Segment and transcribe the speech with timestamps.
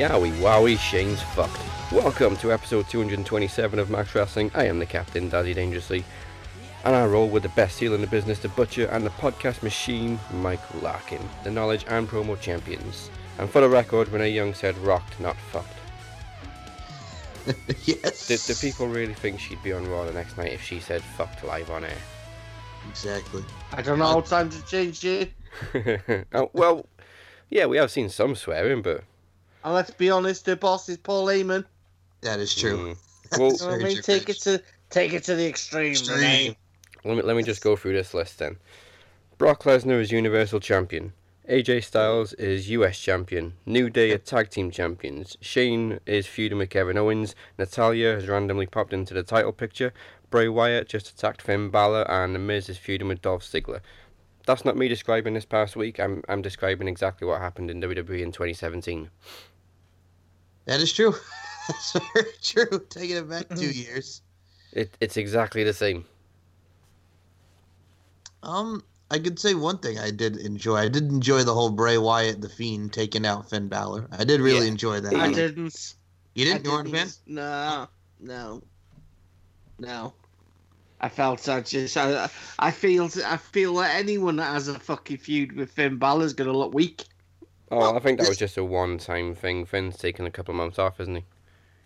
[0.00, 1.60] Yowie wowie, Shane's fucked.
[1.92, 4.50] Welcome to episode 227 of Max Wrestling.
[4.54, 6.04] I am the captain, Dazzy Dangerously,
[6.86, 9.62] and I roll with the best heel in the business, the butcher, and the podcast
[9.62, 13.10] machine, Mike Larkin, the knowledge and promo champions.
[13.38, 15.68] And for the record, when Renee Young said rocked, not fucked.
[17.84, 18.26] yes.
[18.26, 21.02] Did, do people really think she'd be on Raw the next night if she said
[21.02, 21.98] fucked live on air?
[22.88, 23.44] Exactly.
[23.74, 25.32] I don't know how times have changed it.
[26.32, 26.86] oh, well,
[27.50, 29.04] yeah, we have seen some swearing, but
[29.64, 31.64] And let's be honest, the boss is Paul Heyman.
[32.22, 32.94] That is true.
[32.94, 32.96] Mm.
[33.38, 34.02] Well, You know I mean?
[34.02, 35.92] Take it to take it to the extreme.
[35.92, 36.56] Extreme.
[37.04, 38.56] Let me let me just go through this list then.
[39.38, 41.12] Brock Lesnar is Universal Champion.
[41.48, 43.54] AJ Styles is US Champion.
[43.66, 45.36] New Day are Tag Team Champions.
[45.40, 47.34] Shane is feuding with Kevin Owens.
[47.56, 49.92] Natalya has randomly popped into the title picture.
[50.30, 53.80] Bray Wyatt just attacked Finn Balor, and The Miz is feuding with Dolph Ziggler.
[54.46, 55.98] That's not me describing this past week.
[55.98, 59.10] I'm I'm describing exactly what happened in WWE in 2017.
[60.66, 61.14] That is true.
[61.68, 62.86] That's very true.
[62.90, 64.22] Taking it back two years.
[64.72, 66.04] It it's exactly the same.
[68.42, 70.76] Um, I could say one thing I did enjoy.
[70.76, 74.08] I did enjoy the whole Bray Wyatt, the Fiend, taking out Finn Balor.
[74.12, 74.72] I did really Yeah.
[74.72, 75.14] enjoy that.
[75.14, 75.94] I didn't.
[76.34, 77.08] You didn't, you weren't a fan?
[77.26, 77.88] No,
[78.20, 78.62] no,
[79.78, 80.12] no.
[81.02, 82.28] I felt I just I,
[82.58, 86.34] I feel I feel that anyone that has a fucking feud with Finn Balor is
[86.34, 87.04] gonna look weak.
[87.70, 89.64] Oh, Well, I think that this- was just a one-time thing.
[89.64, 91.24] Finn's taking a couple of months off, isn't he?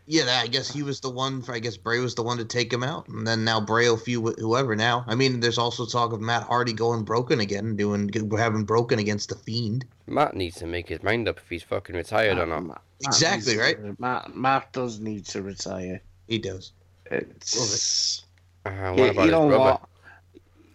[0.06, 1.40] Yeah, I guess he was the one.
[1.40, 3.88] For, I guess Bray was the one to take him out, and then now Bray
[3.88, 4.76] will feud with whoever.
[4.76, 8.98] Now, I mean, there's also talk of Matt Hardy going broken again, doing having broken
[8.98, 9.86] against the Fiend.
[10.06, 12.60] Matt needs to make his mind up if he's fucking retired or not.
[12.64, 13.76] Matt- Matt Exactly, needs right?
[13.82, 16.02] to- Matt Matt does need to retire.
[16.28, 16.72] He does.
[17.10, 18.24] It's
[18.66, 19.58] Uh, what you, about you know brother?
[19.58, 19.88] what?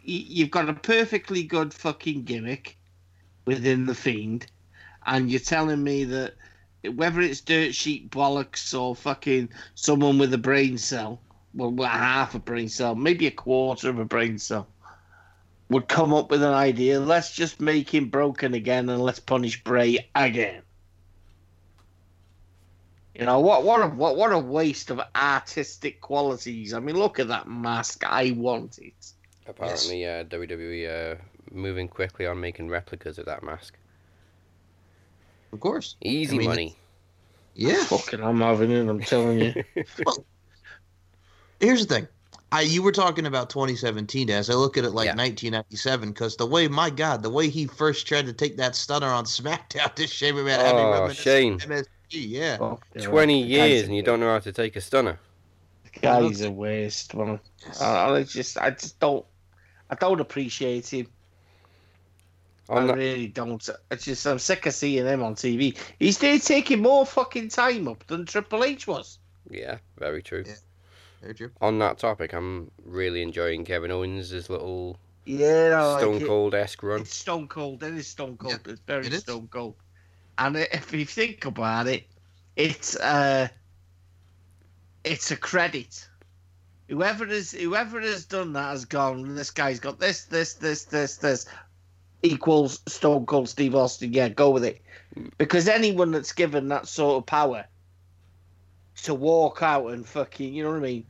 [0.03, 2.77] You've got a perfectly good fucking gimmick
[3.45, 4.47] within the fiend,
[5.09, 6.35] and you're telling me that
[6.93, 11.19] whether it's dirt sheet bollocks or fucking someone with a brain cell,
[11.53, 14.67] well, half a brain cell, maybe a quarter of a brain cell,
[15.69, 16.99] would come up with an idea.
[16.99, 20.61] Let's just make him broken again, and let's punish Bray again.
[23.15, 23.63] You know what?
[23.63, 26.73] What a what, what a waste of artistic qualities.
[26.73, 28.03] I mean, look at that mask.
[28.05, 29.11] I want it.
[29.47, 31.15] Apparently, uh, WWE uh,
[31.51, 33.75] moving quickly on making replicas of that mask.
[35.51, 35.95] Of course.
[36.01, 36.75] Easy I mean, money.
[37.55, 37.83] Yeah.
[37.85, 38.87] Fucking, I'm having it.
[38.87, 39.63] I'm telling you.
[40.05, 40.23] well,
[41.59, 42.07] Here's the thing.
[42.51, 45.15] I you were talking about 2017 as I look at it like Yeah.
[45.15, 49.07] 1997 because the way my God the way he first tried to take that stunner
[49.07, 51.59] on SmackDown to shame him at having Oh, reminiscent Shane.
[51.59, 55.19] MSG yeah Fuck, 20 The years and you don't know how to take a stunner.
[55.93, 57.39] the Guy's a waste, man.
[57.81, 59.25] I, I just, I just don't,
[59.91, 61.07] I don't appreciate him.
[62.69, 63.68] On I that, really don't.
[63.90, 65.75] It's just, I'm sick of seeing him on TV.
[65.97, 69.18] He's there taking more fucking time up than Triple H was.
[69.50, 70.44] yeah, very true.
[70.46, 70.53] Yeah.
[71.22, 71.52] Very true.
[71.62, 76.83] On that topic, I'm really enjoying Kevin Owens' little Yeah, no, Stone it- Cold esque
[76.83, 77.01] run.
[77.01, 77.81] It's Stone Cold.
[77.83, 78.60] It is Stone Cold.
[78.66, 79.22] it's very it is.
[79.22, 79.75] Stone Cold.
[80.38, 82.06] And if you think about it,
[82.56, 83.48] it's uh,
[85.04, 86.07] it's a credit.
[86.88, 89.36] Whoever is whoever has done that has gone.
[89.36, 91.45] This guy's got this, this, this, this, this
[92.24, 94.13] equals Stone Cold Steve Austin.
[94.13, 94.81] Yeah, go with it.
[95.38, 97.66] Because anyone that's given that sort of power
[99.04, 101.06] to walk out and fucking, you know what I mean,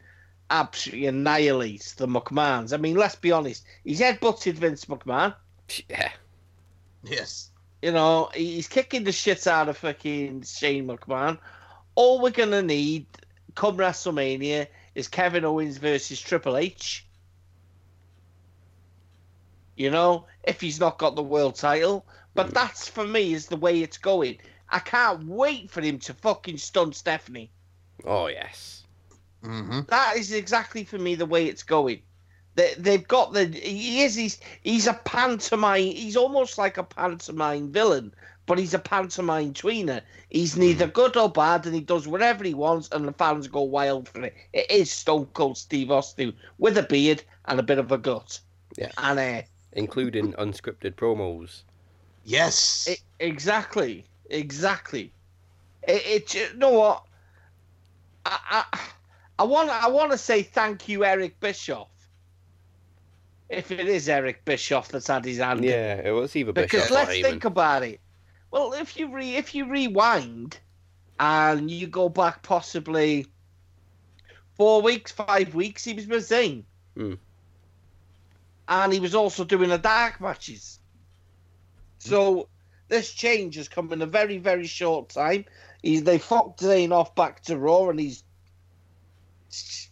[0.49, 2.73] absolutely annihilates the McMahons.
[2.73, 3.65] I mean, let's be honest.
[3.83, 5.35] He's headbutted Vince McMahon.
[5.89, 6.11] Yeah.
[7.03, 7.49] Yes.
[7.81, 11.39] You know, he's kicking the shit out of fucking Shane McMahon.
[11.95, 13.05] All we're gonna need
[13.55, 17.05] come WrestleMania is Kevin Owens versus Triple H.
[19.79, 22.05] You know, if he's not got the world title.
[22.35, 24.37] But that's for me is the way it's going.
[24.69, 27.49] I can't wait for him to fucking stun Stephanie.
[28.03, 28.83] Oh, yes.
[29.41, 29.81] Mm-hmm.
[29.87, 32.01] That is exactly for me the way it's going.
[32.55, 35.81] They, they've got the he is he's he's a pantomime.
[35.81, 38.13] He's almost like a pantomime villain,
[38.47, 40.01] but he's a pantomime tweener.
[40.29, 43.61] He's neither good or bad, and he does whatever he wants, and the fans go
[43.61, 44.35] wild for it.
[44.51, 48.41] It is Stone Cold Steve Austin with a beard and a bit of a gut.
[48.77, 48.91] Yeah.
[48.97, 49.41] And uh,
[49.73, 51.63] Including unscripted promos.
[52.23, 52.87] Yes.
[52.87, 55.13] it, exactly, exactly.
[55.87, 57.03] It, it you know what?
[58.25, 58.79] I I,
[59.39, 61.89] I want I want to say thank you, Eric Bischoff.
[63.47, 66.81] If it is Eric Bischoff that's had his hand, in Yeah, it was either because
[66.81, 67.23] Bischoff or let's Heyman.
[67.23, 67.99] think about it.
[68.51, 70.59] Well, if you re if you rewind
[71.19, 73.25] and you go back possibly
[74.55, 76.63] four weeks, five weeks, he was with Zayn.
[76.95, 77.13] Hmm.
[78.69, 80.79] And he was also doing the dark matches.
[81.97, 82.47] So
[82.87, 85.45] this change has come in a very, very short time.
[85.81, 88.23] He's they fucked Zayn off back to Raw, and he's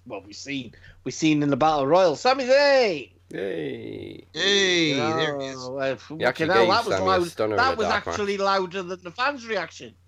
[0.05, 2.15] well, we've seen we've seen in the Battle Royal.
[2.15, 3.11] Sami Zayn.
[3.29, 4.25] Yay!
[4.33, 5.55] Hey, You there he is.
[5.55, 7.59] know, uh, He actually fucking hell, gave that was Sami loud.
[7.59, 9.95] That was dark actually louder than the fans' reaction.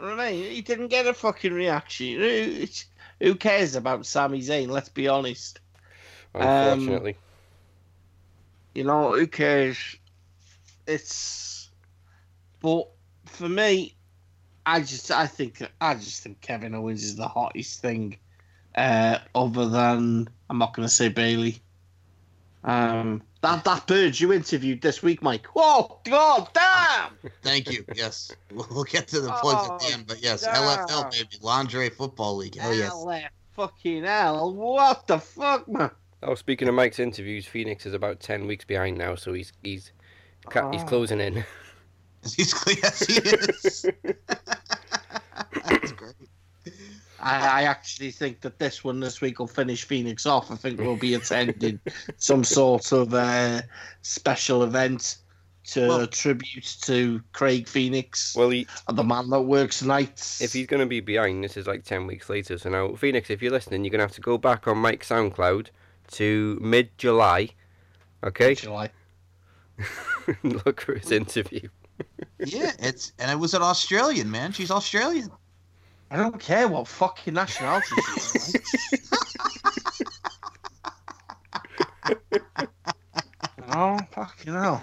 [0.00, 0.50] You what I mean?
[0.50, 2.18] He didn't get a fucking reaction.
[2.18, 2.64] Who,
[3.20, 4.68] who cares about Sami Zayn?
[4.70, 5.60] Let's be honest.
[6.34, 7.16] Um, Unfortunately.
[8.74, 9.96] You know, who cares?
[10.86, 11.70] It's.
[12.60, 12.88] But
[13.26, 13.94] for me,
[14.66, 18.18] I just, I think, I just think Kevin Owens is the hottest thing.
[18.76, 21.60] Uh, other than, I'm not going to say Bayley.
[22.62, 25.46] Um, that that bird you interviewed this week, Mike.
[25.56, 27.30] Oh God, damn!
[27.42, 27.86] Thank you.
[27.94, 30.56] Yes, we'll we'll get to the plugs at the Oh, end, but yes, yeah.
[30.56, 32.56] LFL baby, Lingerie Football League.
[32.56, 32.92] Hell yes.
[32.92, 34.52] LF fucking hell!
[34.52, 35.90] What the fuck, man?
[36.22, 39.92] Oh, speaking of Mike's interviews, Phoenix is about ten weeks behind now, so he's he's
[40.48, 40.86] ca- he's Oh.
[40.86, 41.44] closing in.
[42.36, 42.52] He's
[42.82, 43.86] yes, he is.
[45.66, 46.12] That's great.
[47.18, 50.50] I, I actually think that this one this week will finish Phoenix off.
[50.50, 51.80] I think we'll be attending
[52.18, 53.62] some sort of uh,
[54.02, 55.16] special event
[55.68, 60.42] to Well- tribute to Craig Phoenix, Well, he, the man that works nights.
[60.42, 62.58] if he's going to be behind, this is like 10 weeks later.
[62.58, 65.08] So now, Phoenix, if you're listening, you're going to have to go back on Mike's
[65.08, 65.68] SoundCloud
[66.12, 67.50] to mid July,
[68.24, 68.54] okay?
[68.54, 68.90] July.
[70.42, 71.68] Look for his interview.
[72.38, 74.52] Yeah, it's and it was an Australian man.
[74.52, 75.30] She's Australian.
[76.10, 78.56] I don't care what fucking nationality she is.
[82.08, 82.68] right?
[83.74, 84.82] oh fucking hell!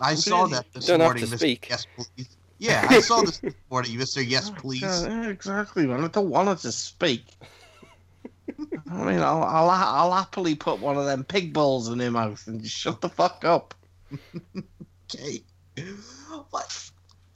[0.00, 1.26] I saw that this Don't have morning.
[1.26, 1.38] to Mr.
[1.38, 1.66] speak.
[1.68, 2.28] Yes, please.
[2.58, 3.40] Yeah, I saw this
[3.70, 4.22] morning, Mister.
[4.22, 4.82] Yes, oh, please.
[4.82, 6.04] Yeah, exactly, man.
[6.04, 7.24] I don't want her to speak.
[8.90, 12.46] I mean, I'll, I'll I'll happily put one of them pig balls in her mouth
[12.46, 13.74] and just shut the fuck up.
[15.14, 15.42] Okay.
[16.50, 16.90] What?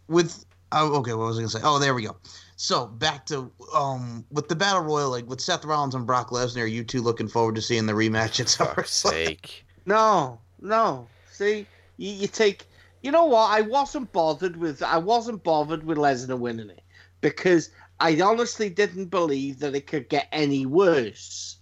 [0.08, 1.14] With oh, okay.
[1.14, 1.60] What was I gonna say?
[1.62, 2.16] Oh, there we go.
[2.56, 6.70] So back to um with the battle royal, like with Seth Rollins and Brock Lesnar.
[6.70, 9.10] You two looking forward to seeing the rematch at Fuck's SummerSlam?
[9.12, 9.64] sake.
[9.86, 11.08] No, no.
[11.30, 11.66] See,
[11.96, 12.66] you, you take.
[13.02, 13.50] You know what?
[13.50, 14.82] I wasn't bothered with.
[14.82, 16.82] I wasn't bothered with Lesnar winning it
[17.20, 17.70] because
[18.02, 21.56] I honestly didn't believe that it could get any worse.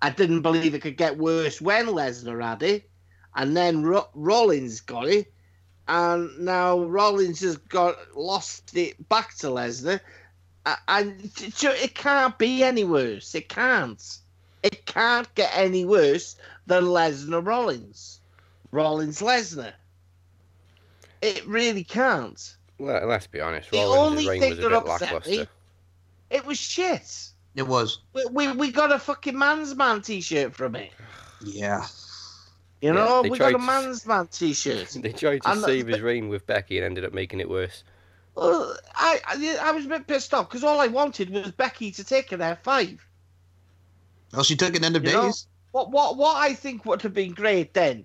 [0.00, 2.88] I didn't believe it could get worse when Lesnar had it,
[3.36, 5.30] and then Ro- Rollins got it,
[5.86, 10.00] and now Rollins has got lost it back to Lesnar,
[10.88, 13.34] and it can't be any worse.
[13.34, 14.02] It can't.
[14.62, 16.36] It can't get any worse
[16.66, 18.20] than Lesnar Rollins.
[18.72, 19.74] Rollins Lesnar.
[21.20, 22.56] It really can't.
[22.78, 23.70] Let, let's be honest.
[23.70, 25.30] The Rollins' only reign was a that bit upset lackluster.
[25.42, 25.48] me-
[26.34, 27.28] It was shit.
[27.54, 28.00] It was.
[28.12, 30.90] We, we, we got a fucking man's man t shirt from it.
[31.44, 31.86] Yeah.
[32.80, 34.96] You know, they we got a tried to- man's man t shirt.
[35.00, 37.84] They tried to I'm save his reign with Becky and ended up making it worse.
[38.34, 41.92] Well, I, I I was a bit pissed off because all I wanted was Becky
[41.92, 42.98] to take an F5.
[44.32, 45.22] Well, she took an end of You know?
[45.26, 45.46] days.
[45.70, 48.04] What what what I think would have been great then,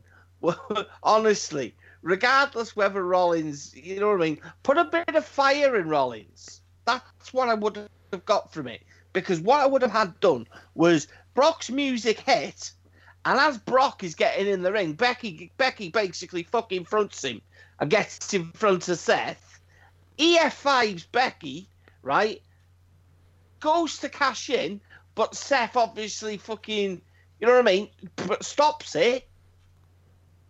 [1.04, 5.90] honestly, regardless whether Rollins, you know what I mean, put a bit of fire in
[5.90, 6.62] Rollins.
[6.86, 8.82] That's what I would have got from it.
[9.14, 12.72] Because what I would have had done was Brock's music hit,
[13.26, 17.42] and as Brock is getting in the ring, Becky Becky basically fucking fronts him
[17.80, 19.60] and gets in front of Seth.
[20.18, 21.70] EF5's Becky,
[22.02, 22.42] right?
[23.60, 24.82] Goes to cash in,
[25.16, 27.02] but Seth obviously fucking,
[27.40, 27.90] you know what I mean?
[28.16, 29.28] But stops it,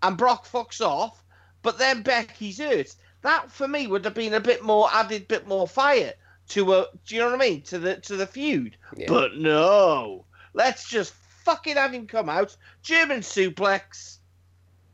[0.01, 1.23] and Brock fucks off.
[1.61, 2.95] But then Becky's hurt.
[3.21, 6.13] That for me would have been a bit more added, bit more fire
[6.50, 6.86] to a.
[7.06, 7.62] Do you know what I mean?
[7.63, 8.77] To the to the feud.
[8.96, 9.06] Yeah.
[9.08, 11.13] But no, let's just
[11.46, 14.18] fucking have him come out, German suplex.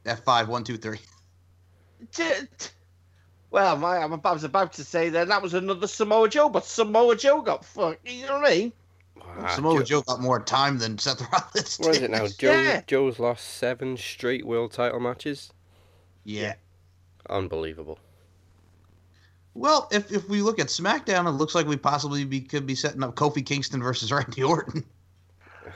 [0.06, 1.00] F five one two three.
[2.12, 2.24] T-
[2.58, 2.70] t-
[3.50, 6.66] well, my, I'm, I was about to say that that was another Samoa Joe, but
[6.66, 8.08] Samoa Joe got fucked.
[8.08, 8.74] You know what I mean?
[9.40, 11.78] Ah, Samoa Joe- Joe got more time than Seth Rollins.
[11.78, 12.04] What is did.
[12.04, 12.28] it now?
[12.28, 12.82] Joe, Yeah.
[12.86, 15.52] Joe's lost seven straight world title matches.
[16.26, 16.56] Yeah.
[17.30, 17.98] Unbelievable.
[19.56, 22.76] Well, if, if we look at SmackDown, it looks like we possibly be, could be
[22.76, 24.84] setting up Kofi Kingston versus Randy Orton.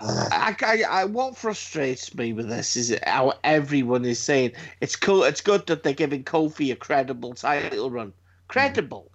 [0.00, 5.24] I, I, I, what frustrates me with this is how everyone is saying it's cool.
[5.24, 8.14] It's good that they're giving Kofi a credible title run.
[8.48, 9.10] Credible.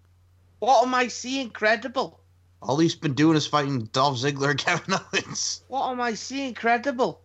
[0.60, 1.50] What am I seeing?
[1.50, 2.20] Credible.
[2.62, 5.64] All he's been doing is fighting Dolph Ziggler and Kevin Owens.
[5.70, 6.54] What am I seeing?
[6.54, 7.22] Credible.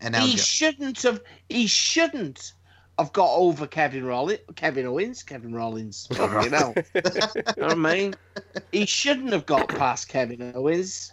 [0.00, 1.20] And he shouldn't have.
[1.50, 2.52] He shouldn't
[2.98, 4.40] have got over Kevin Rollins.
[4.54, 5.22] Kevin Owens.
[5.22, 6.06] Kevin Rollins.
[6.12, 6.74] Fucking hell.
[6.94, 8.14] You know what I mean?
[8.72, 11.12] He shouldn't have got past Kevin Owens.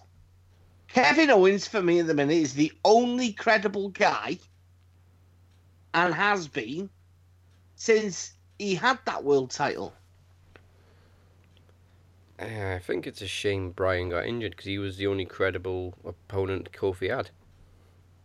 [0.88, 4.38] Kevin Owens, for me at the minute, is the only credible guy
[5.94, 6.90] and has been
[7.76, 9.94] since he had that world title.
[12.40, 16.72] I think it's a shame Bryan got injured because he was the only credible opponent
[16.72, 17.30] Kofi had.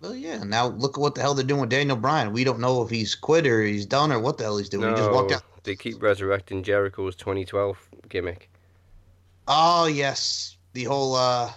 [0.06, 0.44] Well, yeah.
[0.44, 2.32] Now look at what the hell they're doing with Daniel Bryan.
[2.32, 4.88] We don't know if he's quit or he's done or what the hell he's doing.
[4.88, 5.42] He just walked out.
[5.64, 7.76] they keep resurrecting Jericho's 2012
[8.08, 8.48] gimmick.
[9.48, 11.50] Oh yes, the whole uh,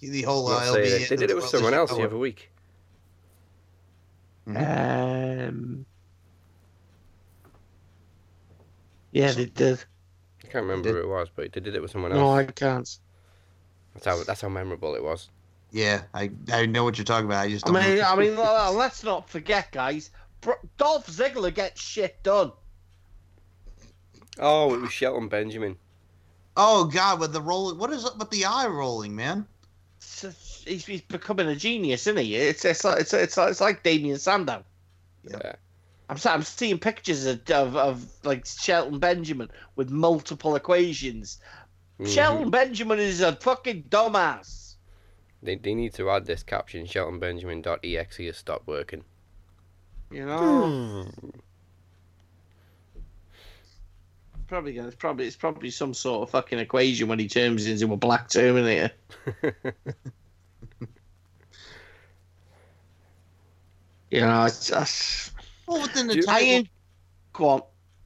[0.00, 1.08] the whole uh, Not it'll saying be it.
[1.10, 2.50] They did it with someone this- else the oh, other week.
[4.46, 5.86] Um.
[9.12, 9.84] Yeah, they did.
[10.44, 12.18] I can't remember Did- who it was, but they did it with someone else.
[12.18, 12.32] No.
[12.32, 12.98] I can't.
[13.94, 15.28] That's how that's how memorable it was.
[15.72, 17.44] Yeah, I I know what you're talking about.
[17.44, 18.02] I just I mean.
[18.02, 18.36] I mean,
[18.76, 20.10] let's not forget, guys.
[20.40, 22.52] Bro- Dolph Ziggler gets shit done.
[24.38, 25.76] Oh, it was Shelton Benjamin.
[26.56, 27.78] oh god, with the rolling.
[27.78, 29.46] What is up with the eye rolling, man?
[29.98, 32.36] It's he's, he's becoming a genius, isn't he?
[32.36, 34.64] It's it's like, it's it's like, it's like Damien Sandow.
[35.28, 35.52] Yeah.
[36.08, 41.38] I'm sa- I'm seeing pictures of, of of like Shelton Benjamin with multiple equations.
[42.00, 42.08] Mhm.
[42.08, 44.59] Shelton Benjamin is a fucking dumbass.
[45.42, 49.04] They, they need to add this caption sheltonbenjamin.exe has stopped working.
[50.10, 51.06] You know.
[54.48, 57.96] Probably it's probably it's probably some sort of fucking equation when he turns into a
[57.96, 58.90] black Terminator.
[64.10, 65.32] You know, it's just
[65.66, 66.48] Well, within the Do you- title.
[66.64, 66.68] I
[67.32, 67.62] go on.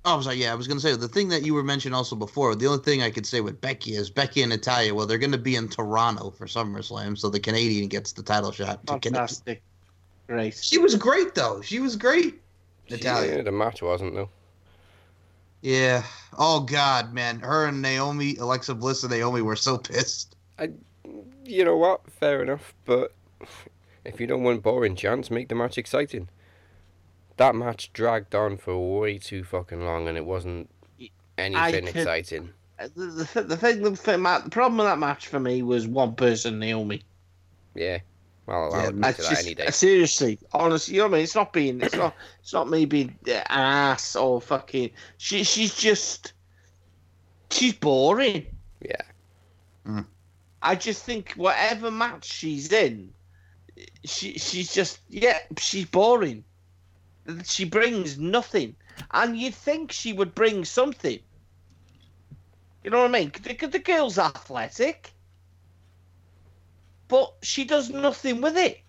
[0.07, 0.37] Oh, I'm sorry.
[0.37, 2.55] Yeah, I was gonna say the thing that you were mentioning also before.
[2.55, 4.95] The only thing I could say with Becky is Becky and Natalya.
[4.95, 8.87] Well, they're gonna be in Toronto for SummerSlam, so the Canadian gets the title shot.
[8.87, 9.63] To Can- Fantastic.
[10.27, 10.55] Great.
[10.57, 11.61] she was great though.
[11.63, 12.41] She was great.
[12.91, 13.37] Natalya.
[13.37, 14.29] Yeah, the match wasn't though.
[15.63, 16.03] Yeah.
[16.37, 17.41] Oh God, man.
[17.41, 20.37] Her and Naomi, Alexa Bliss and Naomi were so pissed.
[20.59, 20.71] I,
[21.47, 22.03] You know what?
[22.11, 23.13] Fair enough, but
[24.05, 26.29] if you don't want boring chants, make the match exciting.
[27.37, 30.71] That match dragged on for way too fucking long, and it wasn't
[31.37, 32.51] anything could- exciting.
[32.79, 35.87] Uh, The, the, the thing, the, thing, the problem with that match for me was
[35.87, 37.03] one person, Naomi.
[37.75, 37.99] Yeah,
[38.47, 39.71] well, I'll admit I to that just, any day.
[39.71, 41.23] seriously, honestly, you know what I mean?
[41.25, 44.91] It's not being, it's not, it's not me being uh, an ass or fucking.
[45.19, 46.33] She, she's just,
[47.51, 48.47] she's boring.
[48.81, 50.03] Yeah,
[50.63, 53.13] I just think whatever match she's in,
[54.05, 56.45] she, she's just, yeah, she's boring.
[57.45, 58.77] She brings nothing,
[59.11, 61.19] and you'd think she would bring something.
[62.83, 63.33] You know what I mean?
[63.43, 65.13] The, the girl's athletic,
[67.09, 68.81] but she does nothing with it.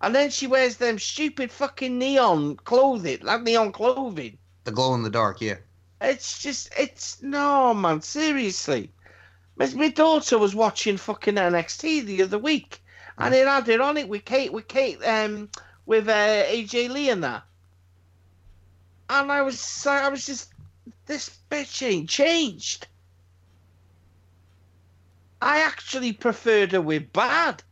[0.00, 4.38] And then she wears them stupid fucking neon clothing, like neon clothing.
[4.64, 5.40] The glow in the dark.
[5.40, 5.56] Yeah.
[6.00, 8.92] It's just, it's no man, seriously.
[9.56, 12.80] My, my daughter was watching fucking NXT the other week,
[13.16, 15.48] and it had it on it with Kate, with Kate, um,
[15.88, 17.44] with uh, AJ Lee and that.
[19.08, 20.52] And I was, I was just,
[21.06, 22.86] this bitch ain't changed.
[25.40, 27.62] I actually preferred her with bad.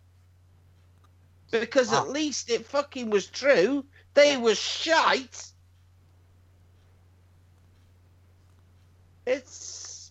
[1.51, 2.01] Because Ah.
[2.01, 3.85] at least it fucking was true.
[4.15, 5.45] They were shite.
[9.27, 10.11] It's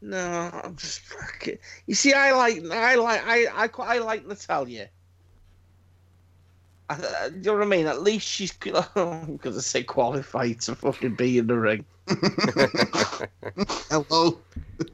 [0.00, 1.58] no, I'm just fucking.
[1.86, 4.88] You see, I like, I like, I, I, I like Natalya.
[6.88, 7.86] I, I- you know what I mean?
[7.86, 8.52] At least she's.
[8.96, 11.84] I'm gonna say qualified to fucking be in the ring.
[13.90, 14.38] Hello.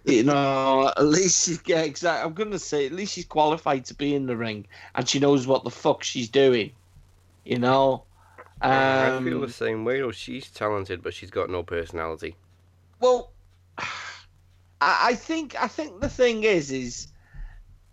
[0.04, 2.24] You know, at least she's yeah, exactly.
[2.26, 5.46] I'm gonna say at least she's qualified to be in the ring, and she knows
[5.46, 6.72] what the fuck she's doing.
[7.44, 8.04] You know.
[8.64, 10.00] I feel Um, the same way.
[10.00, 12.36] Though she's talented, but she's got no personality.
[13.00, 13.32] Well,
[13.78, 13.88] I,
[14.80, 17.08] I think I think the thing is is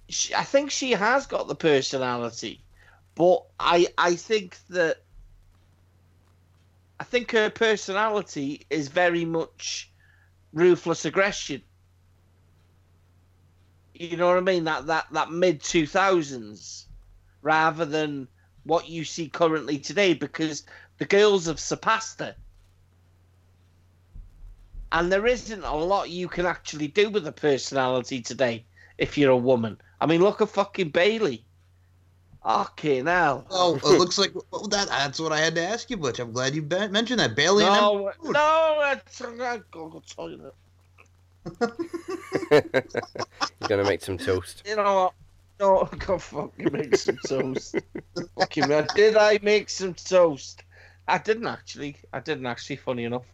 [0.10, 2.62] she, I think she has got the personality,
[3.20, 5.04] but I I think that
[7.02, 9.92] I think her personality is very much
[10.54, 11.62] ruthless aggression.
[13.94, 14.64] You know what I mean?
[14.64, 16.88] That that that mid two thousands,
[17.42, 18.30] rather than
[18.64, 20.64] what you see currently today, because
[20.98, 22.36] the girls have surpassed her.
[24.94, 28.66] And there isn't a lot you can actually do with a personality today
[28.98, 29.78] if you're a woman.
[30.00, 31.44] I mean, look at fucking Bayley.
[32.46, 33.46] Okay, now.
[33.50, 34.88] Oh, it looks like well, that.
[34.88, 36.20] That's what I had to ask you, Butch.
[36.20, 37.36] I'm glad you be- mentioned that.
[37.36, 38.34] Bayley and No, Food.
[38.34, 40.54] no, that's, I'm gonna go to the toilet.
[42.52, 44.64] You're gonna make some toast.
[44.66, 45.14] You know what?
[45.60, 47.76] No, I can fucking make some toast.
[48.38, 50.64] fucking man, did I make some toast?
[51.08, 51.98] I didn't actually.
[52.14, 52.78] I didn't actually.
[52.78, 53.26] Funny enough.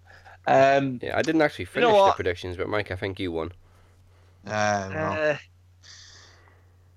[0.48, 3.32] Um, Yeah, I didn't actually You finish know the predictions, but Mike, I think you
[3.32, 3.52] won.
[4.48, 5.38] Uh, well, uh,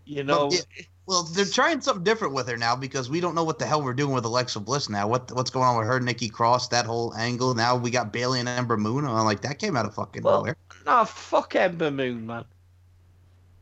[0.05, 0.61] You know, yeah,
[1.09, 3.83] well, they're trying something different with her now because we don't know what the hell
[3.83, 5.09] we're doing with Alexa Bliss now.
[5.09, 7.55] What what's going on with her, Nikki Cross, that whole angle?
[7.55, 9.07] Now we got Bayley and Ember Moon.
[9.07, 10.57] I'm like, that came out of fucking Well, nowhere.
[10.85, 12.45] no, fuck Ember Moon, man.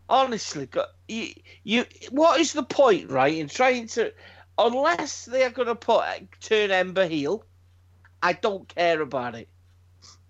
[0.09, 0.69] Honestly,
[1.09, 1.29] you,
[1.65, 4.13] you, what is the point, right, in trying to,
[4.59, 6.05] unless they are going to put
[6.41, 7.45] turn Ember heel,
[8.23, 9.49] I don't care about it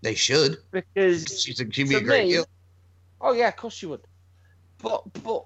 [0.03, 0.59] They should.
[0.71, 2.47] because She's a, she'd be a great me- heel.
[3.21, 4.01] Oh yeah, of course she would.
[4.83, 5.45] But but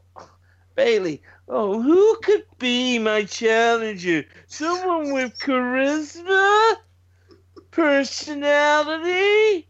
[0.81, 4.25] Bayley, oh who could be my challenger?
[4.47, 6.77] Someone with charisma,
[7.71, 9.69] personality.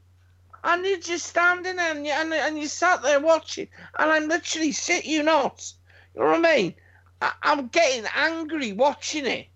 [0.62, 3.66] And you're just standing there and you, and, and you sat there watching,
[3.98, 5.72] and I'm literally sit you not.
[6.14, 6.74] You know what I mean?
[7.20, 9.48] I, I'm getting angry watching it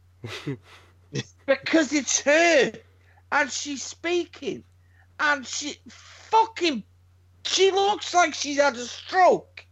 [1.47, 2.73] because it's her,
[3.31, 4.65] and she's speaking,
[5.21, 6.83] and she fucking
[7.47, 9.64] she looks like she's had a stroke.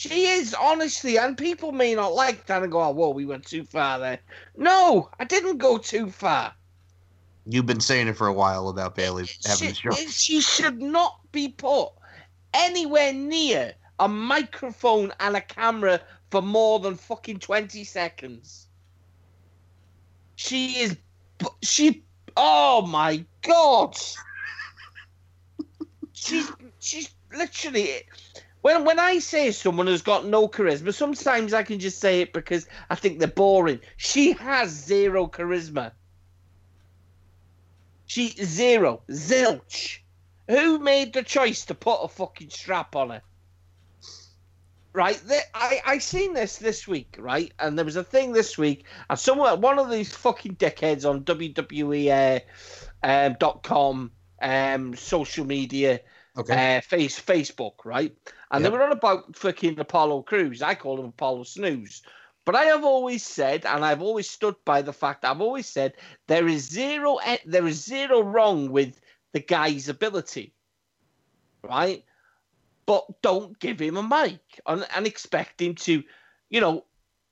[0.00, 3.44] She is, honestly, and people may not like that and go, oh, whoa, we went
[3.44, 4.18] too far there.
[4.56, 6.54] No, I didn't go too far.
[7.44, 9.98] You've been saying it for a while about Bayley having She, a stroke.
[10.08, 11.90] she should not be put
[12.54, 18.68] anywhere near a microphone and a camera for more than fucking 20 seconds.
[20.36, 20.96] She is.
[21.60, 22.02] She.
[22.38, 23.98] Oh my god!
[26.14, 26.50] She's.
[26.78, 28.04] She's literally.
[28.62, 32.32] When, when I say someone has got no charisma, sometimes I can just say it
[32.32, 33.80] because I think they're boring.
[33.96, 35.92] She has zero charisma.
[38.06, 40.00] She zero zilch.
[40.48, 43.22] Who made the choice to put a fucking strap on her?
[44.92, 45.22] Right,
[45.54, 49.16] I I seen this this week, right, and there was a thing this week, and
[49.16, 54.10] someone, one of these fucking dickheads on WWE uh, um, dot com,
[54.42, 56.00] um, social media,
[56.36, 56.76] Okay.
[56.76, 58.14] uh, face Facebook, right?
[58.50, 58.72] And Yep.
[58.72, 60.62] they were on about fucking Apollo Crews.
[60.62, 62.02] I call him Apollo Snooze.
[62.46, 65.94] But I have always said, and I've always stood by the fact I've always said
[66.26, 68.98] there is zero there is zero wrong with
[69.32, 70.54] the guy's ability,
[71.62, 72.04] right?
[72.86, 76.02] But don't give him a mic and, and expect him to,
[76.48, 76.86] you know,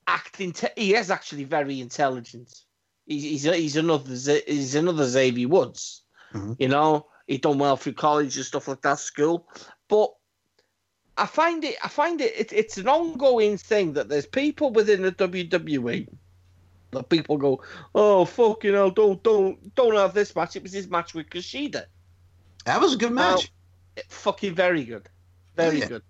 [0.06, 0.38] act.
[0.38, 2.62] Inte- he is actually very intelligent.
[3.06, 4.12] He's he's, he's another
[4.46, 6.02] he's another Xavier Woods.
[6.32, 6.56] Mhm.
[6.60, 9.46] You know, he done well through college and stuff like that, school.
[9.86, 10.12] But
[11.16, 15.02] I find it, I find it, it, it's an ongoing thing that there's people within
[15.02, 16.08] the WWE
[16.90, 17.62] that people go,
[17.94, 20.56] oh fucking hell, don't, don't, don't have this match.
[20.56, 21.84] It was his match with Kushida.
[22.64, 23.52] That was a good Now- match.
[24.08, 25.08] Fucking very good,
[25.56, 25.88] very yeah.
[25.88, 26.02] good.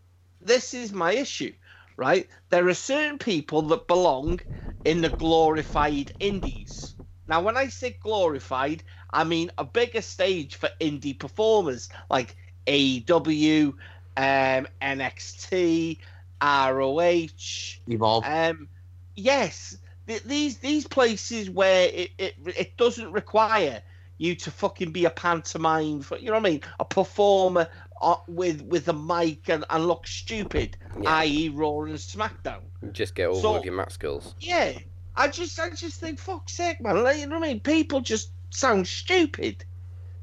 [0.42, 1.54] This is my issue,
[1.96, 2.28] right?
[2.50, 4.40] There are certain people that belong
[4.84, 6.94] in the glorified indies.
[7.28, 13.68] Now, when I say glorified, I mean a bigger stage for indie performers like AEW,
[14.16, 15.98] um, NXT,
[16.42, 17.78] ROH.
[17.88, 18.24] Evolve.
[18.26, 18.68] Um,
[19.16, 23.82] yes, th- these these places where it, it it doesn't require
[24.20, 27.68] you to fucking be a pantomime, for, you know what I mean, a performer
[28.02, 31.18] uh, with with a mic and, and look stupid, Yeah.
[31.18, 31.48] i.e.
[31.50, 32.62] Raw and SmackDown.
[32.92, 34.34] Just get over So- with your mat skills.
[34.40, 34.72] Yeah,
[35.16, 37.02] I just I just think fuck's sake, man.
[37.02, 37.60] Like, you know what I mean?
[37.60, 39.64] People just sound stupid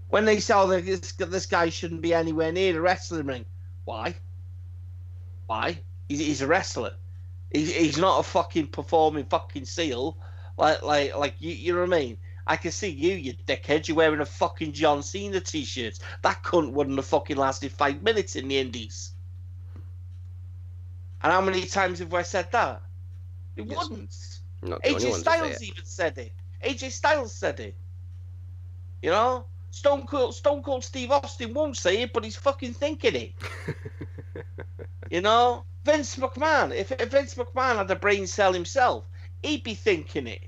[0.09, 3.45] when they say oh, this this guy shouldn't be anywhere near the wrestling ring.
[3.85, 4.15] Why?
[5.47, 5.79] Why?
[6.09, 6.93] He's, he's a wrestler.
[7.51, 10.17] He's, he's not a fucking performing fucking seal.
[10.57, 12.17] Like like like you you know what I mean?
[12.47, 13.87] I can see you, you dickhead.
[13.87, 15.97] You're wearing a fucking John Cena t-shirt.
[16.21, 19.13] That cunt wouldn't have fucking lasted five minutes in the Indies.
[21.23, 22.83] And how many times have I said that?
[23.55, 23.89] It Yes.
[23.89, 24.15] wouldn't.
[24.61, 26.33] Not the only AJ one to say Styles even said it.
[26.63, 27.75] AJ Styles said it.
[29.05, 33.15] You know, Stone Cold, Stone Cold Steve Austin won't say it, but he's fucking thinking
[33.15, 33.33] it.
[35.11, 36.75] you know, Vince McMahon.
[36.75, 39.05] If, if Vince McMahon had a brain cell himself,
[39.43, 40.41] he'd be thinking it.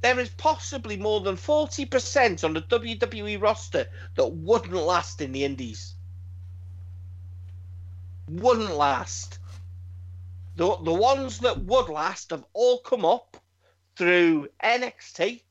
[0.00, 5.32] There is possibly more than forty percent on the WWE roster that wouldn't last in
[5.32, 5.94] the Indies.
[8.30, 9.40] Wouldn't last.
[10.54, 13.36] The, the ones that would last have all come up
[13.94, 15.42] through NXT,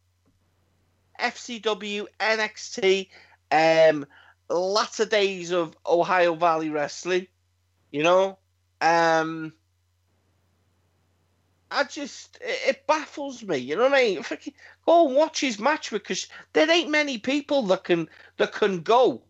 [1.20, 3.10] FCW, NXT,
[3.52, 4.06] um,
[4.50, 7.28] latter days of Ohio Valley Wrestling,
[7.92, 8.38] you know.
[8.82, 9.54] Um,
[11.72, 14.24] I just it, it baffles me, you know what I mean?
[14.24, 14.54] Fucking
[14.86, 19.24] Go and watch his match because there ain't many people that can that can go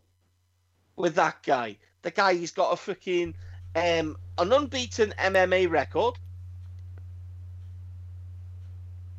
[0.98, 1.78] with that guy.
[2.02, 3.34] The guy he's got a freaking
[3.76, 6.16] um, an unbeaten MMA record.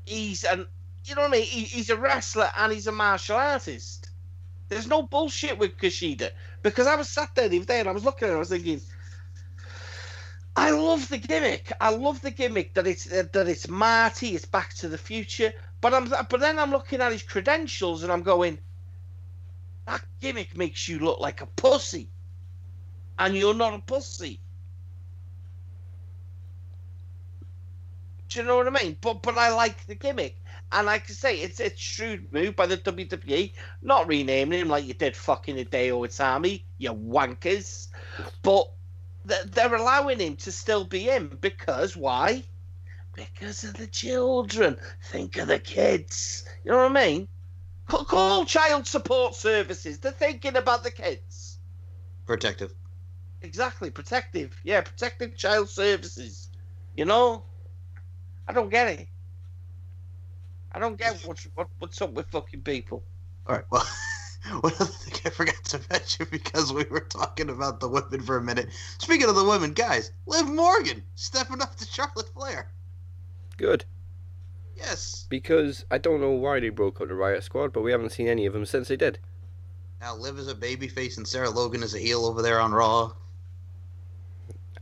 [0.04, 0.66] He's an
[1.08, 1.44] you know what I mean?
[1.44, 4.10] He, he's a wrestler and he's a martial artist.
[4.68, 6.30] There's no bullshit with Kushida
[6.62, 8.34] because I was sat there the other day and I was looking at.
[8.34, 8.80] I was thinking,
[10.56, 11.70] I love the gimmick.
[11.80, 14.34] I love the gimmick that it's uh, that it's Marty.
[14.34, 15.52] It's Back to the Future.
[15.80, 18.58] But I'm but then I'm looking at his credentials and I'm going,
[19.86, 22.08] that gimmick makes you look like a pussy,
[23.18, 24.40] and you're not a pussy.
[28.30, 28.96] Do you know what I mean?
[29.00, 30.36] But but I like the gimmick,
[30.72, 33.52] and like I say, it's it's shrewd move by the WWE,
[33.82, 37.88] not renaming him like you did fucking Hideo Itami, you wankers.
[38.42, 38.70] But
[39.24, 42.44] they're allowing him to still be him because why?
[43.14, 44.76] Because of the children.
[45.04, 46.44] Think of the kids.
[46.64, 47.28] You know what I mean?
[47.86, 49.98] Call, call child support services.
[49.98, 51.58] They're thinking about the kids.
[52.26, 52.74] Protective.
[53.42, 54.58] Exactly, protective.
[54.64, 56.50] Yeah, protective child services.
[56.96, 57.44] You know,
[58.48, 59.08] I don't get it.
[60.76, 63.02] I don't get what's what, what's up with fucking people.
[63.46, 63.64] All right.
[63.70, 68.20] Well, one other thing I forgot to mention because we were talking about the women
[68.20, 68.68] for a minute.
[68.98, 72.70] Speaking of the women, guys, Liv Morgan stepping up to Charlotte Flair.
[73.56, 73.86] Good.
[74.76, 75.26] Yes.
[75.30, 78.28] Because I don't know why they broke up the Riot Squad, but we haven't seen
[78.28, 79.18] any of them since they did.
[80.02, 83.12] Now Liv is a babyface and Sarah Logan is a heel over there on Raw.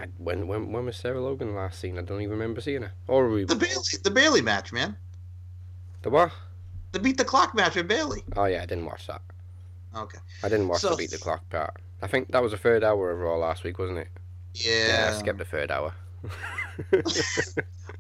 [0.01, 1.99] I, when when when was Sarah Logan last seen?
[2.01, 2.93] I don't even remember seeing her.
[3.07, 4.97] Or we The Bayley, the Bayley match, man.
[6.05, 6.31] The what?
[6.93, 8.23] The beat the clock match with Bayley.
[8.37, 9.23] Oh yeah, I didn't watch that.
[9.97, 10.19] Okay.
[10.45, 11.75] I didn't watch So- the beat the clock part.
[12.03, 14.09] I think that was the third hour of Raw last week, wasn't it?
[14.55, 14.87] Yeah.
[14.89, 15.93] yeah I skipped the third hour.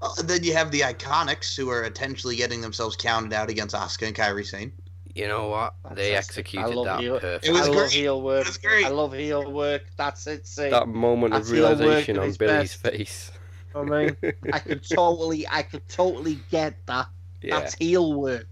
[0.00, 4.08] Well, then you have the Iconics who are potentially getting themselves counted out against Asuka
[4.08, 4.72] and Kairi Sane.
[5.14, 5.74] you know what?
[5.94, 6.14] They Fantastic.
[6.14, 6.18] I
[6.60, 7.12] executed love that you.
[7.12, 7.46] perfect.
[7.46, 7.90] It was I love great.
[7.92, 8.40] heel work.
[8.42, 8.84] It was great.
[8.84, 9.82] I love heel work.
[9.96, 10.46] That's it.
[10.46, 12.82] See, that moment of That's heel work realization on Billy's best.
[12.82, 13.32] face.
[13.74, 14.16] I mean,
[14.52, 17.06] I could totally, I could totally get that.
[17.44, 17.60] Yeah.
[17.60, 18.48] That's heel work.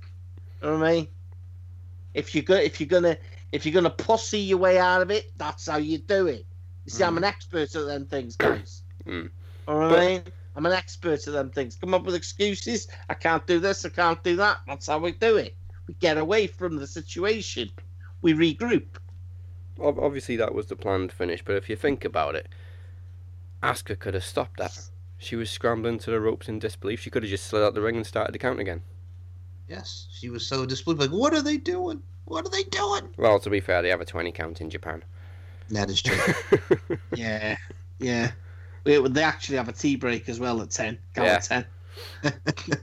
[0.63, 1.09] You know what I mean?
[2.15, 3.17] If you go, if you're gonna,
[3.53, 6.47] if you're gonna pussy your way out of it, that's how you do it.
[6.85, 8.83] You see, I'm an expert at them things, guys.
[9.07, 9.09] Mm.
[9.09, 10.23] You know what But- I mean?
[10.55, 11.75] I'm an expert at them things.
[11.77, 12.87] Come up with excuses.
[13.09, 13.85] I can't do this.
[13.85, 14.59] I can't do that.
[14.67, 15.57] That's how we do it.
[15.89, 17.71] We get away from the situation.
[18.21, 18.87] We regroup.
[19.81, 22.49] Obviously, that was the planned finish, but if you think about it,
[23.63, 24.79] Asuka could have stopped that.
[25.23, 27.01] She was scrambling to the ropes in disbelief.
[27.01, 28.83] She could have just slid out the ring and started the count again.
[29.69, 30.09] Yes.
[30.13, 31.01] She was so displeased.
[31.01, 32.03] Like, what are they doing?
[32.25, 33.09] What are they doing?
[33.17, 35.05] Well, to be fair, they have a 20 count in Japan.
[35.71, 36.19] That is true.
[37.15, 37.57] Yeah,
[37.99, 38.33] yeah.
[38.85, 40.99] They, they actually have a tea break as well at ten.
[41.15, 41.35] Count Yeah.
[41.35, 42.33] at ten.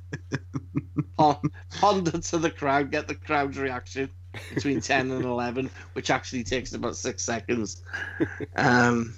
[1.17, 4.09] Pon- Ponder to the crowd, get the crowd's reaction
[4.53, 7.83] between ten and eleven, which actually takes about six seconds.
[8.55, 9.13] Um,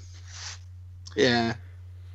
[1.15, 1.53] yeah.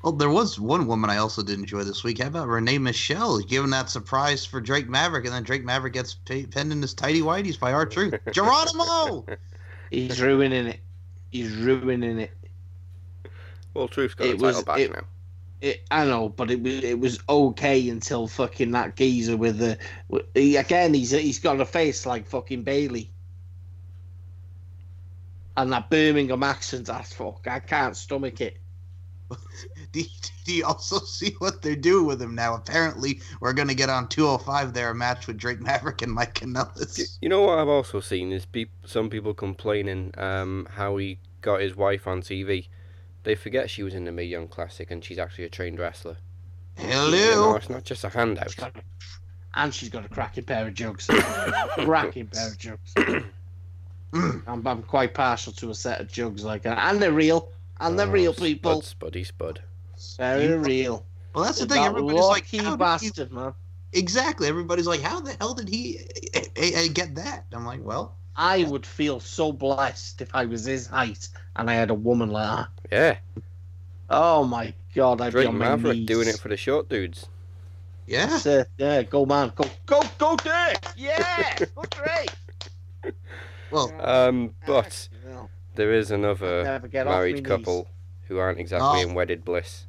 [0.06, 2.20] Well, there was one woman I also did enjoy this week.
[2.20, 6.14] How about Renee Michelle giving that surprise for Drake Maverick, and then Drake Maverick gets
[6.14, 8.14] pinned in his tidy whities by R-Truth.
[8.30, 9.26] Geronimo!
[9.90, 10.78] He's ruining it.
[11.32, 12.30] He's ruining it.
[13.74, 15.02] well, Truth's got It the title was- back it- now.
[15.60, 19.76] It, I know, but it was it was okay until fucking that geezer with the
[20.06, 20.94] with- he, again.
[20.94, 23.10] He's he's got a face like fucking Bayley,
[25.56, 26.86] and that Birmingham accent.
[26.86, 27.48] That's fuck.
[27.48, 28.58] I can't stomach it.
[29.92, 30.06] do, you,
[30.44, 32.54] do you also see what they're doing with him now?
[32.54, 36.34] Apparently, we're going to get on 205 there, a match with Drake Maverick and Mike
[36.34, 37.18] Kanellis.
[37.20, 41.60] You know what I've also seen is peop some people complaining um, how he got
[41.60, 42.68] his wife on TV.
[43.24, 46.16] They forget she was in the Mae Young Classic and she's actually a trained wrestler.
[46.78, 47.54] You know, Hello.
[47.56, 48.50] it's not just a handout.
[48.50, 48.80] She's got a,
[49.54, 51.06] and she's got a cracking pair of jugs.
[51.74, 52.94] cracking pair of jugs.
[54.12, 57.98] I'm, I'm quite partial to a set of jugs like that, and they're real, and
[57.98, 58.82] they're Oh, real people.
[58.82, 59.62] Spud, spuddy spud.
[60.16, 61.04] Very You- real.
[61.34, 61.84] Well, that's the That thing.
[61.84, 62.76] Everybody's like, how did he...
[63.10, 63.52] bastard, man.
[63.92, 64.48] exactly.
[64.48, 65.98] Everybody's like, how the hell did he
[66.34, 67.44] eh, eh, eh, get that?
[67.52, 71.74] I'm like, well, I would feel so blessed if I was his height and I
[71.74, 72.68] had a woman like that.
[72.90, 73.42] Yeah,
[74.08, 76.06] Oh my god, I'd be Drake on my Maverick knees.
[76.06, 77.26] doing it for the short dudes.
[78.06, 78.26] yeah.
[78.26, 78.68] That's it.
[78.78, 80.84] Yeah, go man, go, go, go, Dick!
[80.96, 83.14] Yeah, go Drake.
[83.70, 85.08] Well, Um, but
[85.74, 87.46] there is another never get off me married knees.
[87.46, 87.88] couple
[88.28, 89.08] who aren't exactly Oh.
[89.08, 89.85] in wedded bliss.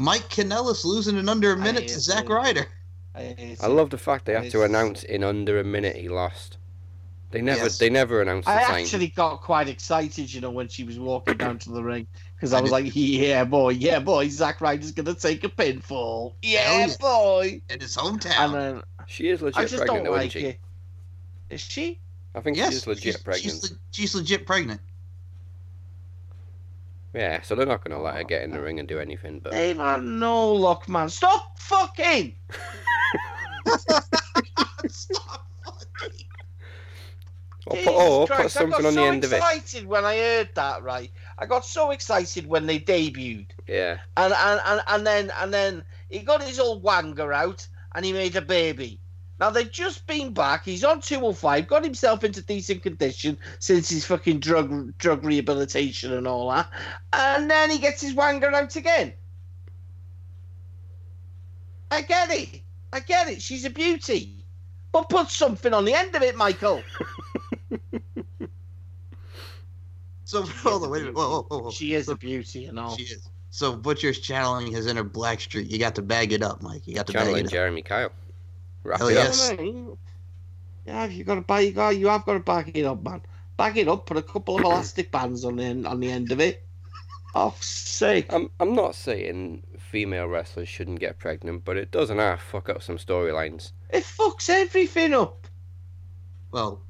[0.00, 2.28] Mike Kanellis losing in under a minute to Zack.
[2.28, 2.66] Ryder.
[3.14, 6.08] I, I love the fact they have to It's- announce in under a minute he
[6.08, 6.56] lost.
[7.32, 7.78] They never, Yes.
[7.78, 8.74] they never announced the I time.
[8.82, 12.52] actually got quite excited, you know, when she was walking down to the ring because
[12.52, 16.86] I I was like, "Yeah, boy, yeah, boy, Zack Ryder's gonna take a pinfall, yeah,
[16.86, 16.94] yeah.
[16.98, 18.26] boy." In his hometown.
[18.26, 18.52] And hometown.
[18.52, 20.46] then She is legit I legit just pregnant, don't though, like isn't she?
[20.48, 20.58] it.
[21.50, 21.98] Is she?
[22.34, 23.42] I think yes, she is legit she's, pregnant.
[23.60, 24.80] She's, she's legit pregnant.
[27.14, 28.98] Yeah, so they're not going to let her oh, get in the ring and do
[29.00, 29.40] anything.
[29.40, 32.34] But Hey man, no look, man, stop fucking.
[34.88, 36.26] Stop fucking.
[37.66, 39.36] or Jesus put, or Christ, put something I on got the end of it.
[39.36, 40.82] excited when I heard that.
[40.82, 43.98] Right, I got so excited when they debuted, Yeah.
[44.16, 48.12] and and, and, and then and then he got his old wanger out, and he
[48.12, 48.99] made a baby.
[49.40, 50.64] Now they've just been back.
[50.64, 51.66] He's on two or five.
[51.66, 56.68] got himself into decent condition since his fucking drug drug rehabilitation and all that,
[57.12, 59.14] and then he gets his wanger out again.
[61.90, 62.60] I get it.
[62.92, 63.40] I get it.
[63.40, 64.44] She's a beauty,
[64.92, 66.82] but put something on the end of it, Michael.
[70.30, 71.16] So hold on, wait a minute.
[71.16, 71.70] Whoa, whoa, whoa, whoa.
[71.72, 72.96] She is a beauty and all.
[72.96, 73.28] She is.
[73.50, 75.68] So Butcher's channeling his inner Blackstreet.
[75.68, 76.86] You got to bag it up, Mike.
[76.86, 77.50] You got to bag it up.
[77.50, 78.12] Jeremy Kyle.
[78.84, 79.24] Wrap Hell it up.
[79.26, 79.52] yes.
[80.86, 81.60] Yeah, you got to buy.
[81.60, 81.96] You got.
[81.96, 83.22] You have got to back it up, man.
[83.56, 84.06] Back it up.
[84.06, 86.64] Put a couple of elastic bands on the end, on the end of it.
[87.34, 88.32] Oh, sake!
[88.32, 92.82] I'm I'm not saying female wrestlers shouldn't get pregnant, but it doesn't half fuck up
[92.82, 93.70] some storylines.
[93.90, 95.46] It fucks everything up,
[96.50, 96.80] Well,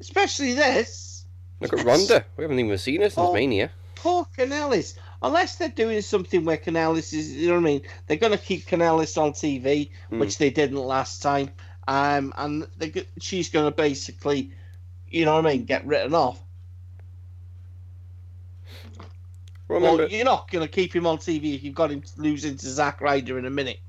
[0.00, 1.26] especially this.
[1.60, 2.24] Look at Ronda.
[2.36, 3.32] We haven't even seen her since Oh.
[3.34, 3.70] Mania.
[3.94, 4.94] Poor Kanellis.
[5.22, 7.82] Unless they're doing something where Kanellis is, you know what I mean?
[8.06, 10.18] They're going to keep Kanellis on TV, Hmm.
[10.18, 11.50] which they didn't last time.
[11.86, 14.52] Um, and they, she's going to basically,
[15.08, 16.40] you know what I mean, get written off.
[19.68, 20.02] Remember?
[20.02, 22.68] Well, you're not going to keep him on TV if you've got him losing to
[22.68, 23.80] Zack Ryder in a minute.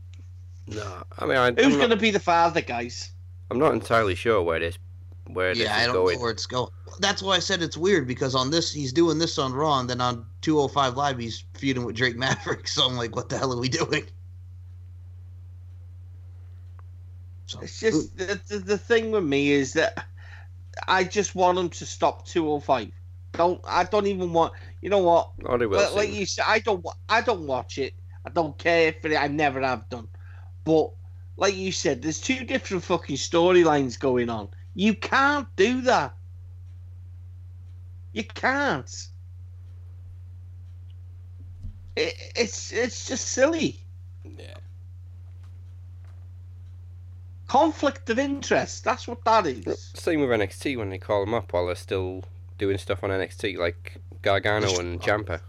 [0.68, 3.12] No, I mean I, Who's going to be the father, guys?
[3.52, 4.78] I'm not entirely sure where this
[5.28, 6.16] where this yeah, I don't going.
[6.16, 6.70] know where it's going.
[7.00, 9.90] That's why I said it's weird because on this he's doing this on Raw, and
[9.90, 12.68] then on 205 Live he's feuding with Drake Maverick.
[12.74, 14.06] So I'm like, what the hell are we doing?
[17.46, 20.08] So, It's just the, the, the thing with me is that
[20.88, 22.92] I just want them to stop 205.
[23.34, 25.32] Don't I don't even want you know what?
[25.46, 27.94] Oh, they will But like you said, I don't I don't watch it.
[28.26, 29.18] I don't care for it.
[29.18, 30.08] I never have done.
[30.64, 30.92] But
[31.36, 34.50] like you said, there's two different fucking storylines going on.
[34.76, 36.14] You can't do that.
[38.14, 39.08] You can't.
[41.96, 43.80] It, it's it's just silly.
[44.26, 44.56] Yeah.
[47.48, 48.84] Conflict of interest.
[48.84, 49.92] That's what that is.
[49.94, 52.24] Same with NXT when they call them up while they're still
[52.58, 55.42] doing stuff on NXT, like Gargano and Ciampa.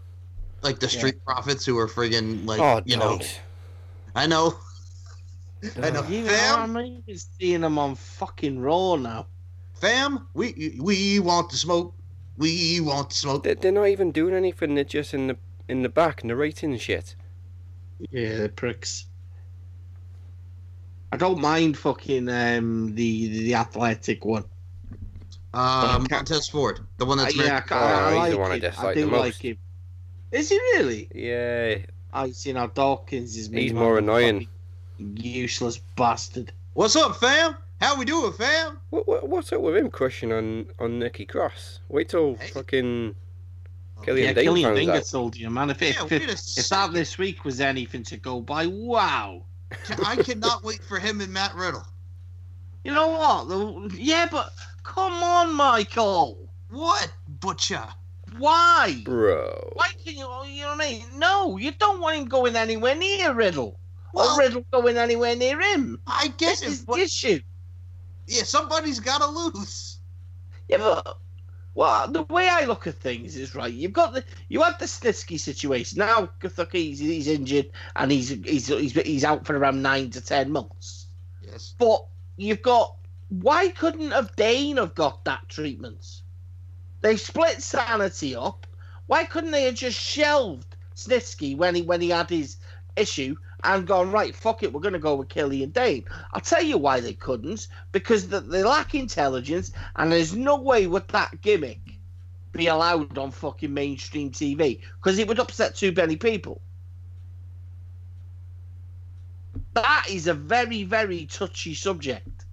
[0.61, 0.97] like the Yeah.
[0.97, 3.41] Street Profits who are friggin' like, oh, you know, don't.
[4.15, 4.55] I know,
[5.81, 9.27] I know, You know, fam, I'm even seeing them on fucking Raw now.
[9.73, 11.93] fam, we we want to smoke,
[12.37, 13.43] we want to smoke.
[13.43, 14.75] They're, they're not even doing anything.
[14.75, 17.15] They're just in the in the back narrating shit.
[18.11, 19.05] Yeah, the pricks.
[21.11, 24.45] I don't mind fucking um the the athletic one.
[25.53, 26.15] Uh, Okay.
[26.15, 28.55] Montez Ford, the one Uh, that's yeah, I, Oh, I, he's like the one I
[28.55, 28.59] him.
[28.61, 29.19] dislike I do the most.
[29.21, 29.57] like him.
[30.31, 31.07] Is he really?
[31.15, 31.75] Yeah,
[32.11, 34.47] I see now Dawkins is He's more man, annoying.
[34.97, 36.51] Fucking Useless bastard.
[36.73, 37.55] What's up, fam?
[37.81, 38.79] How we doing, fam?
[38.89, 41.79] what, what what's up with him crushing on on Nikki Cross?
[41.89, 42.47] Wait till Hey.
[42.51, 43.15] fucking
[43.97, 45.69] Oh, Killian yeah, Dain Killian finds Dain gets told you, man.
[45.69, 48.67] If it, Yeah, if, wait it, if that this week was anything to go by,
[48.67, 49.43] wow.
[50.05, 51.85] I cannot wait for him and Matt Riddle.
[52.83, 53.47] You know what?
[53.47, 54.51] The- Yeah, but
[54.83, 56.37] come on, Michael.
[56.69, 57.85] What, Butcher?
[58.37, 59.01] Why?
[59.05, 59.71] bro.
[59.73, 60.27] Why can you?
[60.45, 61.05] You know what I mean?
[61.15, 63.79] No, you don't want him going anywhere near Riddle,
[64.15, 65.99] Well- or Riddle going anywhere near him.
[66.07, 67.39] I guess get is it, the issue.
[68.27, 69.99] yeah, somebody's got to lose.
[70.67, 71.17] Yeah, but
[71.75, 73.71] well, the way I look at things is right.
[73.71, 76.29] You've got the you had the Snitsky situation now.
[76.71, 81.07] He's, he's injured and he's, he's he's he's out for around nine to ten months.
[81.41, 81.75] Yes.
[81.77, 82.05] But
[82.37, 82.95] you've got
[83.29, 86.21] why couldn't have Dain have got that treatment?
[87.01, 88.65] They split Sanity up.
[89.07, 92.57] Why couldn't they have just shelved Snitsky when he when he had his
[92.95, 94.35] issue and gone right?
[94.35, 96.05] Fuck it, we're going to go with Killian Dain.
[96.33, 100.87] I'll tell you why they couldn't because th- they lack intelligence and there's no way
[100.87, 101.79] would that gimmick
[102.51, 106.61] be allowed on fucking mainstream TV because it would upset too many people.
[109.73, 112.45] That is a very, very touchy subject,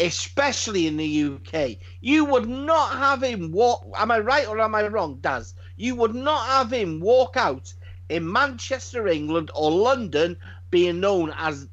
[0.00, 1.76] especially in the UK.
[2.00, 3.86] You would not have him walk.
[3.96, 5.54] Am I right or am I wrong, Daz?
[5.76, 7.74] You would not have him walk out
[8.12, 10.36] in Manchester, England, or London,
[10.70, 11.68] being known as.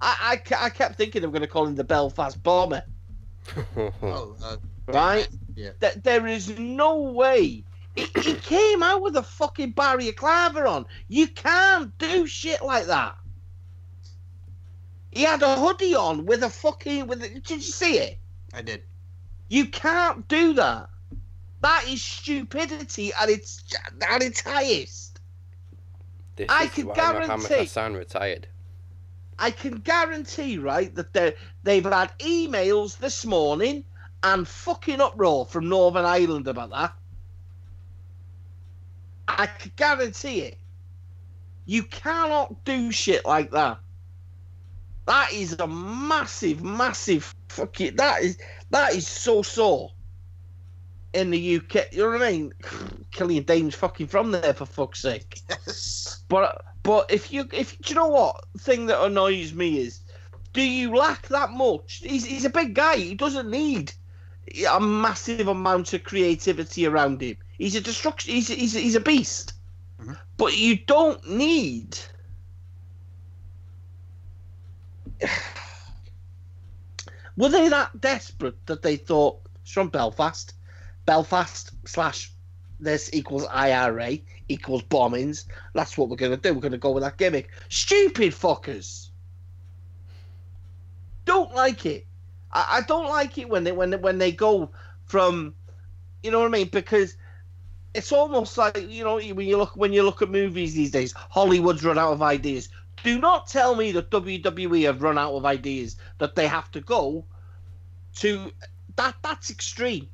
[0.00, 2.82] I, I, I kept thinking they were going to call him the Belfast Bomber,
[3.76, 5.28] Oh, uh, right?
[5.54, 5.70] Yeah.
[5.80, 7.64] That there is no way.
[7.94, 10.86] He, he came out with a fucking barrier claver on.
[11.08, 13.16] You can't do shit like that.
[15.10, 17.22] He had a hoodie on with a fucking with.
[17.22, 18.18] A, did you see it?
[18.54, 18.82] I did.
[19.48, 20.88] You can't do that.
[21.60, 23.62] That is stupidity at its
[24.08, 25.11] at its highest.
[26.36, 28.48] This I can guarantee- Hassan retired.
[29.38, 33.84] I can guarantee, right, that they they've had emails this morning
[34.22, 36.94] and fucking uproar from Northern Ireland about that.
[39.28, 40.58] I can guarantee it.
[41.64, 43.78] You cannot do shit like that.
[45.06, 47.96] That is a massive, massive fucking.
[47.96, 48.38] That is
[48.70, 49.92] that is so sore.
[51.12, 52.52] In the UK, you know what I mean?
[53.10, 55.40] Killian Dain's fucking from there for fuck's sake.
[55.48, 56.18] Yes.
[56.28, 60.00] But but if you if do you know what thing that annoys me is,
[60.54, 62.00] do you lack that much?
[62.02, 62.96] He's he's a big guy.
[62.96, 63.92] He doesn't need
[64.70, 67.36] a massive amount of creativity around him.
[67.58, 68.32] He's a destruction.
[68.32, 69.52] He's he's he's a beast.
[70.00, 70.16] Mhm.
[70.38, 71.98] But you don't need.
[77.36, 80.54] Were they that desperate that they thought it's from Belfast?
[81.06, 82.32] Belfast slash
[82.82, 85.44] this equals IRA equals bombings.
[85.72, 86.52] That's what we're going to do.
[86.52, 87.48] We're going to go with that gimmick.
[87.68, 89.10] Stupid fuckers.
[91.24, 92.06] Don't like it.
[92.52, 94.70] I, I don't like it when they when they, when they go
[95.06, 95.54] from,
[96.22, 96.68] you know what I mean?
[96.68, 97.16] Because
[97.94, 101.12] it's almost like you know when you look when you look at movies these days,
[101.12, 102.68] Hollywood's run out of ideas.
[103.04, 106.80] Do not tell me that WWE have run out of ideas that they have to
[106.80, 107.24] go
[108.16, 108.50] to
[108.96, 109.14] that.
[109.22, 110.08] That's extreme.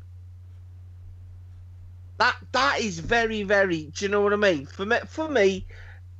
[2.19, 3.87] That that is very very.
[3.87, 4.67] Do you know what I mean?
[4.67, 5.67] For me, for me,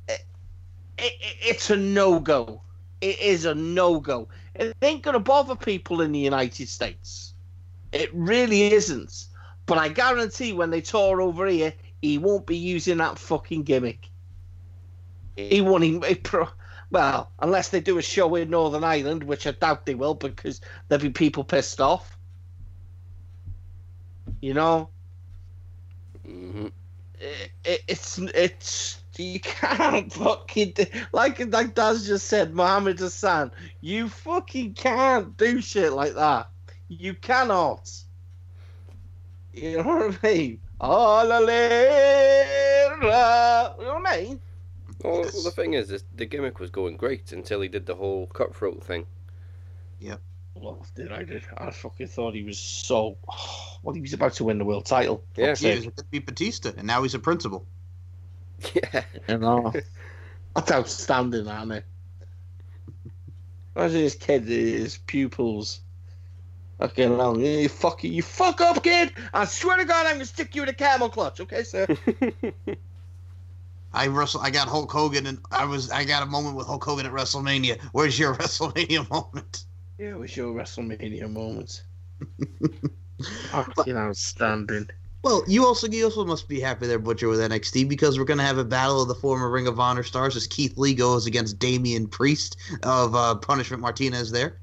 [0.07, 0.21] it,
[0.97, 2.61] it, it's a no go.
[3.01, 4.29] It is a no go.
[4.55, 7.33] It ain't gonna bother people in the United States.
[7.91, 9.25] It really isn't.
[9.65, 14.09] But I guarantee when they tour over here, he won't be using that fucking gimmick.
[15.35, 16.17] He won't even.
[16.91, 20.59] Well, unless they do a show in Northern Ireland, which I doubt they will because
[20.87, 22.17] there'll be people pissed off.
[24.41, 24.89] You know,
[26.29, 26.67] hmm
[27.19, 33.51] it, it, it's it's you can't fucking do, like like Daz just said, Muhammad Hassan.
[33.81, 36.49] You fucking can't do shit like that.
[36.87, 37.91] You cannot.
[39.53, 40.59] You know what I mean?
[40.79, 41.57] Oh, la, la,
[43.09, 43.75] la.
[43.77, 44.39] You know what I mean?
[45.03, 45.43] Well, Yes.
[45.43, 48.83] the thing is, is, the gimmick was going great until he did the whole cutthroat
[48.83, 49.07] thing.
[50.61, 51.11] Loved it.
[51.11, 51.43] I did.
[51.57, 53.17] I fucking thought he was so.
[53.81, 55.23] Well, he was about to win the world title.
[55.37, 55.51] Yeah.
[55.51, 57.65] Fuck's He was going to be Batista, and now he's a principal.
[58.73, 59.03] Yeah.
[59.29, 59.73] You know,
[60.53, 61.85] that's outstanding, isn't it?
[63.77, 65.79] Imagine this kid, his pupils.
[66.81, 69.13] Okay, hell, you fucking, you fuck up, kid!
[69.33, 71.87] I swear to God, I'm gonna stick you in a camel clutch, okay, sir?
[73.93, 74.41] I wrestle.
[74.41, 75.89] I got Hulk Hogan, and I was.
[75.89, 77.79] I got a moment with Hulk Hogan at WrestleMania.
[77.91, 79.65] Where's your WrestleMania moment?
[79.99, 81.83] Yeah, it was your WrestleMania moment.
[83.51, 84.89] fucking outstanding.
[85.21, 88.43] Well, you also you also must be happy there, Butcher, with NXT because we're gonna
[88.43, 91.59] have a battle of the former Ring of Honor stars as Keith Lee goes against
[91.59, 94.31] Damian Priest of uh, Punishment Martinez.
[94.31, 94.57] There.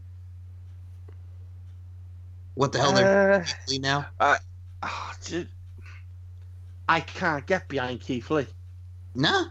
[2.54, 2.92] What the hell?
[2.92, 4.06] They're Uh, Keith Lee now.
[4.18, 5.48] oh, dude.
[6.88, 8.46] I can't get behind Keith Lee.
[9.14, 9.46] Nah.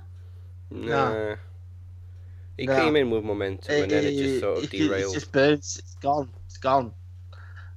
[0.71, 1.35] Nah.
[2.57, 2.75] He No.
[2.75, 5.11] came in with momentum and then it just sort of it- derailed.
[5.11, 5.77] It just burns.
[5.79, 6.29] It's gone.
[6.45, 6.93] It's gone.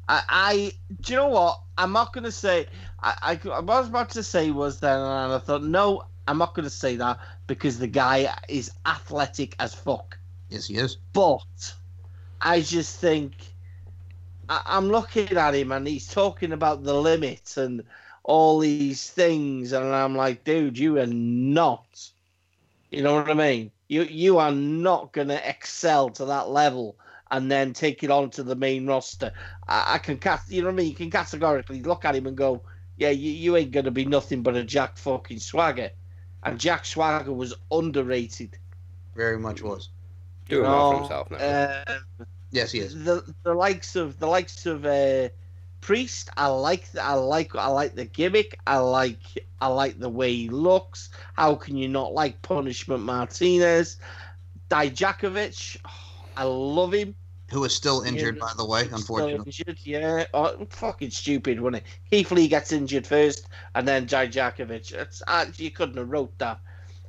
[0.09, 1.61] I, I, do you know what?
[1.77, 2.67] I'm not gonna say.
[3.03, 6.39] I, I, what I was about to say was then, and I thought, no, I'm
[6.39, 10.19] not gonna say that because the guy is athletic as fuck.
[10.49, 10.97] Yes, he is.
[11.13, 11.75] But
[12.41, 13.35] I just think
[14.49, 17.83] I, I'm looking at him and he's talking about the limits and
[18.25, 22.11] all these things, and I'm like, dude, you are not.
[22.91, 23.71] You know what I mean?
[23.89, 26.97] You you are not gonna excel to that level
[27.31, 29.33] and then take it on to the main roster.
[29.67, 30.89] I, I can cast, you know what I mean?
[30.89, 32.63] You can categorically look at him and go,
[32.97, 35.91] yeah, you, you ain't gonna be nothing but a Jack fucking Swagger.
[36.43, 38.57] And Jack Swagger was underrated.
[39.15, 39.91] Very much was.
[40.49, 41.37] Doing you well for himself now.
[41.37, 41.99] Uh,
[42.51, 43.05] Yes, he is.
[43.05, 45.29] the the likes of the likes of uh,
[45.81, 46.31] Priest.
[46.37, 48.59] I like I like I like the gimmick.
[48.67, 49.21] I like
[49.61, 51.11] I like the way he looks.
[51.35, 53.99] How can you not like Punishment Martinez?
[54.71, 55.79] Dijakovic.
[56.37, 57.15] I love him.
[57.51, 59.47] Who is still injured, Yeah, by the way, unfortunately.
[59.47, 60.25] injured, yeah.
[60.35, 61.85] Oh, fucking stupid, wasn't it?
[62.11, 64.93] Keith Lee gets injured first, and then Dijakovic.
[64.93, 66.61] It's uh, you couldn't have wrote that.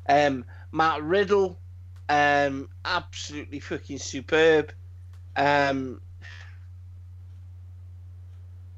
[0.07, 1.59] Um, Matt Riddle,
[2.07, 4.71] um, absolutely fucking superb.
[5.35, 5.99] Um,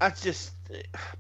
[0.02, 0.54] I just,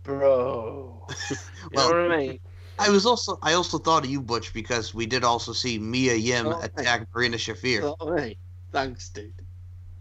[0.03, 1.07] bro.
[1.29, 1.37] You
[1.73, 2.39] Well, know what I mean?
[2.79, 6.15] I was also I also thought of you, Butch, because we did also see Mia
[6.15, 7.63] Yim Oh, attack Marina Shafir.
[7.75, 8.35] You know what I mean?
[8.71, 9.33] Thanks, dude.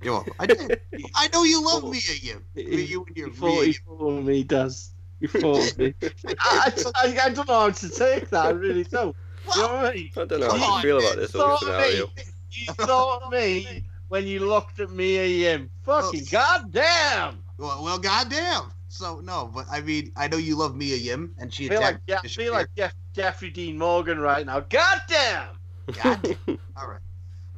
[0.03, 0.35] You're welcome.
[0.39, 0.81] I did.
[1.15, 1.91] I know you love Oh.
[1.91, 2.43] Mia Yim.
[2.55, 3.75] He, You and your he Mia he Yim.
[3.87, 4.93] fought me, does.
[5.21, 5.95] He fought me.
[6.41, 8.47] I, I, I don't know how to take that.
[8.47, 9.15] I really don't.
[9.55, 10.11] You know what I mean?
[10.17, 11.57] I don't know how on, to feel about this whole Sorry.
[11.57, 12.09] scenario.
[12.53, 15.71] You saw me when you looked at me and him.
[15.83, 16.31] Fucking Oh.
[16.31, 17.45] goddamn!
[17.61, 18.73] Well, well, goddamn.
[18.89, 21.81] So no, but I mean, I know you love Mia Yim, and she I feel
[21.83, 24.61] like yeah, I Bishop feel like Jeff, Jeffrey Dean Morgan right now.
[24.61, 25.49] Goddamn.
[25.93, 26.39] God.
[26.77, 27.01] All right,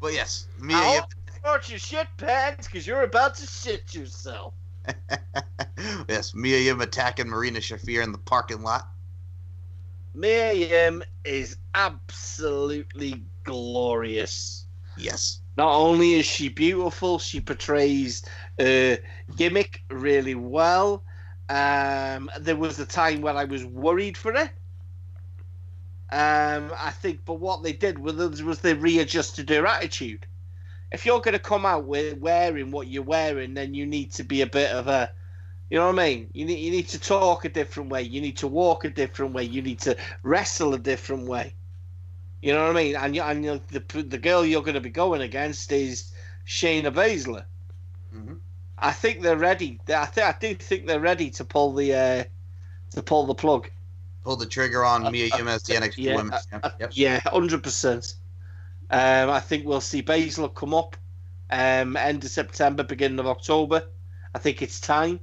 [0.01, 1.03] but yes, Mia I Yim.
[1.45, 4.55] hope your shit pants because you're about to shit yourself.
[6.09, 8.89] yes, Mia Yim attacking Marina Shafir in the parking lot.
[10.15, 14.67] Mia Yim is absolutely glorious.
[14.97, 15.41] Yes.
[15.57, 18.23] Not only is she beautiful, she portrays
[18.59, 18.97] uh,
[19.37, 21.03] gimmick really well.
[21.49, 24.51] Um, there was a time when I was worried for her.
[26.11, 30.27] Um, I think, but what they did was, was they readjusted her attitude.
[30.91, 34.25] If you're going to come out with wearing what you're wearing, then you need to
[34.25, 35.11] be a bit of a,
[35.71, 36.31] you know what I mean?
[36.35, 38.03] You need you need to talk a different way.
[38.03, 39.45] You need to walk a different way.
[39.45, 41.55] You need to wrestle a different way.
[42.43, 42.97] You know what I mean?
[42.97, 46.13] And you, and you, the the girl you're going to be going against is
[46.47, 47.45] Shayna Baszler.
[48.13, 48.35] Hmm
[48.83, 49.79] I think they're ready.
[49.89, 52.25] I think I do think they're ready to pull the uh,
[52.91, 53.71] to pull the plug.
[54.25, 56.75] Pull the trigger on Uh, Mia uh, Yim as the NXT yeah, Women's uh, Champion.
[56.81, 56.91] Yep.
[56.95, 58.17] Yeah, hundred percent.
[58.91, 60.97] Um, I think we'll see Baszler come up
[61.51, 63.85] um, end of September, beginning of October.
[64.35, 65.21] I think it's time.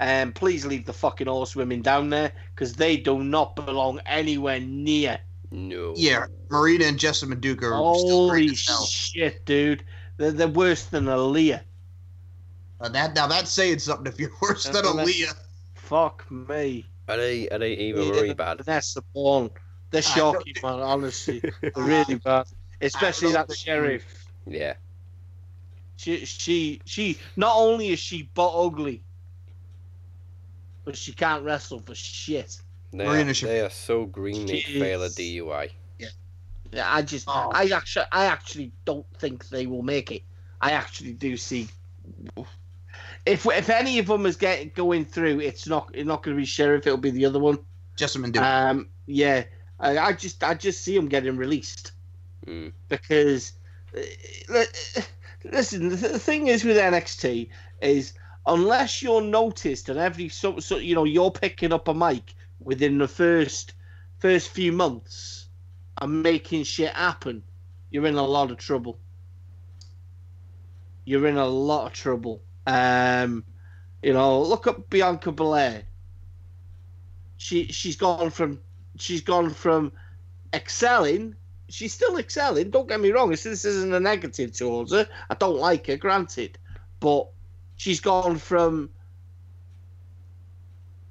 [0.00, 5.20] Um, please leave the fucking horsewomen down there because they do not belong anywhere near.
[5.52, 5.94] no.
[5.96, 9.84] Yeah, Marina and Jessamine Duke are still great Holy shit, dude!
[10.16, 11.60] They're, they're worse than Aliyah.
[12.82, 14.12] Uh, that now that's saying something.
[14.12, 15.34] If you're worse than That's- Aliyah,
[15.74, 16.86] Fuck me.
[17.08, 18.58] Are they are they even Yeah, really bad?
[18.64, 19.50] Vanessa Borne.
[19.90, 20.80] They're I don't shocking, man.
[20.80, 22.46] Honestly, they're really bad.
[22.80, 24.02] Especially that think- Shafir.
[24.46, 24.74] Yeah.
[25.96, 27.18] She, she, she.
[27.36, 29.04] Not only is she butt ugly,
[30.84, 32.60] but she can't wrestle for shit.
[32.92, 35.70] They Marina are, should- they are so green they'd fail a is- DUI.
[36.74, 37.50] Yeah, I just, Oh.
[37.52, 40.22] I actually, I actually don't think they will make it.
[40.62, 41.68] I actually do see.
[43.24, 46.40] If if any of them is getting going through, it's not it's not going to
[46.40, 46.78] be Shafir.
[46.78, 47.58] It'll be the other one.
[47.96, 48.42] Jessamine Duke.
[48.42, 49.44] Um, yeah,
[49.78, 51.92] I, I just I just see them getting released.
[52.46, 52.72] Mm.
[52.88, 53.52] because
[53.96, 54.64] uh,
[55.44, 57.48] listen the the thing is with NXT
[57.80, 58.14] is
[58.46, 62.98] unless you're noticed and every so, so you know you're picking up a mic within
[62.98, 63.74] the first
[64.18, 65.46] first few months
[66.00, 67.44] and making shit happen
[67.92, 68.98] you're in a lot of trouble
[71.04, 73.44] you're in a lot of trouble um
[74.02, 75.82] you know look at Bianca Belair
[77.36, 78.60] she she's gone from
[78.96, 79.92] she's gone from
[80.52, 81.34] excelling
[81.72, 82.70] she's still excelling.
[82.70, 83.30] Don't get me wrong.
[83.30, 85.08] This, this isn't a negative towards her.
[85.30, 86.58] I don't like her, granted,
[87.00, 87.28] but
[87.76, 88.90] she's gone from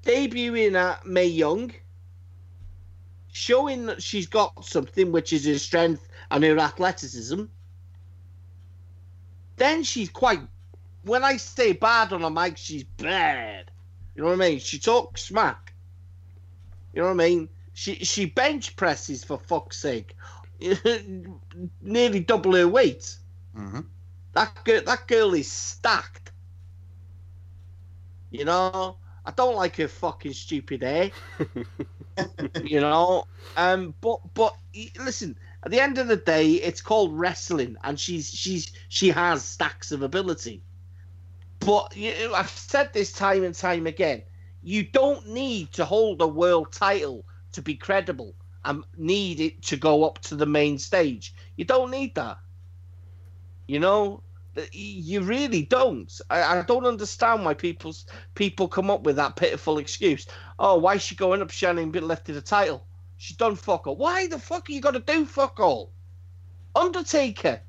[0.03, 1.73] debuting at Mae Young,
[3.31, 7.43] showing that she's got something, which is her strength and her athleticism.
[9.57, 10.41] Then she's quite.
[11.03, 13.71] When I say bad on a mic, she's bad.
[14.15, 14.59] You know what I mean?
[14.59, 15.73] She talks smack.
[16.93, 17.49] You know what I mean?
[17.73, 20.15] She she bench presses for fuck's sake.
[21.81, 23.17] nearly double her weight.
[23.53, 23.81] hmm
[24.33, 26.31] That girl, that girl is stacked.
[28.31, 31.11] You know, I don't like her fucking stupid hair.
[32.63, 33.25] you know,
[33.55, 34.57] um, but but
[34.97, 39.43] listen, at the end of the day, it's called wrestling, and she's she's she has
[39.43, 40.63] stacks of ability.
[41.61, 44.23] But you I've said this time and time again.
[44.63, 48.35] You don't need to hold a world title to be credible
[48.65, 51.33] and need it to go up to the main stage.
[51.55, 52.37] You don't need that.
[53.67, 54.23] You know,
[54.71, 56.11] you really don't.
[56.29, 58.05] I, I don't understand why people's
[58.35, 60.27] people come up with that pitiful excuse.
[60.59, 62.85] Oh, why is she going up shining but lifted a title?
[63.17, 63.95] She's done fuck all.
[63.95, 65.93] Why the fuck are you to do fuck all?
[66.75, 67.61] Undertaker.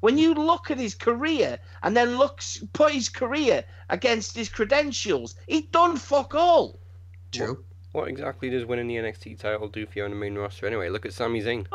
[0.00, 5.34] When you look at his career and then looks put his career against his credentials,
[5.46, 6.78] he done fuck all.
[7.32, 7.64] True.
[7.92, 10.88] What exactly does winning the NXT title do for you on the main roster anyway?
[10.88, 11.66] Look at Sami Zayn.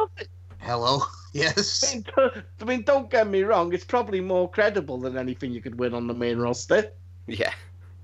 [0.59, 0.99] Hello.
[1.01, 1.93] I Yes.
[1.93, 2.05] mean,
[2.61, 3.73] I mean, don't get me wrong.
[3.73, 6.91] It's probably more credible than anything you could win on the main roster.
[7.27, 7.53] Yeah.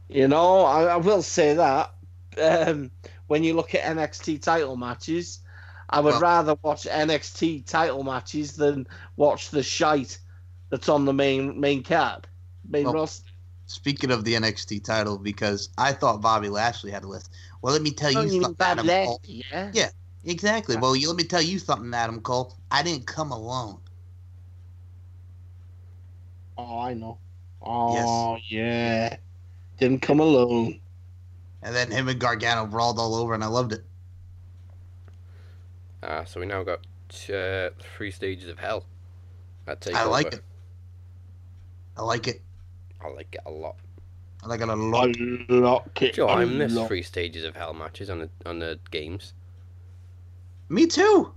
[0.10, 1.94] You know, I, I will say that.
[2.42, 2.90] Um,
[3.28, 5.40] when you look at NXT title matches,
[5.90, 10.20] I would Well- rather watch NXT title matches than watch the shite
[10.70, 12.28] that's on the main main card,
[12.68, 13.32] main Well, roster.
[13.66, 17.32] Speaking of the NXT title, because I thought Bobby Lashley had a list.
[17.62, 19.22] Well, let me tell Oh, you you something, Adam Cole.
[19.24, 19.72] Yeah?
[19.74, 19.90] Yeah.
[20.26, 20.76] Exactly.
[20.76, 22.58] Well, you, let me tell you something, Adam Cole.
[22.72, 23.80] I didn't come alone.
[26.58, 27.18] Oh, I know.
[27.62, 29.18] Oh, yeah.
[29.80, 30.82] Didn't come alone.
[31.62, 33.86] And then him and Gargano brawled all over, and I loved it.
[36.04, 36.80] Ah, so we now got
[37.34, 38.86] uh, three stages of hell.
[39.68, 40.42] At I like it.
[41.98, 42.42] I like it.
[43.04, 43.76] I like it a lot.
[44.44, 45.16] And I got a lot.
[45.18, 46.14] Unlock it.
[46.14, 49.34] Joe, I miss unlock- three stages of hell matches on the on the games.
[50.70, 51.34] Me too.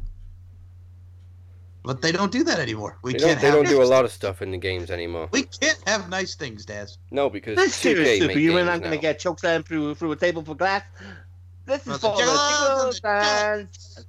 [1.85, 2.97] But they don't do that anymore.
[3.03, 3.55] We They can't don't, they have.
[3.57, 5.29] don't do a lot of stuff in the games anymore.
[5.33, 6.99] We can't have nice things, Daz.
[7.11, 8.39] No, because This 2K serious make super.
[8.39, 9.03] You mean games I'm going to now.
[9.03, 10.85] get chokeslammed through through a table for glass?
[11.67, 13.21] This is for a the juggle, the juggle.
[13.21, 14.05] dance.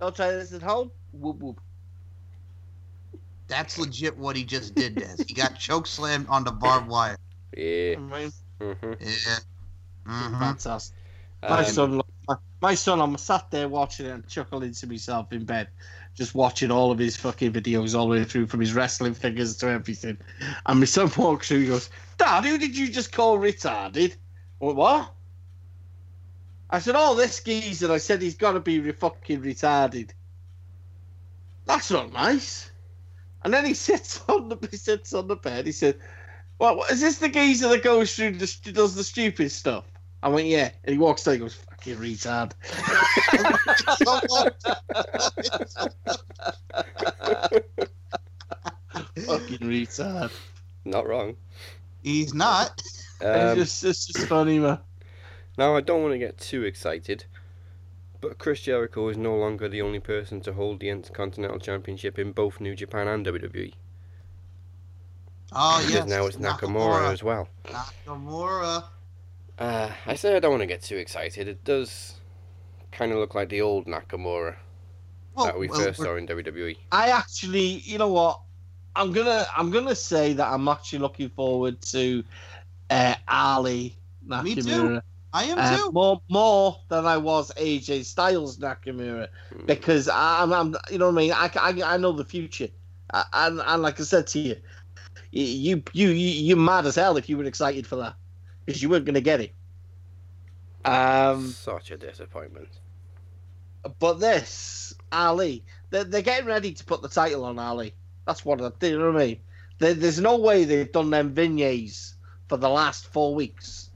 [0.00, 0.90] Don't try this at home.
[1.12, 1.60] Whoop whoop.
[3.48, 5.24] That's legit what he just did, Daz.
[5.26, 7.16] He got choke slammed onto barbed wire.
[7.56, 7.96] Yeah.
[7.96, 8.32] Right.
[8.60, 9.38] hmm Yeah.
[10.06, 10.96] hmm Fantastic.
[11.48, 15.32] My Um, son, my, my son, I'm sat there watching it and chuckling to myself
[15.32, 15.68] in bed,
[16.14, 19.56] just watching all of his fucking videos all the way through, from his wrestling figures
[19.58, 20.18] to everything.
[20.66, 24.12] And my son walks through, he goes, "Dad, who did you just call retarded?"
[24.60, 25.14] I went, what?
[26.70, 30.10] I said, "Oh, this geezer." I said, "He's got to be re- fucking retarded."
[31.66, 32.70] That's not nice.
[33.44, 35.66] And then he sits on the he sits on the bed.
[35.66, 35.98] He said,
[36.58, 39.84] "Well, what- is this the geezer that goes through the does the stupid stuff?"
[40.22, 41.34] I went, "Yeah." And he walks down.
[41.34, 42.52] He goes, "Fucking retard."
[49.26, 50.30] Fucking retard.
[50.84, 51.36] Not wrong.
[52.02, 52.82] He's not.
[53.22, 54.78] Um, it's just it's just funny, man.
[55.60, 57.26] Now, I don't want to get too excited,
[58.22, 62.32] but Chris Jericho is no longer the only person to hold the Intercontinental Championship in
[62.32, 63.74] both New Japan and WWE.
[65.52, 66.08] Oh Because yes.
[66.08, 67.46] now it's Nakamura, as well.
[67.66, 68.84] Nakamura.
[69.58, 71.46] Uh, I say I don't want to get too excited.
[71.46, 72.14] It does
[72.90, 74.56] kind of look like the old Nakamura
[75.34, 76.26] Well, that we well, first saw in.
[76.26, 76.78] WWE.
[76.90, 78.40] I actually, you know what?
[78.96, 82.24] I'm gonna I'm gonna say that I'm actually looking forward to
[82.88, 85.02] uh, Ali Me too.
[85.32, 85.90] Nakamura I am uh, too.
[85.90, 89.66] more more than I was AJ Styles Nakamura Hmm.
[89.66, 91.32] because I'm, I'm you know what I mean.
[91.32, 92.68] I, I, I know the future,
[93.12, 94.56] I, and and like I said to you,
[95.32, 98.16] you you you you're mad as hell if you were excited for that
[98.64, 99.54] because you weren't gonna get it.
[100.84, 102.80] Um, Such a disappointment.
[103.98, 107.94] but this Ali, they're, they're getting ready to put the title on Ali.
[108.26, 109.40] That's what I you know what I mean.
[109.78, 112.16] There, there's no way they've done them vignettes
[112.48, 113.89] for the last four weeks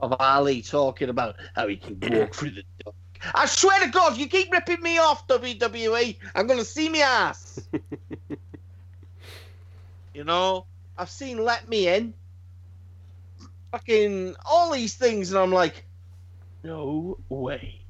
[0.00, 2.96] of Ali talking about how he can walk through the dark.
[3.34, 6.18] I swear to God, you keep ripping me off, WWE.
[6.34, 7.60] I'm gonna see me ass.
[10.14, 10.66] you know,
[10.98, 12.14] I've seen Let Me In.
[13.72, 15.84] Fucking all these things, and I'm like,
[16.62, 17.80] no way.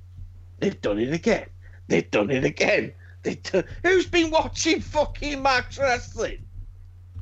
[0.58, 1.46] They've done it again.
[1.88, 2.92] They've done it again.
[3.22, 6.38] They do- Who's been watching fucking Max Wrestling?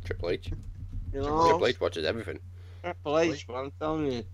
[0.05, 0.51] Triple H.
[1.13, 2.39] You know, Triple H watches everything.
[2.83, 4.25] Triple H, man, I'm telling you.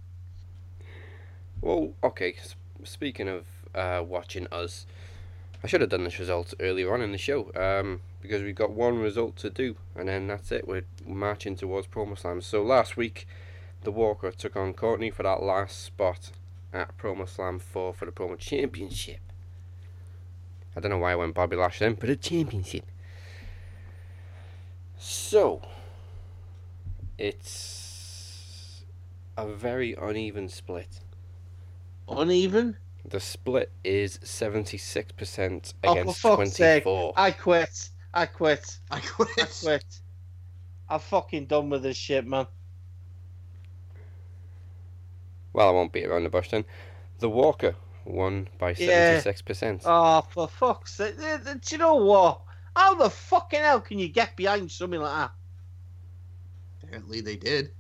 [1.61, 2.37] Well, okay.
[2.85, 3.45] Speaking of
[3.75, 4.87] uh, watching us,
[5.63, 8.71] I should have done this result earlier on in the show um, because we've got
[8.71, 10.69] one result to do, and then that's it.
[10.69, 12.41] We're marching towards Promo Slam.
[12.41, 13.27] So last week,
[13.83, 16.31] the Walker took on Courtney for that last spot
[16.73, 19.21] at Promo Slam 4 for the Promo Championship.
[20.77, 22.85] I don't know why I went Bobby Lash then, but a championship.
[24.97, 25.63] So,
[27.17, 28.83] it's
[29.37, 31.01] a very uneven split.
[32.09, 32.77] Uneven?
[33.05, 36.85] The split is 76% Oh, for against fuck's sake.
[37.17, 37.91] I quit.
[38.13, 38.79] I quit.
[38.91, 39.27] I quit.
[39.27, 39.59] I quit.
[39.63, 40.01] quit.
[40.89, 42.47] I'm fucking done with this shit, man.
[45.53, 46.65] Well, I won't beat around the bush then.
[47.19, 49.21] The Walker won by Yeah.
[49.21, 49.83] 76%.
[49.85, 51.17] Oh, for fuck's sake.
[51.19, 52.43] Do you know what?
[52.77, 55.33] How the fucking hell can you get behind something like that?
[56.83, 57.73] Apparently they did.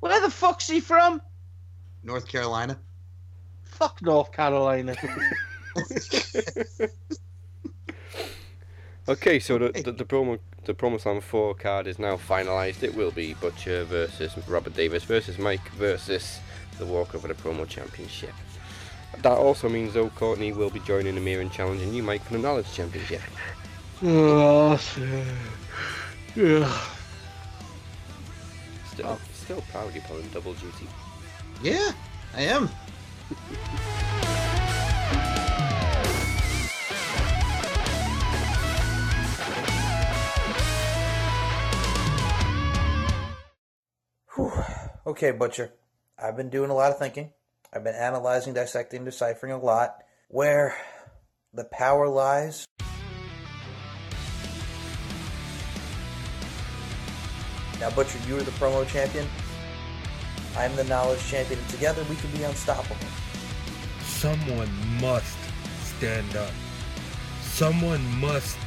[0.00, 1.20] Where the fuck's he from?
[2.02, 2.78] North Carolina.
[3.64, 4.94] Fuck North Carolina.
[9.08, 12.82] Okay, so the, the, the promo the promo slam four card is now finalised.
[12.82, 16.40] It will be Butcher versus Robert Davis versus Mike versus
[16.78, 18.34] the Walker for the promo championship.
[19.22, 22.38] That also means though Courtney will be joining Amir and challenging you, Mike, for the
[22.38, 23.22] Knowledge Championship.
[24.02, 24.78] oh,
[26.36, 26.80] yeah.
[28.92, 29.18] Still, Oh.
[29.32, 30.86] still proud you're pulling double duty.
[31.62, 31.92] Yeah,
[32.34, 32.70] I am.
[45.06, 45.72] Okay, Butcher.
[46.16, 47.32] I've been doing a lot of thinking.
[47.72, 50.04] I've been analyzing, dissecting, deciphering a lot.
[50.28, 50.76] Where
[51.52, 52.66] the power lies.
[57.80, 59.26] Now, Butcher, you are the promo champion.
[60.58, 61.60] I'm the knowledge champion.
[61.60, 62.96] And together we can be unstoppable.
[64.02, 64.68] Someone
[65.00, 65.38] must
[65.82, 66.50] stand up.
[67.42, 68.58] Someone must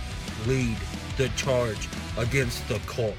[0.48, 0.78] lead
[1.18, 3.16] the charge against the cult.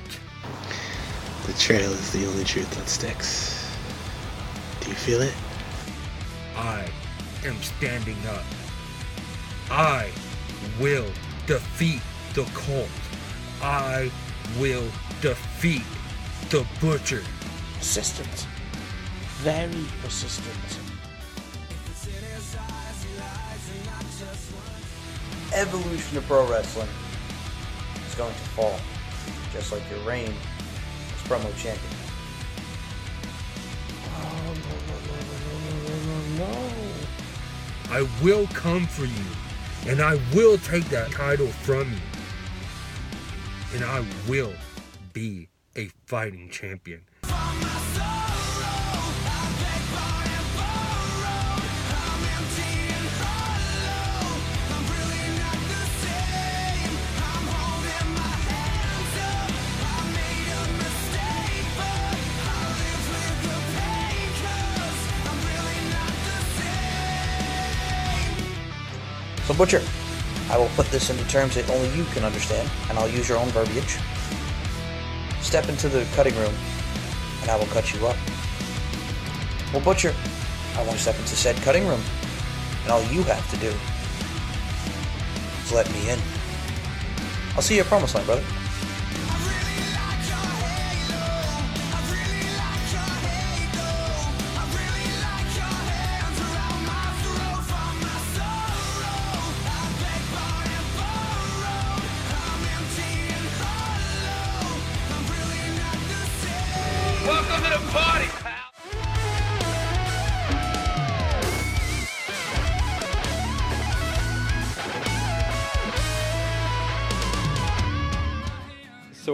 [1.46, 3.70] The trail is the only truth that sticks.
[4.80, 5.34] Do you feel it?
[6.56, 6.88] I
[7.44, 8.44] am standing up.
[9.70, 10.10] I
[10.80, 11.10] will
[11.46, 12.00] defeat
[12.34, 12.88] the cult.
[13.60, 14.10] I
[14.58, 14.88] will
[15.20, 15.82] defeat
[16.48, 17.22] the butcher.
[17.74, 18.46] Persistent.
[19.42, 20.54] Very persistent.
[25.52, 26.88] Evolution of pro wrestling
[28.06, 28.78] is going to fall,
[29.52, 31.92] just like your reign as promo champion.
[34.14, 35.16] Oh, no, no, no,
[35.74, 36.72] no, no, no, no.
[37.90, 41.98] I will come for you, and I will take that title from you.
[43.74, 44.54] And I will
[45.12, 47.02] be a fighting champion.
[69.52, 69.82] So, Butcher,
[70.48, 73.36] I will put this into terms that only you can understand, and I'll use your
[73.36, 73.98] own verbiage.
[75.42, 76.54] Step into the cutting room,
[77.42, 78.16] and I will cut you up.
[79.70, 80.14] Well, Butcher,
[80.76, 82.00] I want to step into said cutting room,
[82.84, 83.70] and all you have to do
[85.62, 86.18] is let me in.
[87.54, 88.44] I'll see you at Promo Slam, brother.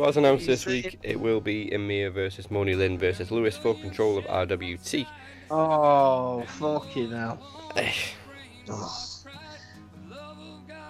[0.09, 3.75] So as announced this week, it will be Emir versus Moni Lynn versus Lewis for
[3.75, 5.07] control of RWT.
[5.51, 7.39] Oh, fucking hell.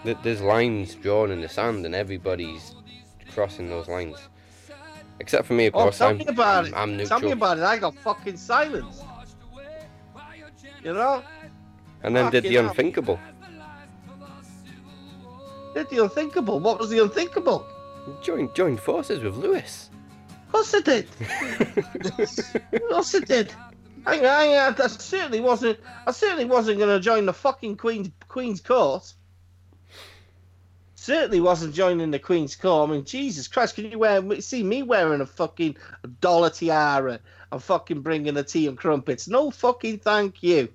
[0.23, 2.77] There's lines drawn in the sand, and everybody's
[3.35, 4.19] crossing those lines.
[5.19, 5.99] Except for me, of Oh, course.
[5.99, 6.73] tell I'm, me about it.
[6.77, 7.33] I'm Tell me neutral.
[7.33, 7.65] about it.
[7.65, 9.03] I got fucking silence.
[10.85, 11.25] You know?
[12.05, 13.19] and then did the Fucking unthinkable.
[15.75, 16.61] Did the unthinkable.
[16.61, 17.67] What was the unthinkable?
[18.23, 19.91] Joined joined forces with Lewis.
[20.47, 21.07] Of course it did.
[22.73, 23.53] Of course it did.
[24.07, 25.79] I, I, I certainly wasn't.
[26.07, 29.13] I certainly wasn't going to join the fucking Queen's Queen's Court.
[30.95, 32.89] Certainly wasn't joining the Queen's Court.
[32.89, 35.77] I mean, Jesus Christ, can you wear see me wearing a fucking
[36.21, 37.21] dollar tiara
[37.53, 39.29] and fucking bringing a tea and crumpets?
[39.29, 40.69] No fucking thank you.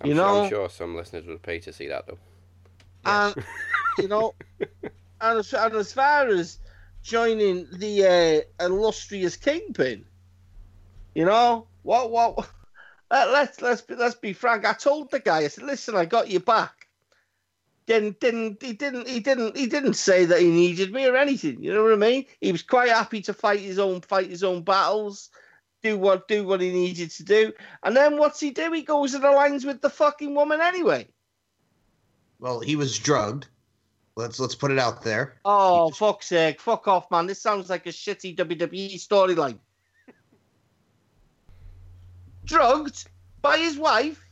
[0.00, 2.18] I'm, You sure, know- I'm sure some listeners would pay to see that though.
[3.06, 3.34] And
[3.98, 4.34] you know,
[5.24, 6.58] and as, and as far as
[7.02, 10.04] joining the uh, illustrious kingpin,
[11.14, 12.10] you know what?
[12.10, 12.48] What?
[13.10, 14.64] Let, let's let's be, let's be frank.
[14.64, 15.38] I told the guy.
[15.38, 16.88] I said, "Listen, I got your back."
[17.86, 21.62] Didn't didn't he didn't he didn't he didn't say that he needed me or anything.
[21.62, 22.24] You know what I mean?
[22.40, 25.30] He was quite happy to fight his own fight his own battles,
[25.82, 27.52] do what do what he needed to do.
[27.82, 28.72] And then what's he do?
[28.72, 31.06] He goes and aligns with the fucking woman anyway.
[32.40, 33.48] Well, he was drugged.
[34.16, 35.34] Let's let's put it out there.
[35.44, 36.60] Oh, fuck's sake.
[36.60, 37.26] Fuck off, man.
[37.26, 39.58] This sounds like a shitty WWE storyline.
[42.44, 43.08] Drugged
[43.42, 44.24] by his wife?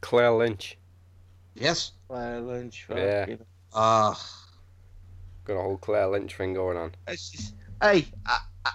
[0.00, 0.78] Claire Lynch.
[1.54, 1.92] Yes.
[2.08, 2.86] Claire Lynch.
[2.90, 3.20] Yeah.
[3.20, 4.14] fucking- Uh
[5.44, 6.94] Got a whole Claire Lynch thing going on.
[7.08, 8.72] It's just- hey, I, I,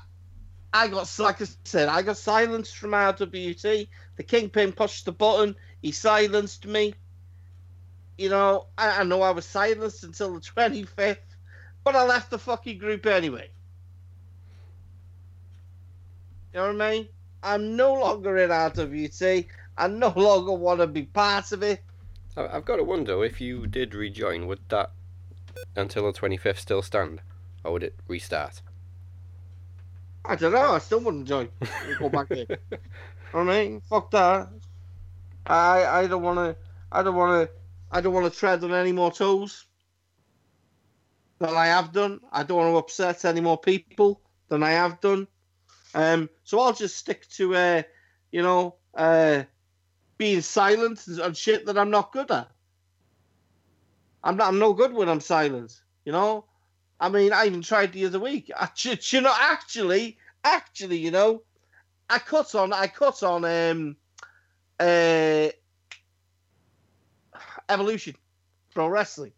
[0.74, 3.88] I got, like I said, I got silenced from RWT.
[4.18, 5.56] The Kingpin pushed the button.
[5.82, 6.94] He silenced me.
[8.22, 11.18] You know, I, I know I was silenced until the 25th,
[11.84, 13.50] but I left the fucking group anyway.
[16.54, 17.08] You know what I mean?
[17.42, 19.48] I'm no longer in RWT.
[19.76, 21.82] I no longer want to be part of it.
[22.38, 24.92] I've got to wonder if you did rejoin, would that
[25.76, 27.22] until the 25th still stand,
[27.64, 28.62] or would it restart?
[30.26, 30.74] I don't know.
[30.74, 31.50] I still wouldn't join.
[31.98, 32.46] Go back in.
[33.34, 34.50] You know what I mean, fuck that.
[35.48, 36.56] I I don't want to.
[36.92, 37.61] I don't want to.
[37.92, 39.66] I don't want to tread on any more toes
[41.40, 42.22] than I have done.
[42.32, 45.28] I don't want to upset any more people than I have done.
[45.94, 47.84] Um, so I'll just stick to, uh,
[48.32, 49.44] you know, uh,
[50.18, 52.50] being silent on shit that I'm not good at.
[54.24, 54.48] I'm not.
[54.50, 55.82] I'm no good when I'm silent.
[56.06, 56.46] You know.
[57.00, 58.52] I mean, I even tried the other week.
[58.56, 58.70] I,
[59.02, 61.42] you know, actually, actually, you know,
[62.10, 62.72] I cut on.
[62.72, 63.44] I cut on.
[63.44, 63.96] Um,
[64.80, 65.50] uh,
[67.72, 68.16] Evolution
[68.74, 69.32] Pro Wrestling.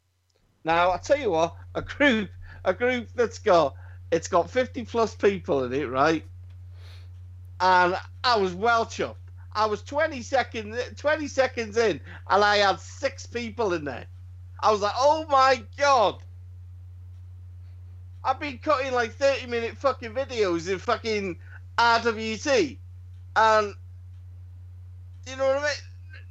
[0.63, 2.29] Now I tell you what, a group,
[2.65, 3.75] a group that's got
[4.11, 6.23] It's got 50 plus people in it, right?
[7.59, 9.15] And I was well chuffed.
[9.53, 14.05] I was 20 seconds 20 seconds in and I had six people in there.
[14.59, 16.17] I was like, oh my god.
[18.23, 21.38] I've been cutting like 30 minute fucking videos in fucking
[21.77, 22.77] RWT.
[23.36, 23.73] And
[25.27, 25.71] you know what I mean?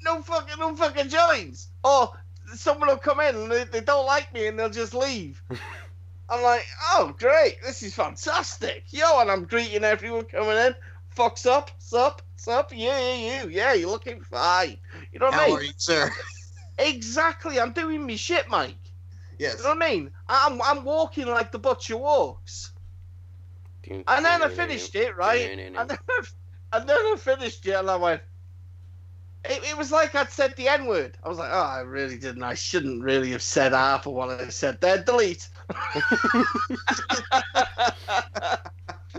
[0.02, 1.68] No fucking no fucking joins.
[1.84, 2.12] Or
[2.54, 5.42] someone will come in and they, they don't like me and they'll just leave.
[6.28, 8.84] I'm like, oh great, this is fantastic.
[8.88, 10.74] Yo, and I'm greeting everyone coming in.
[11.14, 14.78] Fucks up, sup, sup, yeah, yeah, you, yeah, you're looking fine.
[15.12, 15.56] You know what I How mean?
[15.56, 16.10] are you, sir?
[16.78, 18.74] Exactly, I'm doing me shit, Mike.
[19.38, 19.58] Yes.
[19.58, 20.10] You know what I mean?
[20.26, 22.72] I'm I'm walking like the butcher walks.
[23.88, 25.50] And then I finished it, right?
[25.50, 25.98] And then,
[26.72, 28.22] and then I finished it, and I went.
[29.44, 31.18] It, it was like I'd said the N word.
[31.22, 32.42] I was like, oh, I really didn't.
[32.44, 35.02] I shouldn't really have said half of what I said there.
[35.02, 35.48] Delete.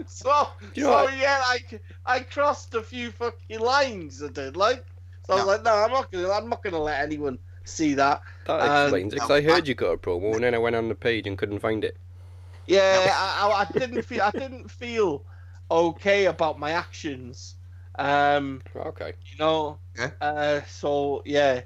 [0.05, 1.59] so, You so yeah, I,
[2.05, 4.23] I crossed a few fucking lines.
[4.23, 4.85] I did like.
[5.23, 6.29] So I was like, no, I'm not gonna.
[6.31, 8.21] I'm not gonna let anyone see that.
[8.45, 10.55] That Um, explains it, 'cause no, I heard I- you got a promo, and then
[10.55, 11.97] I went on the page and couldn't find it.
[12.65, 14.21] Yeah, I, I, I didn't feel.
[14.21, 15.25] I didn't feel
[15.69, 17.55] okay about my actions.
[17.95, 19.13] Um, Okay.
[19.31, 19.79] you know.
[19.99, 20.13] Okay.
[20.21, 21.61] Uh, so yeah,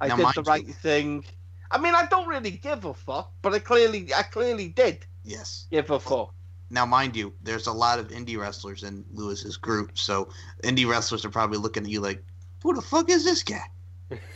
[0.00, 1.24] I Now, did mind the you- right thing.
[1.70, 5.66] I mean, I don't really give a fuck, but I clearly, I clearly did Yes.
[5.70, 6.34] give a fuck.
[6.68, 10.28] Now, mind you, there's a lot of indie wrestlers in Lewis's group, so
[10.64, 12.22] indie wrestlers are probably looking at you like,
[12.62, 13.62] "Who the fuck is this guy?"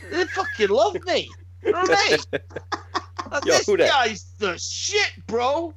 [0.09, 1.29] They fucking love me.
[1.63, 2.19] You know what I mean?
[3.45, 3.77] Yo, this that?
[3.79, 5.73] guy's the shit, bro.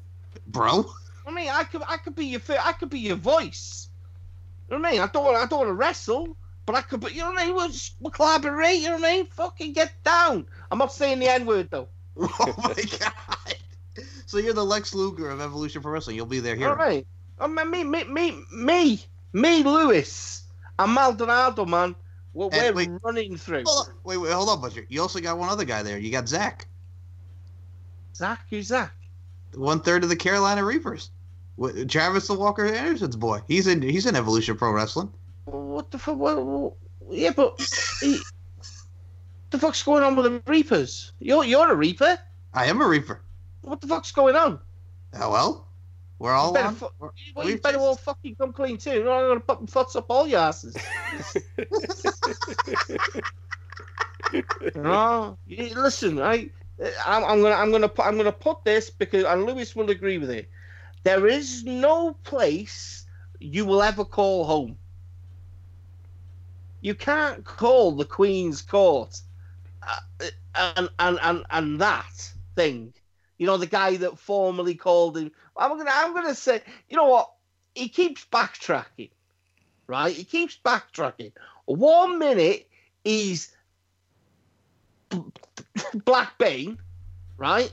[0.49, 0.91] Bro,
[1.27, 3.89] I mean, I could, I could be your, I could be your voice.
[4.71, 5.01] You know what I mean?
[5.01, 6.37] I don't, want, I don't want to wrestle,
[6.69, 7.55] but I could, be, you know what I mean?
[7.55, 8.77] We'll, just- we'll collaborate.
[8.81, 9.27] You know what I mean?
[9.29, 10.45] Fucking get down.
[10.71, 11.89] I'm not saying the N word though.
[12.19, 13.55] oh my god!
[14.27, 16.17] So you're the Lex Luger of Evolution Pro Wrestling.
[16.17, 16.75] You'll be there here.
[16.75, 17.07] right.
[17.41, 19.03] I mean, me, me, me, me,
[19.33, 20.43] me, Lewis,
[20.79, 21.95] and Maldonado, man.
[22.35, 22.91] We're, And we're wait.
[23.03, 23.63] running through.
[23.67, 24.85] Hold on, wait, wait, hold on, Butcher.
[24.91, 25.97] You also got one other guy there.
[25.99, 26.67] You got Zach,
[28.15, 28.93] Zach, who's Zach?
[29.55, 31.11] one third of the Carolina Reapers.
[31.89, 33.41] Travis the Walker Anderson's boy.
[33.49, 33.81] He's in.
[33.81, 35.11] He's in Evolution Pro Wrestling.
[35.51, 36.17] What the fuck?
[36.19, 36.75] What, what-
[37.11, 37.59] yeah, but
[38.03, 38.19] he,
[39.51, 41.13] the fuck's going on with the Reapers?
[41.21, 42.19] You're you're a Reaper.
[42.53, 43.23] I am a Reaper.
[43.63, 44.59] What the fuck's going on?
[45.15, 45.69] Oh, well,
[46.19, 46.75] we're all You better, on.
[46.75, 48.93] fu- we're- well, you better all fucking come clean too.
[48.93, 50.77] You're not gonna put my foots up all your asses.
[54.75, 56.51] no, you- listen, I,
[57.07, 60.19] I'm, I'm gonna, I'm gonna, put, I'm gonna put this because, and Lewis will agree
[60.19, 60.49] with it.
[61.05, 63.07] There is no place
[63.41, 64.77] you will ever call home.
[66.81, 69.21] You can't call the Queen's Court,
[69.83, 72.93] uh, and and and and that thing.
[73.37, 75.33] You know, the guy that formerly called him.
[75.57, 77.33] I'm gonna, I'm gonna say, you know what?
[77.75, 79.11] He keeps backtracking,
[79.87, 80.15] right?
[80.15, 81.33] He keeps backtracking.
[81.67, 82.69] One minute
[83.05, 83.55] he's
[86.05, 86.79] Black Bane,
[87.37, 87.73] right?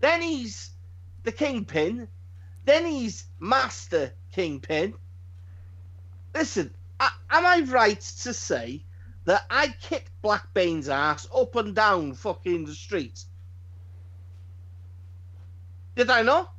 [0.00, 0.70] Then he's
[1.22, 2.08] the Kingpin.
[2.64, 4.94] Then he's Master Kingpin.
[6.34, 6.74] Listen,
[7.30, 8.84] am I right to say
[9.24, 13.26] that I kicked Black Bane's ass up and down fucking the streets?
[15.96, 16.52] Did I not?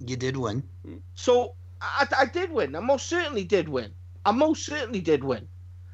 [0.00, 0.64] You did win.
[1.14, 2.74] So I, I did win.
[2.74, 3.92] I most certainly did win.
[4.24, 5.48] I most certainly did win.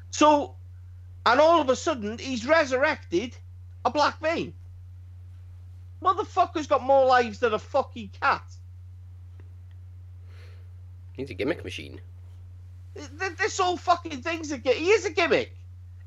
[0.09, 0.55] So,
[1.25, 3.35] and all of a sudden, he's resurrected
[3.85, 4.53] a Black Bane.
[6.01, 8.43] Motherfucker's got more lives than a fucking cat.
[11.13, 12.01] He's a gimmick machine.
[12.95, 14.79] Th- This whole fucking thing's a gimmick.
[14.79, 15.57] He is a gimmick.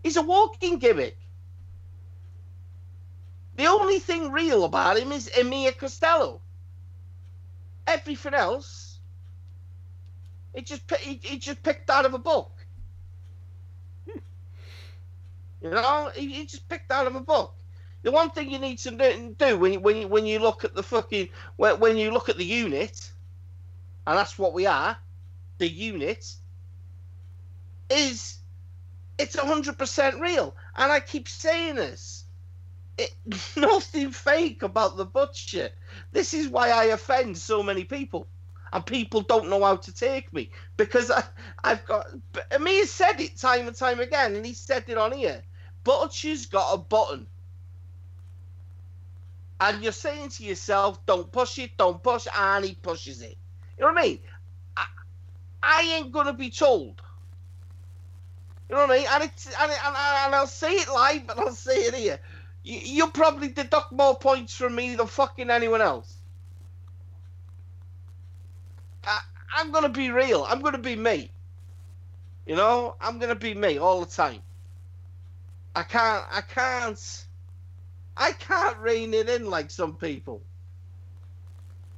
[0.02, 1.18] He's a walking gimmick.
[3.56, 6.40] The only thing real about him is Emia Costello.
[7.86, 8.98] Everything else,
[10.54, 12.52] he just he, he just picked out of a book.
[15.62, 17.54] You know, he, he just picked out of a book.
[18.02, 21.30] The one thing you need to do, when when when you look at the fucking
[21.56, 23.12] when, when you look at the unit,
[24.06, 24.96] and that's what we are,
[25.58, 26.34] the unit,
[27.94, 28.38] is
[29.18, 30.54] it's hundred percent real.
[30.76, 32.24] And I keep saying this.
[32.98, 33.14] It,
[33.56, 35.70] nothing fake about the butcher.
[36.12, 38.28] This is why I offend so many people,
[38.72, 41.24] and people don't know how to take me because I,
[41.62, 42.06] I've got.
[42.52, 45.42] Amir said it time and time again, and he said it on here.
[45.84, 47.26] Butcher's got a button,
[49.60, 53.36] and you're saying to yourself, "Don't push it, don't push," and he pushes it.
[53.76, 54.20] You know what I mean?
[54.76, 54.86] I,
[55.62, 57.02] I ain't gonna be told.
[58.68, 59.06] You know what I mean?
[59.10, 59.96] And it's and, and,
[60.26, 62.20] and I'll say it live, but I'll say it here.
[62.62, 66.16] You, you'll probably deduct more points from me than fucking anyone else.
[69.54, 70.44] I'm gonna be real.
[70.48, 71.30] I'm gonna be me.
[72.46, 74.40] You know, I'm gonna be me all the time.
[75.76, 76.24] I can't.
[76.30, 77.26] I can't.
[78.16, 80.42] I can't rein it in like some people.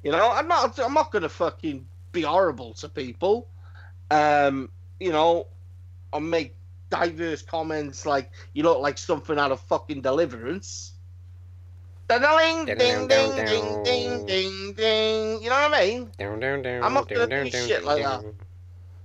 [0.03, 0.79] You know, I'm not.
[0.79, 3.49] I'm not gonna fucking be horrible to people.
[4.11, 5.47] Um, you know,
[6.13, 6.56] or make
[6.91, 10.93] diverse comments like you look like something out of fucking Deliverance.
[12.09, 12.21] Ding
[12.67, 15.43] ding ding ding ding ding ding.
[15.43, 16.11] You know what I mean?
[16.19, 18.25] Down, down, down, I'm not gonna do shit like that.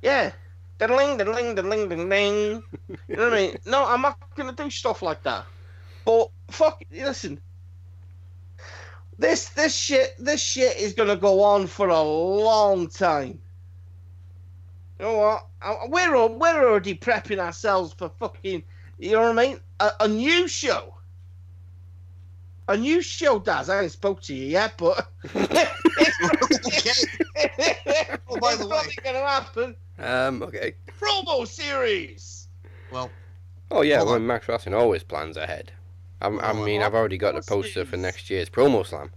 [0.03, 0.31] Yeah.
[0.77, 2.63] Diddling, diddling, diddling, ding, ding.
[3.07, 3.57] You know what I mean?
[3.65, 5.45] No, I'm not gonna do stuff like that.
[6.05, 7.39] But fuck, listen.
[9.17, 13.39] This this shit this shit is gonna go on for a long time.
[15.01, 15.89] You know what?
[15.89, 18.61] We're al- we're already prepping ourselves for fucking.
[18.99, 19.59] You know what I mean?
[19.79, 20.93] A, a new show.
[22.67, 23.67] A new show, Daz.
[23.67, 25.07] I ain't spoke to you yet, but
[28.29, 28.69] Oh, by the it's way.
[28.69, 29.75] probably gonna happen.
[29.97, 30.75] Um, okay.
[30.99, 32.47] Promo series.
[32.91, 33.09] Well,
[33.71, 34.27] Oh yeah, Hold well, on.
[34.27, 35.71] Max Wrestling always plans ahead.
[36.21, 39.09] I'm, I mean, I've already got the poster for next year's promo slam.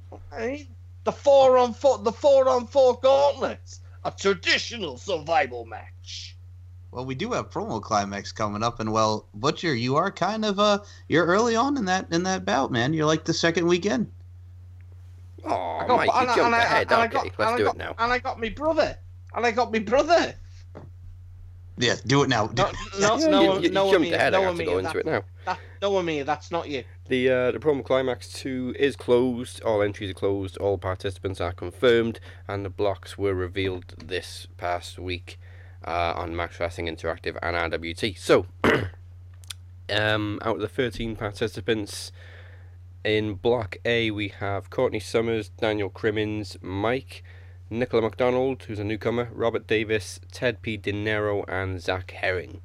[1.04, 6.36] The four on four, the four on four gauntlets, a traditional survival match.
[6.90, 10.58] well, we do have promo climax coming up, and well, Butcher, you are kind of
[10.60, 10.78] uh,
[11.08, 12.92] you're early on in that in that bout, man.
[12.92, 14.10] You're like the second weekend.
[15.44, 15.50] Oh,
[15.80, 16.92] I got- Mike, and I- jumped and ahead.
[16.92, 17.94] and Okay, got- let's and I do got- it now.
[17.98, 18.96] And I got me brother,
[19.34, 20.34] and I got me brother.
[21.76, 22.50] Yeah, do it now.
[22.56, 24.32] No, no, Yeah, no, you, you, no, you jumped ahead.
[24.32, 25.22] no, I have to me, go into it now.
[25.44, 26.84] That, no, me, that's not you.
[27.08, 29.62] The uh, the promo climax two is closed.
[29.62, 30.56] All entries are closed.
[30.58, 35.38] All participants are confirmed, and the blocks were revealed this past week
[35.86, 38.18] uh, on Max Wrestling Interactive and RWT.
[38.18, 38.46] So,
[39.90, 42.10] um, out of the thirteen participants
[43.04, 47.22] in Block A, we have Courtney Summers, Daniel Crimmins, Mike,
[47.68, 50.76] Nicola McDonald, who's a newcomer, Robert Davis, Ted P.
[50.78, 52.62] Dinero, and Zach Herring,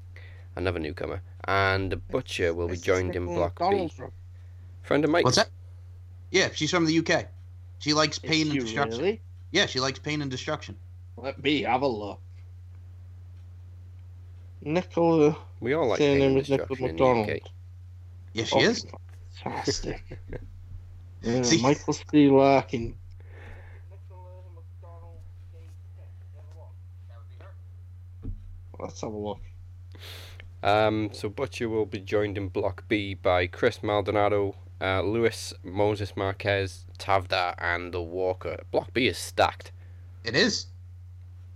[0.60, 1.22] another newcomer.
[1.46, 3.88] And the Butcher will be joined in Nicola Block B.
[3.90, 4.12] From-
[4.84, 5.24] Friend of Mike's.
[5.26, 5.50] What's that?
[6.32, 7.26] Yeah, she's from the UK.
[7.80, 9.00] She likes Is pain and destruction.
[9.00, 9.22] really?
[9.52, 10.76] Yeah, she likes pain and destruction.
[11.18, 12.20] Let me have a look.
[14.62, 17.30] Nicola, We all like her pain name and is Nicola destruction in the McDonald.
[17.30, 17.52] UK.
[18.34, 18.86] Yeah, she Oh, is.
[19.44, 20.04] Fantastic.
[21.22, 22.28] yeah, uh, See- Michael C.
[22.30, 22.96] Larkin.
[28.78, 29.40] Let's have a look.
[30.62, 36.16] Um, so Butcher will be joined in Block B by Chris Maldonado, uh, Luis Moses
[36.18, 38.58] Marquez, Tavda, and the Walker.
[38.72, 39.72] Block B is stacked.
[40.24, 40.68] It is.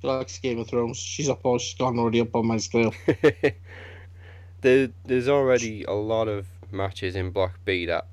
[0.01, 0.97] She likes Game of Thrones.
[0.97, 1.59] She's up on.
[1.59, 2.93] She's gone already up on my scale.
[4.61, 8.07] there, there's already a lot of matches in Block B that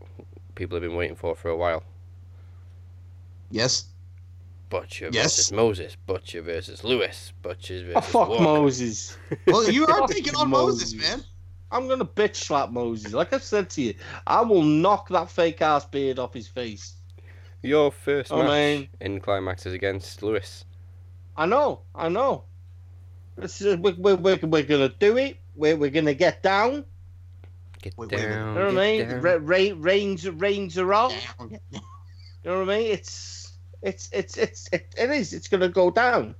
[0.55, 1.85] people have been waiting for for a while.
[3.51, 3.90] Yes.
[4.71, 5.25] Butcher Yes.
[5.37, 8.43] versus Moses, Butcher versus Lewis, Butcher oh, versus Oh fuck Walker.
[8.43, 9.19] Moses.
[9.47, 11.11] Well, you are Fuck taking on Moses, Moses.
[11.17, 11.25] man.
[11.73, 13.13] I'm gonna bitch slap Moses.
[13.13, 13.95] Like I said to you,
[14.27, 16.95] I will knock that fake ass beard off his face.
[17.63, 18.89] Your first Oh, match man.
[19.01, 20.65] in Climax is against Lewis.
[21.37, 22.45] I know, I know.
[23.37, 25.37] This is, we're, we're, we're, we're gonna do it.
[25.55, 26.85] We're, we're gonna get down.
[27.83, 28.49] Get Wait, wait a down.
[28.55, 29.09] You know what I mean?
[29.09, 29.21] down.
[29.21, 31.11] Ra- ra- reins, reins are on.
[31.11, 31.59] Down.
[31.73, 31.81] You
[32.51, 32.93] know what I mean?
[32.93, 33.40] It's,
[33.83, 35.33] it's, it's, it's, it, it is.
[35.33, 36.35] It's gonna go down.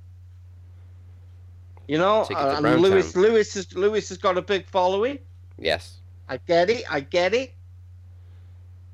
[1.87, 3.23] You know, to uh, and Lewis, Town.
[3.23, 5.19] Lewis has, Lewis has got a big following.
[5.57, 5.97] Yes.
[6.29, 6.83] I get it.
[6.89, 7.53] I get it.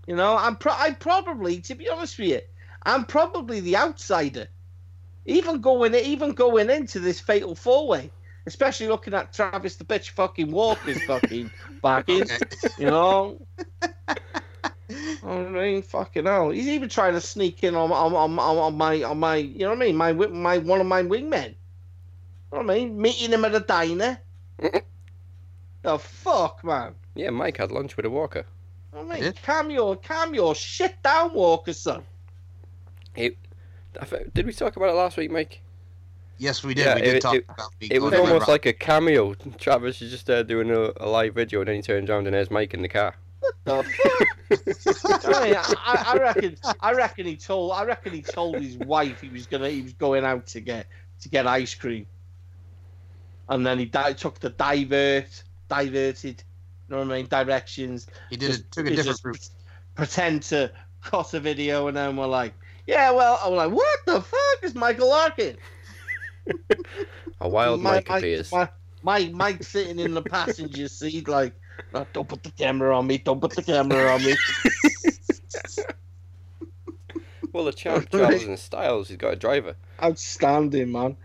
[0.08, 2.42] You know, I'm pro- I'm probably, to be honest with you,
[2.84, 4.48] I'm probably the outsider.
[5.26, 8.10] Even going, even going into this fatal four way,
[8.46, 11.52] especially looking at Travis the bitch fucking Walker's fucking
[11.84, 12.26] back in.
[12.80, 13.46] You know,
[15.24, 16.50] I mean, fucking hell.
[16.52, 19.60] He's even trying to sneak in on on, on, on, on my on my, you
[19.60, 19.96] know what I mean?
[19.96, 21.50] My my one of my wingmen.
[21.50, 23.02] You know what I mean?
[23.02, 24.20] Meeting him at a diner.
[25.82, 26.96] the fuck, man.
[27.16, 28.46] Yeah, Mike had lunch with a Walker.
[28.96, 29.32] I mean, Yeah.
[29.44, 32.04] calm your calm your shit down, Walker son.
[33.18, 33.32] I
[34.06, 35.62] thi- Did we talk about it last week, Mike?
[36.38, 36.86] Yes, we did.
[36.86, 38.48] Yeah, we did it- talk it- about me It was almost around.
[38.48, 39.34] like a cameo.
[39.58, 42.36] Travis is just there doing a, a live video, and then he turns around and
[42.36, 43.16] there's Mike in the car.
[43.66, 43.84] The
[44.50, 45.26] fuck?
[45.36, 49.30] I, I, I reckon I reckon he told I reckon he told his wife he
[49.30, 50.88] was gonna he was going out to get
[51.22, 52.06] to get ice cream,
[53.50, 56.44] and then he di- took the divert diverted,
[56.88, 58.08] you know what I mean directions.
[58.30, 58.72] he did it.
[58.72, 59.50] Took a different just route.
[59.96, 60.72] Pretend to
[61.04, 62.54] cut a video, and then we're like,
[62.88, 65.58] yeah, well, I'm like, what the fuck is Michael Larkin?
[67.42, 68.52] A wild My- Mike my- appears.
[68.52, 68.70] My,
[69.04, 71.54] my Mike sitting in the passenger seat, like,
[71.94, 73.18] "No, don't put the camera on me.
[73.18, 74.36] Don't put the camera on me.
[77.58, 79.08] Well, the champ travels in styles.
[79.08, 79.76] He's got a driver.
[80.04, 81.18] Outstanding, man.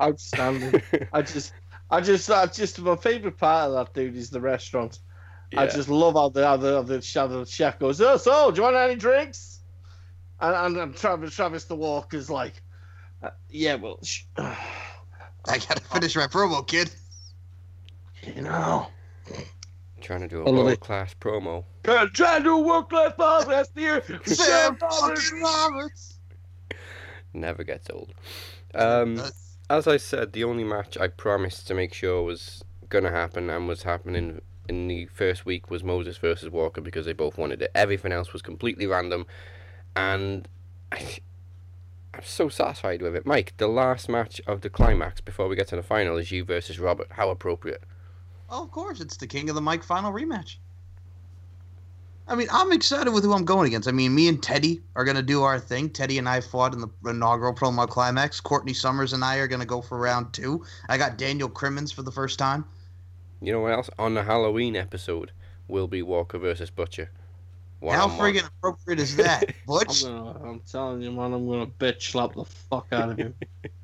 [0.00, 0.80] Outstanding.
[1.12, 1.52] I just,
[1.90, 5.00] I just, I just my favorite part of that dude is the restaurant.
[5.56, 8.62] I just love how the other the, chef, the chef goes, oh, so do you
[8.62, 9.60] want any drinks?
[10.40, 12.62] And, and, and Travis, Travis the Walker's like,
[13.22, 14.54] uh, yeah, well, sh- I
[15.44, 16.90] gotta finish my promo, kid.
[18.22, 18.88] you know,
[20.04, 21.64] Trying to do a love world class promo.
[21.82, 24.02] trying to do work life balance here.
[24.26, 24.76] Sam
[25.42, 26.18] Roberts.
[27.32, 28.12] Never gets old.
[28.74, 29.18] Um,
[29.70, 33.66] as I said, the only match I promised to make sure was gonna happen and
[33.66, 37.70] was happening in the first week was Moses versus Walker because they both wanted it.
[37.74, 39.24] Everything else was completely random,
[39.96, 40.46] and
[40.92, 41.16] I,
[42.12, 43.24] I'm so satisfied with it.
[43.24, 46.44] Mike, the last match of the climax before we get to the final is you
[46.44, 47.08] versus Robert.
[47.12, 47.82] How appropriate.
[48.54, 50.58] Oh, of course, it's the King of the Mike final rematch.
[52.28, 53.88] I mean, I'm excited with who I'm going against.
[53.88, 55.90] I mean, me and Teddy are going to do our thing.
[55.90, 58.40] Teddy and I fought in the inaugural promo climax.
[58.40, 60.64] Courtney Summers and I are going to go for round two.
[60.88, 62.64] I got Daniel Crimmins for the first time.
[63.42, 63.90] You know what else?
[63.98, 65.32] On the Halloween episode
[65.66, 67.10] will be Walker versus Butcher.
[67.82, 68.34] How One-on-one.
[68.34, 70.04] friggin' appropriate is that, I'm Butch?
[70.04, 73.34] gonna, I'm telling you, man, I'm gonna bitch slap the fuck out of him.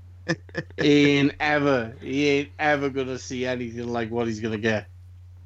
[0.81, 4.87] he ain't ever, he ain't ever gonna see anything like what he's gonna get.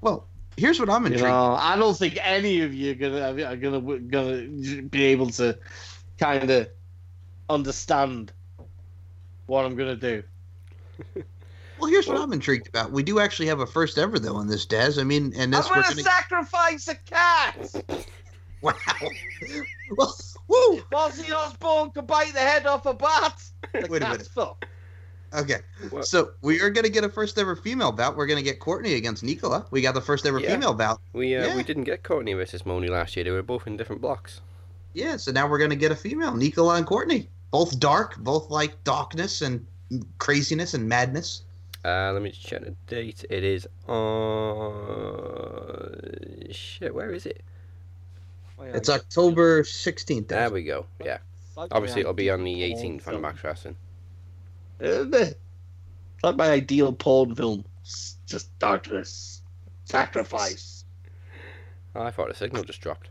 [0.01, 0.27] Well,
[0.57, 1.29] here's what I'm You intrigued.
[1.29, 5.59] know, I don't think any of you are gonna are gonna gonna be able to
[6.19, 6.69] kind of
[7.49, 8.33] understand
[9.47, 10.23] what I'm gonna do.
[11.77, 12.93] Well, here's what I'm intrigued about.
[12.93, 14.97] We do actually have a first ever though in this, Daz.
[14.97, 17.75] I mean, and this I'm gonna gonna sacrifice a cat.
[18.63, 18.73] wow.
[19.97, 20.15] well,
[20.49, 20.81] woo.
[20.93, 23.43] Ozzy Osbourne could bite the head off a bat.
[23.73, 24.29] The Wait a minute.
[24.29, 24.67] fucked.
[25.35, 25.59] Okay,
[25.91, 26.07] What?
[26.07, 28.17] so we are gonna get a first ever female bout.
[28.17, 29.67] We're gonna get Courtney against Nicola.
[29.71, 30.53] We got the first ever Yeah.
[30.55, 31.01] female bout.
[31.13, 31.57] We uh, Yeah.
[31.57, 33.25] we didn't get Courtney versus Moni last year.
[33.25, 34.41] They were both in different blocks.
[34.93, 37.29] Yeah, so now we're gonna get a female, Nicola and Courtney.
[37.51, 39.67] Both dark, both like darkness and
[40.19, 41.43] craziness and madness.
[41.85, 43.25] Uh, let me just check the date.
[43.29, 43.67] It is
[45.15, 46.49] on.
[46.53, 47.43] Shit, where is it?
[48.63, 50.29] It's October 16th.
[50.29, 50.87] There we go.
[51.05, 51.19] Yeah.
[51.57, 53.77] Obviously, it'll be on the 18th on Max Wrestling.
[54.85, 55.41] Isn't it?
[56.15, 57.65] It's like my ideal porn film.
[57.83, 59.43] It's just darkness,
[59.85, 60.85] sacrifice.
[61.95, 63.09] Oh, I thought the signal just dropped.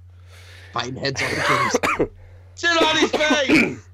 [0.73, 2.09] Fighting heads on the
[2.55, 3.89] Sit on his face.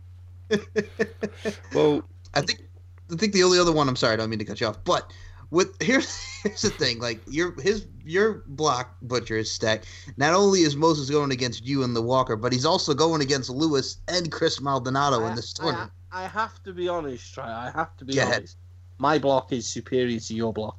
[1.73, 2.03] Well,
[2.33, 2.63] I think
[3.11, 3.87] I think the only other one.
[3.87, 5.11] I'm sorry, I don't mean to cut you off, but
[5.51, 6.99] with here's here's the thing.
[6.99, 9.85] Like your his your block butcher is stacked.
[10.17, 13.49] Not only is Moses going against you and the Walker, but he's also going against
[13.49, 15.63] Lewis and Chris Maldonado in this ah, ah.
[15.63, 15.91] tournament.
[16.11, 17.67] I, I have to be honest, Try.
[17.67, 18.35] I have to be Go ahead.
[18.37, 18.57] honest.
[18.97, 20.77] My block is superior to your block.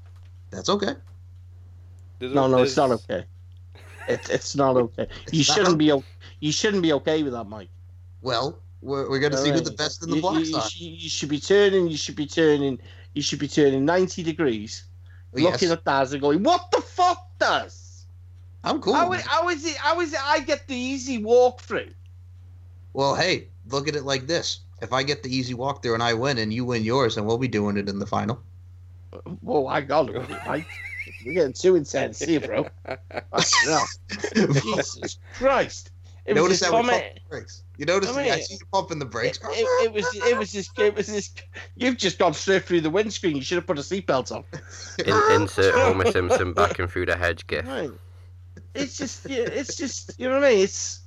[0.50, 0.94] That's okay.
[2.18, 3.24] there's No, a- no, it's not okay.
[4.08, 5.06] It, it's not okay.
[5.30, 5.92] You not shouldn't be.
[5.92, 6.04] o-
[6.40, 7.68] You shouldn't be okay with that, Mike.
[8.22, 10.96] Well, we're, we're going to see who the best in the you, blocks you, you,
[10.96, 11.86] you should be turning.
[11.88, 12.78] You should be turning.
[13.14, 14.84] You should be turning ninety degrees,
[15.32, 15.52] Well, yes.
[15.52, 18.06] looking at Daz and going, "What the fuck does?
[18.64, 18.94] I'm cool.
[18.94, 19.20] How, man.
[19.20, 19.76] is, how is it?
[19.76, 20.20] How is it?
[20.24, 21.92] I get the easy walkthrough."
[22.92, 24.60] Well, hey, look at it like this.
[24.80, 27.38] If I get the easy walkthrough and I win and you win yours, then we'll
[27.38, 28.40] be doing it in the final.
[29.42, 30.66] Well, I got it, Mike.
[31.24, 32.66] We're getting too intense here, bro.
[32.84, 33.86] Fucking.
[34.54, 35.90] Jesus Christ!
[36.24, 37.02] It was Notice his how we comment.
[37.02, 37.62] pump the brakes.
[37.76, 39.38] You notice I I, see you pumping the brakes.
[39.42, 41.32] It, it, it was it was this it was this
[41.76, 43.36] you've just gone straight through the windscreen.
[43.36, 44.44] You should have put a seatbelt on.
[45.06, 47.66] In, insert Homer Simpson backing through the hedge gif.
[47.66, 47.90] Right.
[48.74, 50.60] It's just it's just you know what I mean.
[50.60, 51.00] It's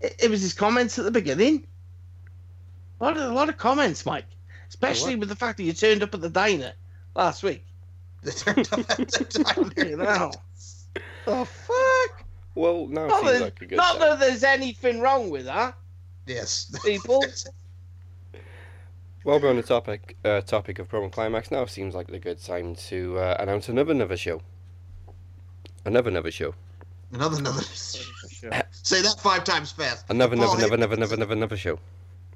[0.00, 1.66] it, it was his comments at the beginning.
[3.00, 4.26] A lot of a lot of comments, Mike.
[4.68, 6.72] Especially with the fact that you turned up at the diner
[7.16, 7.64] last week.
[8.22, 9.88] They turned up at the diner.
[9.88, 10.30] You know.
[11.24, 12.24] the fuck?
[12.54, 15.74] Well, now Not, seems that, like a good not that there's anything wrong with that,
[16.26, 16.70] Yes.
[16.84, 17.24] people.
[19.22, 22.42] While we're on the topic uh, topic of promo climax, now seems like a good
[22.42, 24.40] time to uh, announce another another show.
[25.84, 26.54] Another another show.
[27.12, 27.62] Another, another.
[27.62, 28.50] Show.
[28.70, 30.06] Say that five times fast.
[30.08, 30.98] Another Paul another another Heyman.
[30.98, 31.78] another another another show.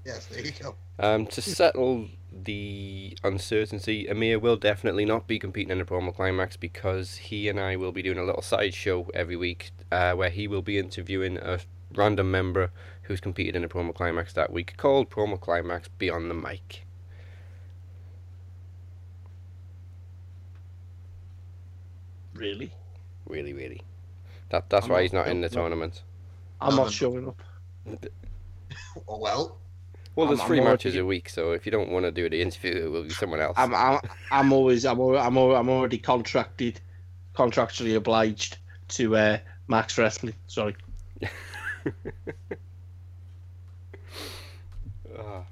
[0.04, 0.74] Yes, there you go.
[0.98, 6.56] Um, to settle the uncertainty, Amir will definitely not be competing in the promo climax
[6.56, 10.30] because he and I will be doing a little side show every week uh, where
[10.30, 11.60] he will be interviewing a
[11.94, 12.70] random member
[13.02, 16.84] who's competed in the promo climax that week called Promo Climax Beyond the Mic.
[22.34, 22.72] Really?
[23.26, 23.80] Really, really.
[24.50, 25.60] That that's I'm why not- he's not in the no, no.
[25.62, 26.02] tournament.
[26.60, 27.40] I'm No, not showing up.
[29.08, 29.58] Oh, well,
[30.16, 32.12] Well, there's I'm- I'm 3 already- matches a week, so if you don't want to
[32.12, 33.54] do the interview, it will be someone else.
[33.58, 34.00] I'm I'm,
[34.30, 36.80] I'm always I'm I'm I'm already contracted,
[37.34, 38.58] contractually obliged
[38.88, 39.38] to uh,
[39.68, 40.34] Max Wrestling.
[40.46, 40.76] Sorry.
[45.18, 45.44] Ah.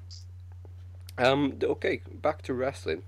[1.17, 1.57] Um.
[1.61, 3.03] Okay, back to wrestling.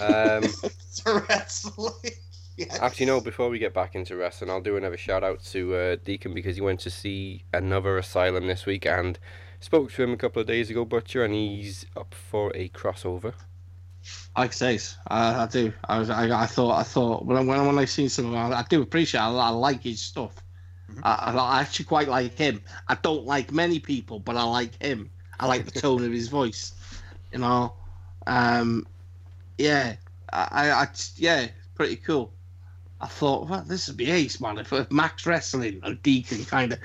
[0.00, 0.42] Um.
[0.96, 1.92] to wrestling.
[2.58, 2.78] Yes.
[2.80, 3.20] Actually, no.
[3.20, 6.56] Before we get back into wrestling, I'll do another shout out to uh, Deacon because
[6.56, 9.18] he went to see another Asylum this week and
[9.66, 13.34] spoke to him a couple of days ago, Butcher, and he's up for a crossover.
[14.38, 15.72] Like I say, I, I do.
[15.88, 18.32] I, was, I, I thought, I thought when I, when I, when I seen some
[18.32, 19.18] of it, I do appreciate.
[19.18, 19.24] It.
[19.24, 20.36] I, I like his stuff.
[21.02, 22.62] I, I, I actually quite like him.
[22.86, 25.10] I don't like many people, but I like him.
[25.40, 26.72] I like the tone of his voice.
[27.32, 27.74] You know,
[28.28, 28.86] um,
[29.58, 29.96] yeah,
[30.32, 32.32] I, I, I yeah, pretty cool.
[33.00, 34.58] I thought, well, this would be ace, man.
[34.58, 36.78] If, if Max Wrestling and Deacon kind of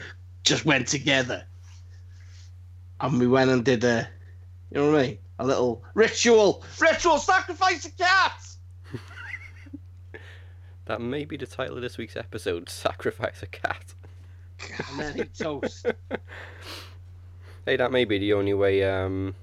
[0.43, 1.45] just went together,
[3.01, 4.07] and we went and did a,
[4.69, 8.47] you know what I mean, a little ritual, ritual sacrifice a cat.
[10.85, 13.93] That may be the title of this week's episode: Sacrifice a cat.
[14.89, 15.85] And then he toast.
[17.65, 19.35] Hey, that may be the only way um,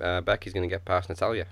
[0.00, 1.46] uh, Becky's going to get past Natalya.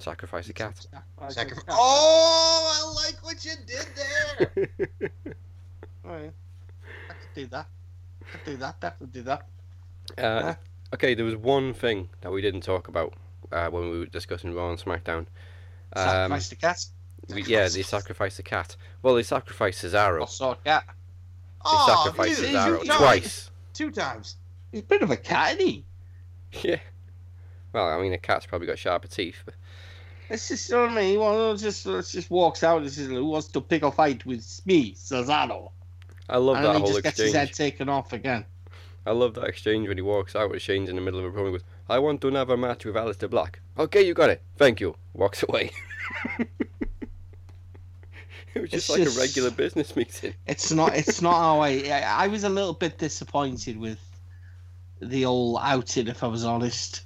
[0.00, 0.86] Sacrifice a cat.
[1.28, 4.68] Sacri- oh, I like what you did there.
[6.06, 6.32] Alright.
[7.10, 7.66] I could do that.
[8.22, 8.80] I could do that.
[8.80, 9.46] Definitely do that.
[10.18, 10.54] Uh,
[10.94, 13.14] okay, there was one thing that we didn't talk about
[13.50, 15.26] uh, when we were discussing Raw and SmackDown.
[15.94, 16.86] Um, Sacrifice the cat.
[17.34, 18.76] we- yeah, they sacrificed the cat.
[19.02, 20.20] Well, they sacrificed Cesaro.
[20.20, 20.84] Also a cat.
[20.86, 20.94] They
[21.64, 23.50] oh, sacrificed dude, Cesaro twice.
[23.72, 24.36] Two times.
[24.70, 25.84] He's a bit of a cat, isn't he?
[26.62, 26.80] Yeah.
[27.72, 29.36] Well, I mean, a cat's probably got sharper teeth.
[29.44, 29.54] But
[30.28, 31.18] It's just, you know what I mean?
[31.20, 34.94] Well, just, just walks out and says, who wants to pick a fight with me,
[34.94, 35.70] Cesaro?
[36.28, 38.44] I love and that then he whole just gets his head taken off again.
[39.04, 41.30] I love that exchange when he walks out with Shane's in the middle of a
[41.36, 41.46] promo.
[41.46, 44.42] and Goes, "I want to have a match with Aleister Black." Okay, you got it.
[44.56, 44.94] Thank you.
[45.14, 45.72] Walks away.
[46.38, 46.48] it
[48.60, 50.34] was just It's like just- a regular business meeting.
[50.46, 50.94] It's not.
[50.96, 51.90] It's not our way.
[51.90, 53.98] I, I was a little bit disappointed with
[55.00, 57.04] the old outing, if I was honest.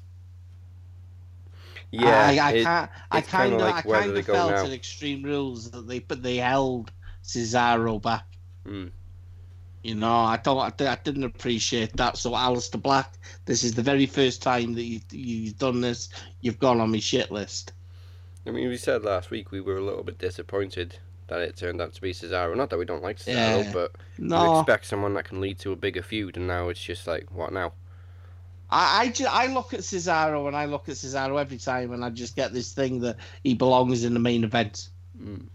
[1.92, 2.90] Yeah, I, I it- can't.
[3.11, 4.64] I kinda like I kind of felt now?
[4.64, 6.90] at Extreme Rules that they, but they held
[7.24, 8.26] Cesaro back.
[8.66, 8.90] Mm.
[9.87, 10.59] You know, I don't.
[10.59, 12.16] I, I didn't appreciate that.
[12.16, 13.12] So, Aleister Black,
[13.45, 16.09] this is the very first time that you, you've done this.
[16.41, 17.72] You've gone on my shit list.
[18.49, 21.80] I mean, we said last week we were a little bit disappointed that it turned
[21.80, 22.57] out to be Cesaro.
[22.57, 23.70] Not that we don't like Cesaro, Yeah.
[23.72, 27.07] but No, expect someone that can lead to a bigger feud, and now it's just
[27.07, 27.72] like, what now?
[28.68, 32.04] I, I, ju- I look at Cesaro and I look at Cesaro every time, and
[32.04, 34.88] I just get this thing that he belongs in the main event.
[35.17, 35.46] Mm.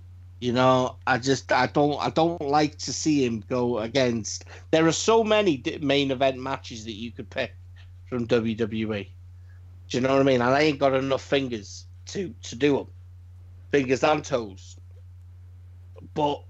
[0.41, 4.45] You know, I just I don't I don't like to see him go against.
[4.71, 7.53] There are so many main event matches that you could pick
[8.09, 9.07] from WWE.
[9.87, 10.41] Do you know what I mean?
[10.41, 12.87] And I ain't got enough fingers to to do them,
[13.69, 14.77] fingers and toes.
[16.15, 16.43] But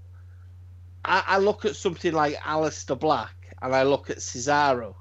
[1.04, 4.94] I, I look at something like Aleister Black and I look at Cesaro,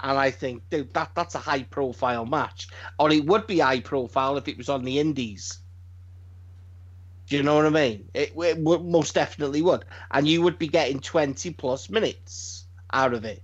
[0.00, 2.66] and I think, dude, that that's a high profile match,
[2.98, 5.61] or it would be high profile if it was on the Indies.
[7.28, 8.08] Do you know what I mean?
[8.14, 13.24] It, it most definitely would, and you would be getting twenty plus minutes out of
[13.24, 13.42] it.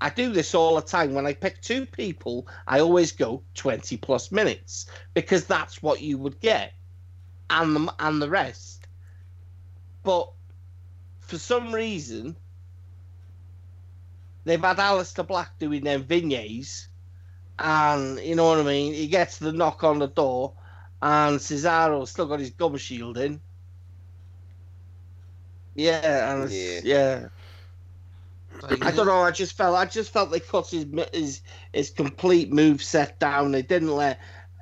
[0.00, 1.14] I do this all the time.
[1.14, 6.18] When I pick two people, I always go twenty plus minutes because that's what you
[6.18, 6.74] would get,
[7.48, 8.86] and the and the rest.
[10.02, 10.30] But
[11.20, 12.36] for some reason,
[14.44, 16.88] they've had Aleister Black doing them vignettes,
[17.58, 18.92] and you know what I mean.
[18.92, 20.52] He gets the knock on the door,
[21.02, 23.40] and Cesaro's still got his gum shield in.
[25.74, 27.28] Yeah, and it's, yeah.
[28.80, 29.20] I don't know.
[29.20, 29.76] I just felt.
[29.76, 31.42] I just felt they cut his his
[31.72, 33.52] his complete move set down.
[33.52, 34.18] They didn't let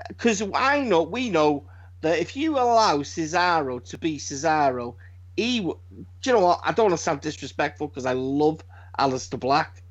[0.09, 1.65] because I know we know
[2.01, 4.94] that if you allow Cesaro to be Cesaro,
[5.36, 5.61] he.
[5.61, 5.77] Do
[6.24, 6.61] you know what?
[6.65, 8.65] I don't want to sound disrespectful because I love
[8.98, 9.82] Aleister Black,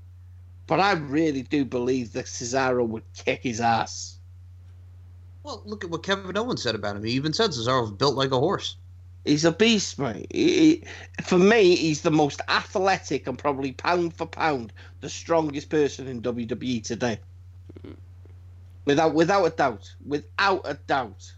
[0.67, 4.12] but I really do believe that Cesaro would kick his ass.
[5.43, 7.03] Well, look at what Kevin Owens said about him.
[7.03, 8.75] He even said Cesaro's built like a horse.
[9.23, 10.27] He's a beast, mate.
[10.31, 10.87] He, he-
[11.23, 16.21] for me, he's the most athletic and probably pound for pound the strongest person in
[16.21, 17.19] WWE today.
[18.85, 21.33] Without, without a doubt, without a doubt.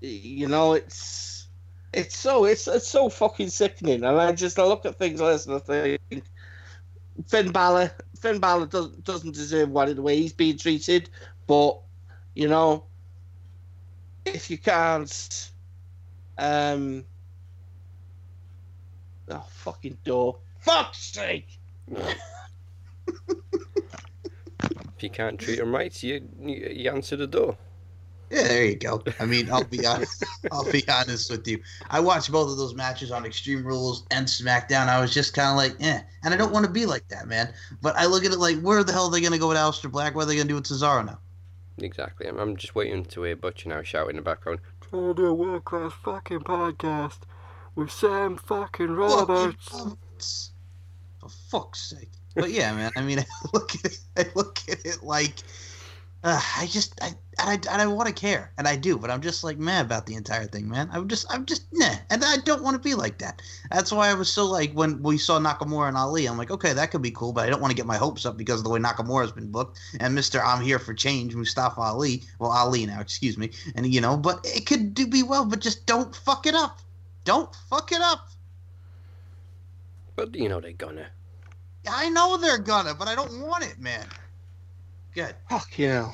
[0.00, 1.48] You know, it's
[1.92, 5.34] it's so it's it's so fucking sickening, and I just I look at things like
[5.34, 6.24] this and I think
[7.26, 7.92] Finn Balor,
[8.22, 11.10] Finn Balor doesn't doesn't deserve what the way he's being treated,
[11.48, 11.76] but
[12.34, 12.84] you know,
[14.24, 15.50] if you can't,
[16.38, 17.04] um,
[19.28, 21.58] oh fucking door, fuck's sake.
[24.96, 27.58] If you can't treat them right, you you answer the door.
[28.32, 29.02] Yeah, there you go.
[29.20, 30.24] I mean, I'll be honest.
[30.52, 31.60] I'll be honest with you.
[31.90, 34.88] I watched both of those matches on Extreme Rules and SmackDown.
[34.88, 36.00] I was just kind of like, eh.
[36.24, 37.52] And I don't want to be like that, man.
[37.82, 39.58] But I look at it like, where the hell are they going to go with
[39.58, 40.14] Aleister Black?
[40.14, 41.18] What are they going to do with Cesaro now?
[41.76, 42.26] Exactly.
[42.26, 44.60] I'm, I'm just waiting to hear Butcher now shout in the background.
[44.80, 47.18] Trying to do a world class fucking podcast
[47.74, 49.68] with Sam fucking Roberts.
[49.74, 50.52] Roberts.
[51.20, 52.12] For fuck's sake.
[52.34, 52.92] But yeah, man.
[52.96, 53.98] I mean, I look at it.
[54.16, 55.34] I look at it like
[56.24, 59.42] uh, I just I I, I want to care, and I do, but I'm just
[59.42, 60.88] like mad about the entire thing, man.
[60.92, 63.42] I'm just I'm just nah, and I don't want to be like that.
[63.70, 66.72] That's why I was so like when we saw Nakamura and Ali, I'm like, okay,
[66.72, 68.64] that could be cool, but I don't want to get my hopes up because of
[68.64, 72.86] the way Nakamura's been booked and Mister I'm here for change, Mustafa Ali, well Ali
[72.86, 76.14] now, excuse me, and you know, but it could do be well, but just don't
[76.14, 76.80] fuck it up,
[77.24, 78.28] don't fuck it up.
[80.14, 81.06] But you know they're gonna.
[81.90, 84.06] I know they're gonna, but I don't want it, man.
[85.14, 85.34] Good.
[85.50, 86.12] Fuck you know.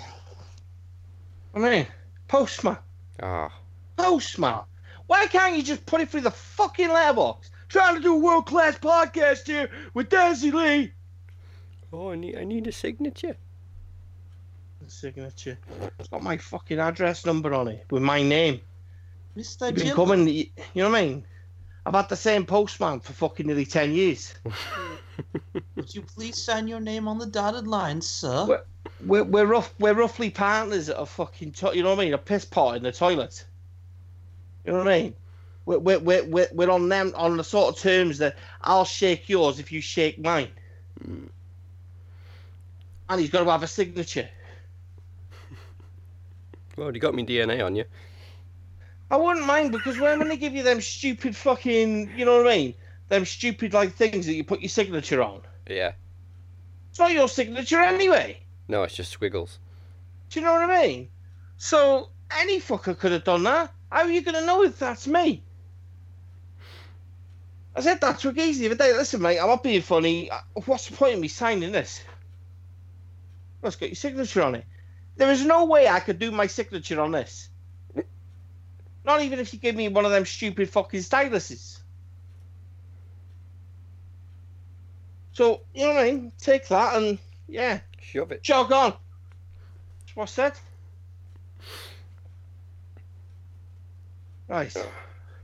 [1.55, 1.87] I mean,
[2.27, 2.79] postman,
[3.23, 3.53] Ah,
[3.97, 4.61] postman.
[5.07, 7.51] Why can't you just put it through the fucking letterbox?
[7.69, 10.93] Trying to do a world class podcast here with Daisy Lee.
[11.93, 13.37] oh, I need I need a signature.
[14.87, 15.59] Signature.
[15.99, 18.61] It's got my fucking address number on it with my name.
[19.37, 19.69] Mr.
[19.71, 19.97] You've Jim.
[19.97, 21.25] coming, you you know what I mean?
[21.85, 24.35] I've had the same postman for fucking nearly 10 years.
[25.77, 28.47] Would you please sign your name on the dotted line, sir?
[28.47, 28.67] What?
[29.05, 32.15] We're, we're, rough, we're roughly partners at a fucking, to- you know what I mean?
[32.15, 33.45] A piss pot in the toilet.
[34.65, 35.15] You know what I mean?
[35.67, 39.29] We're, we're, we're, we're, we're on them, on the sort of terms that I'll shake
[39.29, 40.49] yours if you shake mine.
[41.05, 41.29] Mm.
[43.09, 44.29] And he's got to have a signature.
[46.77, 47.85] Well, you got me DNA on you.
[49.11, 52.53] I wouldn't mind because when, when they give you them stupid fucking, you know what
[52.53, 52.75] I mean?
[53.09, 55.41] Them stupid like things that you put your signature on.
[55.67, 55.93] Yeah.
[56.91, 58.39] It's not your signature anyway.
[58.69, 59.59] No, it's just squiggles.
[60.31, 61.09] Do you know what I mean?
[61.57, 63.73] So any fucker could have done that.
[63.91, 65.43] How are you gonna know if that's me?
[67.75, 68.93] I said that to geezer the other day.
[68.93, 70.31] Listen, mate, I'm not being funny.
[70.31, 72.03] Uh, What's the point of me signing this?
[73.63, 74.65] Let's get your signature on it.
[75.17, 77.49] There is no way I could do my signature on this.
[79.05, 81.79] Not even if you give me one of them stupid fucking styluses.
[85.33, 86.33] So, you know what I mean?
[86.39, 87.81] Take that and, yeah,
[88.13, 88.43] Shove it.
[88.43, 88.95] jog on.
[90.07, 90.53] That's what I said.
[94.49, 94.75] Right.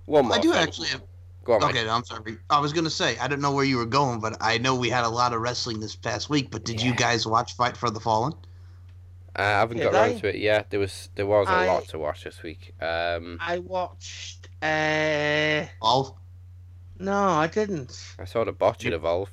[0.07, 0.37] One more.
[0.37, 0.63] I do thing.
[0.63, 1.03] actually have.
[1.45, 1.71] Go on, mate.
[1.83, 2.39] Okay, I'm sorry.
[2.49, 4.89] I was gonna say I don't know where you were going, but I know we
[4.89, 6.51] had a lot of wrestling this past week.
[6.51, 8.33] But did you guys watch Fight for the Fallen?
[9.37, 10.71] I haven't Did got around to it yet.
[10.71, 12.73] There was there was a I- lot to watch this week.
[12.81, 14.49] Um, I watched.
[14.63, 16.19] Uh, All.
[16.99, 18.15] no, I didn't.
[18.19, 19.31] I saw the botch at Evolve.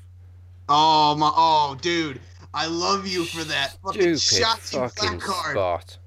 [0.67, 1.31] Oh my!
[1.33, 2.19] Oh, dude,
[2.53, 3.77] I love you for that.
[3.83, 5.51] Fucking Stupid Shotzi fucking Blackheart.
[5.51, 5.97] spot.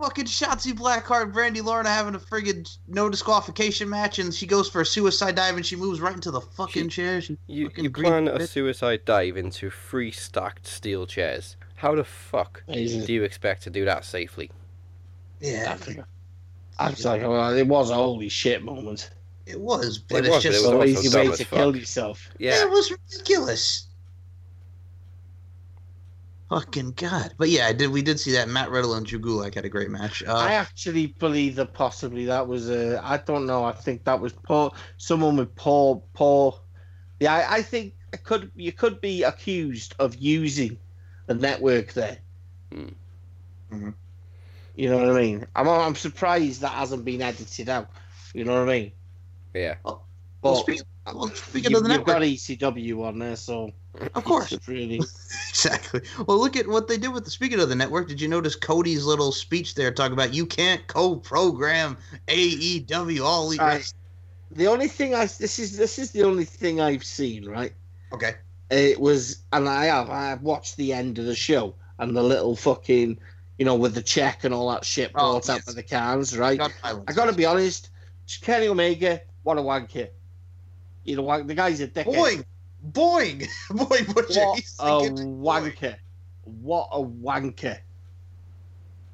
[0.00, 4.80] Fucking Shotzi Blackheart, Brandi Lauren having a friggin' no disqualification match, and she goes for
[4.82, 7.20] a suicide dive, and she moves right into the fucking chair.
[7.22, 8.48] She You fucking you plan a bitch.
[8.48, 11.56] suicide dive into three stacked steel chairs.
[11.76, 13.04] How the fuck Amazing.
[13.06, 14.50] do you expect to do that safely?
[15.40, 15.76] Yeah,
[16.78, 19.10] I was like, well, it was a holy shit moment.
[19.46, 21.58] it was, but It it's was, just it was So easy way to fuck.
[21.58, 22.28] kill yourself.
[22.38, 22.62] Yeah.
[22.62, 23.86] It was ridiculous.
[26.50, 27.34] Fucking god!
[27.38, 27.90] But yeah, I did.
[27.90, 30.22] We did see that Matt Riddle and Drew Gulak had a great match.
[30.22, 33.00] Uh, I actually believe that possibly that was a.
[33.02, 33.64] I don't know.
[33.64, 34.70] I think that was poor.
[34.98, 36.60] Someone with poor, poor.
[37.18, 38.50] Yeah, I, I think it could.
[38.54, 40.76] You could be accused of using
[41.26, 42.18] the network there.
[42.70, 42.88] Hmm.
[43.72, 43.94] Mhm.
[44.76, 45.46] You know what I mean?
[45.56, 45.68] I'm.
[45.68, 47.88] I'm surprised that hasn't been edited out.
[48.34, 48.92] You know what I mean?
[49.54, 49.76] Yeah.
[49.84, 50.04] well,
[50.42, 53.72] But speak, well, speaking you, of the you've network, got ECW on there, so
[54.14, 54.96] of course, it's really.
[54.96, 56.00] exactly.
[56.26, 58.08] Well, look at what they did with the speaking of the network.
[58.08, 61.96] Did you notice Cody's little speech there talking about you can't co-program
[62.28, 63.92] AEW All Elite Right.
[64.50, 67.72] The only thing I this is this is the only thing I've seen right.
[68.12, 68.34] Okay.
[68.70, 72.22] It was, and I have I have watched the end of the show and the
[72.22, 73.18] little fucking,
[73.58, 75.66] you know, with the check and all that shit Oh, brought up yes.
[75.66, 76.58] with the cans, right?
[76.82, 77.04] Violence.
[77.08, 77.90] I got to be honest,
[78.42, 80.08] Kenny Omega, what a wanker.
[81.04, 82.06] You know, the guy's a dickhead.
[82.06, 82.44] boing,
[82.92, 84.40] boing, Boy Butcher.
[84.44, 85.40] what a boing.
[85.40, 85.96] wanker!
[86.44, 87.78] What a wanker!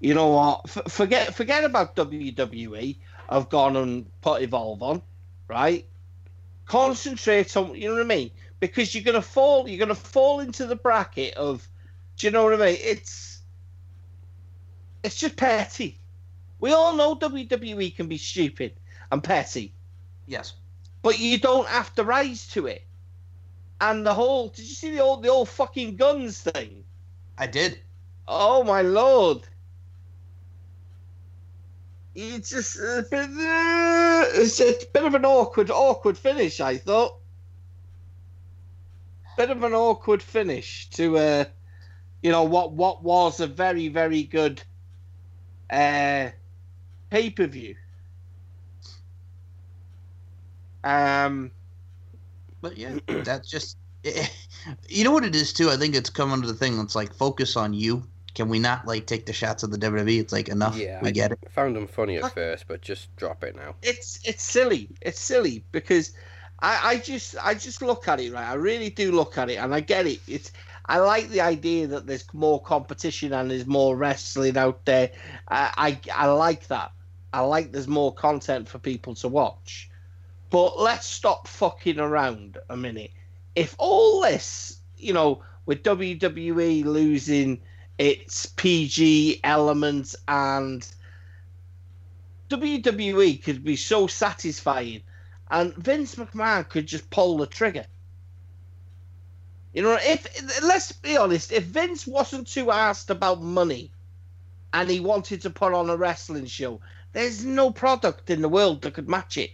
[0.01, 0.63] You know what?
[0.67, 2.97] F- forget forget about WWE.
[3.29, 5.03] I've gone and put Evolve on,
[5.49, 5.87] right?
[6.67, 8.31] Concentrate on you know what I mean
[8.61, 9.69] because you're gonna fall.
[9.69, 11.67] You're gonna fall into the bracket of.
[12.17, 12.77] Do you know what I mean?
[12.81, 13.41] It's
[15.03, 15.99] it's just petty.
[16.61, 18.75] We all know WWE can be stupid
[19.11, 19.75] and petty
[20.27, 20.53] Yes.
[21.03, 22.85] but you don't have to rise to it.
[23.81, 26.85] And the whole did you see the old the old fucking guns thing?
[27.39, 27.81] I did.
[28.29, 29.47] Oh my lord.
[32.15, 36.61] it's just a bit, uh, it's a bit of an awkward, awkward finish.
[36.61, 37.17] I thought.
[39.37, 41.45] Bit of an awkward finish to, uh,
[42.23, 44.63] you know, what what was a very very good
[45.71, 46.29] uh,
[47.11, 47.77] pay per view.
[50.85, 51.53] Um,
[52.61, 53.77] But yeah, that's just.
[54.05, 54.27] Eh, eh,
[54.89, 55.71] you know what it is too.
[55.71, 56.79] I think it's come under the thing.
[56.79, 58.05] It's like focus on you.
[58.35, 60.21] Can we not like take the shots of the WWE?
[60.21, 60.77] It's like enough.
[60.77, 61.39] Yeah, we I get it.
[61.51, 63.75] found them funny at first, but just drop it now.
[63.83, 64.89] it's it's silly.
[65.01, 66.13] It's silly because
[66.61, 68.49] I, I just I just look at it right.
[68.49, 70.21] I really do look at it, and I get it.
[70.29, 70.53] It's
[70.87, 75.11] I like the idea that there's more competition and there's more wrestling out there.
[75.49, 76.93] I I, I like that.
[77.33, 79.90] I like there's more content for people to watch.
[80.51, 83.13] But let's stop fucking around a minute.
[83.55, 87.61] If all this, you know, with WWE losing
[87.99, 90.87] its PG elements and
[92.49, 95.03] WWE could be so satisfying,
[95.51, 97.87] and Vince McMahon could just pull the trigger.
[99.73, 100.27] You know, if
[100.63, 103.93] let's be honest, if Vince wasn't too asked about money,
[104.73, 106.81] and he wanted to put on a wrestling show,
[107.13, 109.51] there's no product in the world that could match it.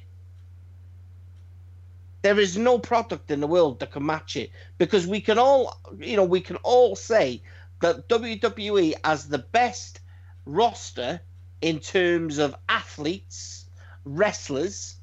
[2.26, 5.80] There is no product in the world that can match it because we can all,
[6.00, 7.44] you know, we can all say
[7.82, 10.00] that WWE has the best
[10.44, 11.20] roster
[11.60, 13.66] in terms of athletes,
[14.04, 14.96] wrestlers.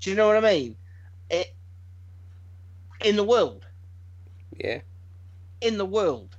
[0.00, 0.76] Do you know what I mean?
[1.30, 1.54] It,
[3.04, 3.64] in the world,
[4.58, 4.80] Yeah,
[5.60, 6.36] in the world.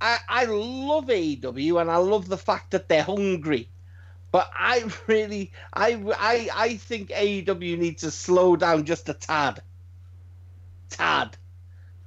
[0.00, 3.72] I I love AEW and I love the fact that they're hungry.
[4.32, 9.62] But I really I I I think AEW needs to slow down just a tad.
[10.90, 11.36] Tad.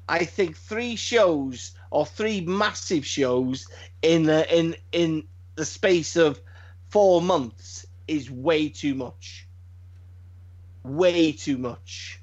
[0.07, 3.67] I think three shows or three massive shows
[4.01, 5.23] in the in in
[5.55, 6.39] the space of
[6.89, 9.47] four months is way too much.
[10.83, 12.19] Way too much.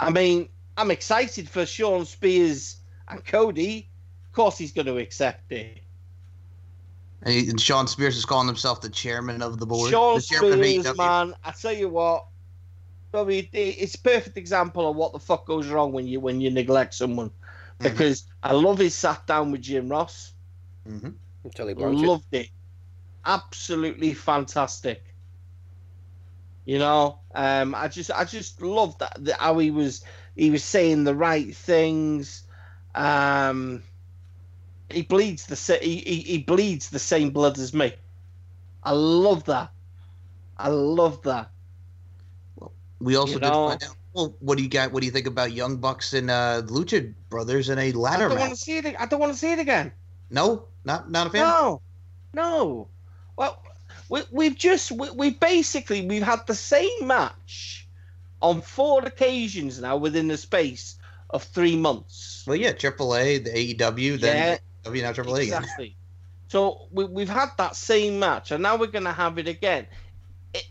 [0.00, 2.76] I mean, I'm excited for Shawn Spears
[3.06, 3.90] and Cody.
[4.26, 5.80] Of course, he's going to accept it.
[7.22, 9.90] And, he- and Shawn Spears is calling himself the chairman of the board.
[9.90, 10.96] Shawn the chairman Spears, AEW.
[10.96, 12.26] man, I tell you what,
[13.12, 16.50] WD, it's a perfect example of what the fuck goes wrong when you when you
[16.50, 17.28] neglect someone.
[17.28, 17.84] Mm-hmm.
[17.84, 20.32] Because I love his sat down with Jim Ross.
[20.88, 21.10] Mm-hmm.
[21.54, 22.06] Tully Blanchard.
[22.06, 22.48] Loved it.
[23.24, 25.04] Absolutely fantastic.
[26.64, 30.04] You know, um, I just I just loved that, that how he was
[30.36, 32.44] he was saying the right things.
[32.94, 33.82] Um,
[34.92, 37.92] he bleeds the sa- he, he, he bleeds the same blood as me.
[38.82, 39.70] I love that.
[40.58, 41.50] I love that.
[42.56, 43.96] Well, We also You did know- find out.
[44.14, 44.92] Well, what do you got?
[44.92, 48.28] What do you think about Young Bucks and uh, Lucha Brothers in a ladder I
[48.28, 48.94] don't want to see it.
[49.00, 49.90] I don't want to see it again.
[50.28, 51.40] No, not not a fan.
[51.40, 51.80] No,
[52.34, 52.88] no.
[53.36, 53.62] Well,
[54.10, 57.88] we, we've just we, we basically we've had the same match
[58.42, 60.96] on four occasions now within the space
[61.30, 62.44] of three months.
[62.46, 65.62] Well, yeah, AAA, the AEW, then AEW, now AAA again.
[65.62, 65.96] exactly.
[66.48, 69.86] So we, we've had that same match, and now we're going to have it again.
[70.52, 70.66] It,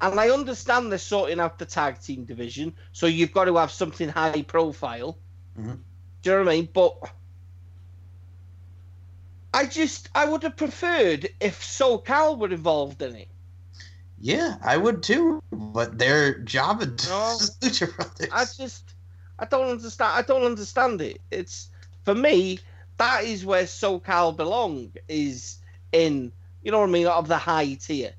[0.00, 3.70] and I understand they're sorting out the tag team division, so you've got to have
[3.70, 5.18] something high profile.
[5.58, 5.78] Mhm.
[6.22, 6.68] Do you know what I mean?
[6.72, 6.94] But
[9.54, 13.28] I just I would have preferred if SoCal were involved in it.
[14.20, 17.38] Yeah, I would too, but they're jobbing to No.
[17.60, 18.28] Lucha Brothers.
[18.32, 18.94] I just
[19.38, 20.12] I don't understand.
[20.14, 21.20] I don't understand it.
[21.30, 21.70] It's
[22.04, 22.58] for me
[22.98, 25.58] that is where SoCal belong is
[25.92, 28.14] in you know what I mean of the high tier.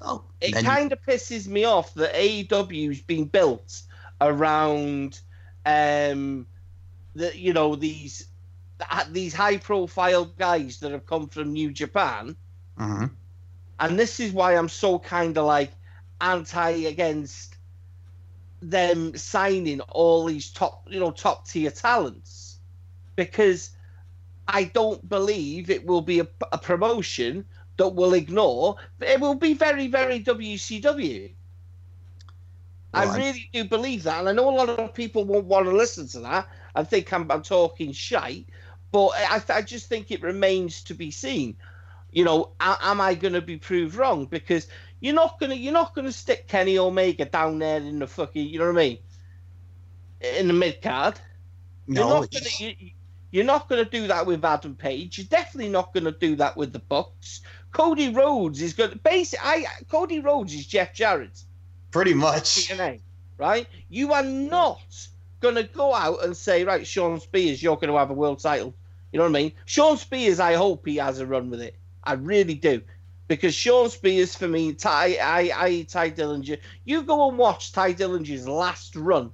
[0.00, 3.82] oh, It kind of pisses me off that AEW's been built
[4.20, 5.20] around
[5.66, 6.46] um
[7.14, 8.28] the you know these
[9.10, 12.36] these high profile guys that have come from New Japan
[12.78, 13.10] Mhm.
[13.80, 15.72] and this is why I'm so kind of like
[16.20, 17.56] anti against
[18.62, 22.58] them signing all these top, you know, top tier talents
[23.16, 23.70] because
[24.48, 27.44] I don't believe it will be a, a promotion
[27.76, 28.76] that will ignore.
[29.00, 31.32] It will be very, very WCW.
[32.94, 35.72] I really do believe that, and I know a lot of people won't want to
[35.76, 38.46] listen to that and think I'm, I'm talking shite,
[38.90, 41.56] but I, I just think it remains to be seen.
[42.10, 44.24] You know, am I going to be proved wrong?
[44.24, 44.68] Because
[45.00, 48.58] you're not gonna you're not gonna stick Kenny Omega down there in the fucking you
[48.58, 48.98] know what I mean
[50.20, 51.20] in the mid card.
[51.86, 52.90] You're no, not gonna you,
[53.30, 55.18] you're not gonna do that with Adam Page.
[55.18, 57.42] You're definitely not gonna do that with the Bucks.
[57.76, 59.46] Cody Rhodes is going to basically.
[59.46, 61.42] I Cody Rhodes is Jeff Jarrett.
[61.90, 62.68] pretty much.
[62.68, 63.00] TNA,
[63.36, 63.66] right?
[63.90, 64.80] You are not
[65.40, 68.38] going to go out and say, right, Shawn Spears, you're going to have a world
[68.38, 68.74] title.
[69.12, 69.52] You know what I mean?
[69.66, 71.76] Shawn Spears, I hope he has a run with it.
[72.02, 72.80] I really do.
[73.28, 76.58] Because Shawn Spears for me, Tye, I, I, Tye Dillinger.
[76.86, 79.30] You go and watch Tye Dillinger's last run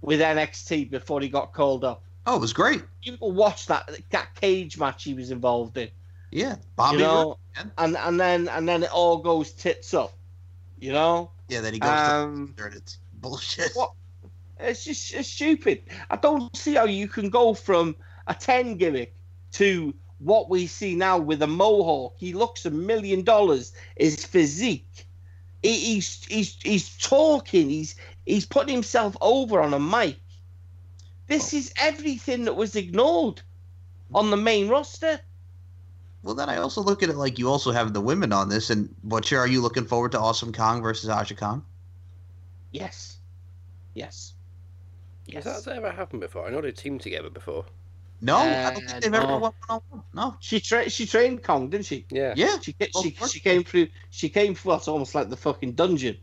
[0.00, 2.03] with NXT before he got called up.
[2.26, 2.82] Oh, it was great.
[3.02, 5.88] You go watch that that cage match he was involved in.
[6.30, 6.98] Yeah, Bobby.
[6.98, 10.12] you know, Roode, and and then and then it all goes tits up.
[10.78, 13.70] You know, Yeah, then he goes um, to and it's bullshit.
[13.74, 13.92] What?
[14.58, 15.82] it's just it's stupid.
[16.10, 17.96] I don't see how you can go from
[18.26, 19.14] a ten gimmick
[19.52, 22.14] to what we see now with a mohawk.
[22.16, 23.72] He looks a million dollars.
[23.96, 25.06] His physique.
[25.62, 27.68] He, he's he's he's talking.
[27.68, 27.96] He's
[28.26, 30.16] he's putting himself over on a mic.
[31.26, 33.40] This is everything that was ignored
[34.14, 35.20] on the main roster.
[36.22, 38.70] Well, then I also look at it like you also have the women on this,
[38.70, 41.64] and Butcher, are you looking forward to Awesome Kong versus Aja Kong?
[42.72, 43.18] Yes,
[43.94, 44.34] yes,
[45.26, 45.44] yes.
[45.44, 46.46] Has that ever happened before?
[46.46, 47.64] I know they teamed together before.
[48.20, 49.38] No, I don't Uh, think they've ever no.
[49.38, 50.02] won one on one.
[50.14, 50.36] No.
[50.40, 52.06] She tra- she trained Kong, didn't she?
[52.10, 52.32] Yeah.
[52.36, 52.58] Yeah.
[52.60, 53.88] She ca- she, she came through.
[54.10, 54.74] She came through.
[54.74, 56.16] It's almost like the fucking dungeon.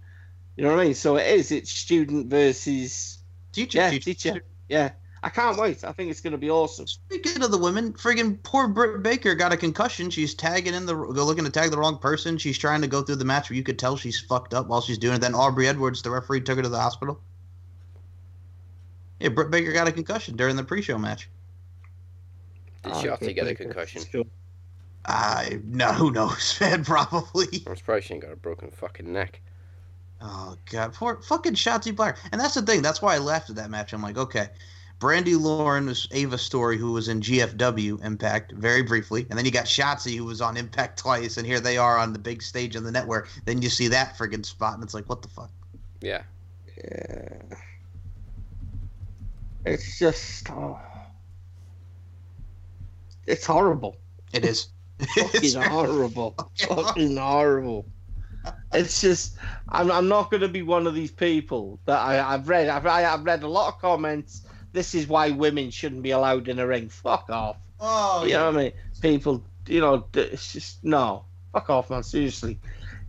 [0.55, 0.95] You know what I mean?
[0.95, 1.51] So it is.
[1.51, 3.19] It's student versus
[3.51, 4.13] Teacher, yeah teacher.
[4.13, 4.43] teacher.
[4.71, 4.91] Yeah,
[5.21, 5.83] I can't wait.
[5.83, 6.87] I think it's going to be awesome.
[6.87, 10.09] Speaking of the women, friggin' poor Britt Baker got a concussion.
[10.09, 12.37] She's tagging in the, go looking to tag the wrong person.
[12.37, 14.79] She's trying to go through the match where you could tell she's fucked up while
[14.79, 15.19] she's doing it.
[15.19, 17.19] Then Aubrey Edwards, the referee, took her to the hospital.
[19.19, 21.27] Yeah, Britt Baker got a concussion during the pre-show match.
[22.83, 23.99] Did Oh, Shotzi okay, get a concussion?
[23.99, 24.25] that's cool.
[25.05, 26.85] I no, who knows, man?
[26.85, 27.63] Probably.
[27.67, 29.41] I'm surprised she ain't got a broken fucking neck.
[30.21, 32.15] Oh god, poor fucking Shotzi Blair.
[32.31, 32.81] And that's the thing.
[32.81, 33.91] That's why I laughed at that match.
[33.91, 34.49] I'm like, okay,
[34.99, 39.51] Brandi Lauren was Ava Storie, who was in GFW Impact very briefly, and then you
[39.51, 42.75] got Shotzi, who was on Impact twice, and here they are on the big stage
[42.75, 43.27] on the network.
[43.45, 45.49] Then you see that friggin' spot, and it's like, what the fuck?
[46.01, 46.21] Yeah.
[46.77, 47.41] Yeah.
[49.65, 50.49] It's just.
[50.51, 50.79] Oh.
[53.25, 53.97] It's horrible.
[54.33, 54.67] It is.
[55.15, 56.35] Fucking It's horrible.
[56.37, 57.85] fucking Fucking horrible.
[58.73, 59.37] It's just.
[59.69, 62.67] I'm, I'm not going to be one of these people that I, I've read.
[62.67, 64.43] I've, I, I've read a lot of comments.
[64.73, 66.89] This is why women shouldn't be allowed in a ring.
[66.89, 67.57] Fuck off.
[67.79, 68.37] Oh, you yeah.
[68.37, 68.71] know what I mean?
[69.01, 71.25] People, you know, it's just no.
[71.51, 72.03] Fuck off, man.
[72.03, 72.59] Seriously,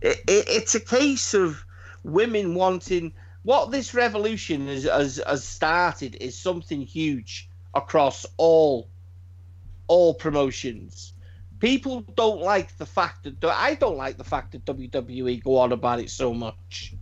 [0.01, 1.63] it, it, it's a case of
[2.03, 8.89] women wanting what this revolution has, has has started is something huge across all
[9.87, 11.12] all promotions.
[11.63, 15.71] People don't like the fact that I don't like the fact that WWE go on
[15.71, 16.93] about it so much.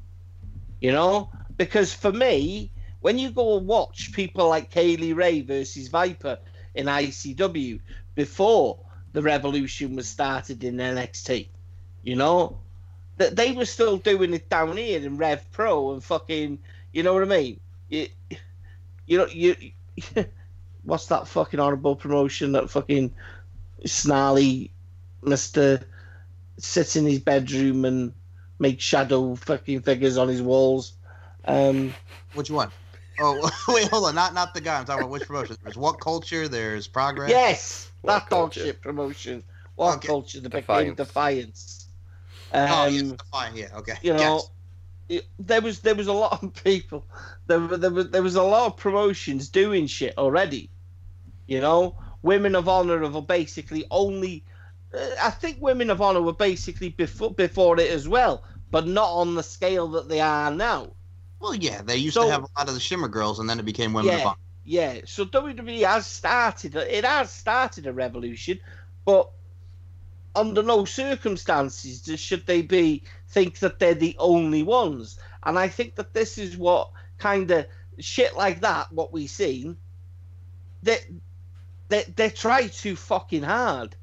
[0.79, 5.41] You know, because for me, when you go and watch people like Kay Lee Ray
[5.41, 6.37] versus Viper
[6.75, 7.79] in ICW
[8.13, 8.77] before
[9.13, 11.47] the revolution was started in NXT,
[12.03, 12.59] you know,
[13.17, 16.59] that they were still doing it down here in Rev Pro and fucking,
[16.93, 17.59] you know what I mean?
[17.89, 18.09] You,
[19.07, 19.55] you know, you,
[20.83, 23.15] what's that fucking horrible promotion that fucking
[23.85, 24.71] snarly
[25.21, 25.81] Mister
[26.57, 28.13] sits in his bedroom and
[28.59, 30.93] makes shadow fucking figures on his walls.
[31.45, 31.93] Um,
[32.33, 32.69] Which one?
[33.19, 34.15] Oh, wait, hold on.
[34.15, 34.77] Not not the guy.
[34.79, 35.57] I'm talking about which promotion.
[35.63, 36.47] There's WhatCulture.
[36.49, 37.29] There's progress.
[37.29, 38.61] yes, What that dog culture?
[38.65, 39.43] shit promotion.
[39.75, 40.07] What Okay.
[40.07, 40.39] culture?
[40.39, 40.83] The Defiance.
[40.83, 41.87] became Defiance.
[42.53, 43.55] Um, Oh, yes, fine.
[43.55, 43.67] Yeah.
[43.77, 43.93] Okay.
[44.01, 45.21] you know, Yes.
[45.23, 47.05] it- there was there was a lot of people.
[47.47, 50.69] There were- there was there was a lot of promotions doing shit already.
[51.47, 54.43] You know, Women of Honor have basically only.
[54.93, 59.09] uh, I think Women of Honor were basically before before it as well, but not
[59.09, 60.91] on the scale that they are now.
[61.39, 61.81] Well, yeah.
[61.81, 63.93] They used So- to have a lot of the Shimmer girls, and then it became
[63.93, 64.25] women of Yeah.
[64.27, 64.37] honor.
[64.63, 68.59] Yeah, so WWE has started it has started a revolution,
[69.05, 69.31] but
[70.35, 75.17] under no circumstances should they be think that they're the only ones.
[75.43, 77.65] And I think that this is what kind of
[77.99, 79.77] shit like that what we've seen
[80.83, 80.97] they
[81.91, 83.95] they they try too fucking hard.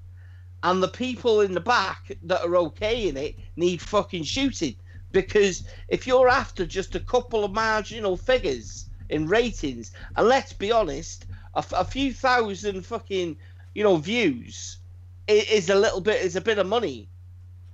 [0.62, 4.76] And the people in the back that are okay in it need fucking shooting.
[5.10, 10.70] Because if you're after just a couple of marginal figures in ratings, and let's be
[10.70, 11.24] honest,
[11.54, 13.36] a few thousand fucking,
[13.74, 14.78] you know, views
[15.26, 17.08] is a little bit is a bit of money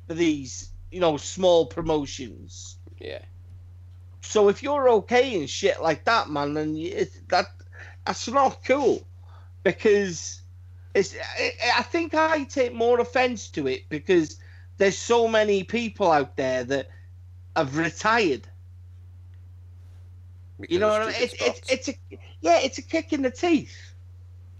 [0.07, 2.77] for these, you know, small promotions.
[3.01, 3.23] Yeah.
[4.20, 7.47] So if you're okay and shit like that, man, then it, that
[8.07, 9.05] that's not cool
[9.65, 10.41] because
[10.95, 11.16] it's.
[11.77, 14.36] I, think I take more offense to it because
[14.77, 16.91] there's so many people out there that
[17.57, 18.47] have retired.
[20.69, 21.15] You know what I mean?
[21.19, 21.95] It's, it's it's a
[22.41, 23.77] yeah, it's a kick in the teeth.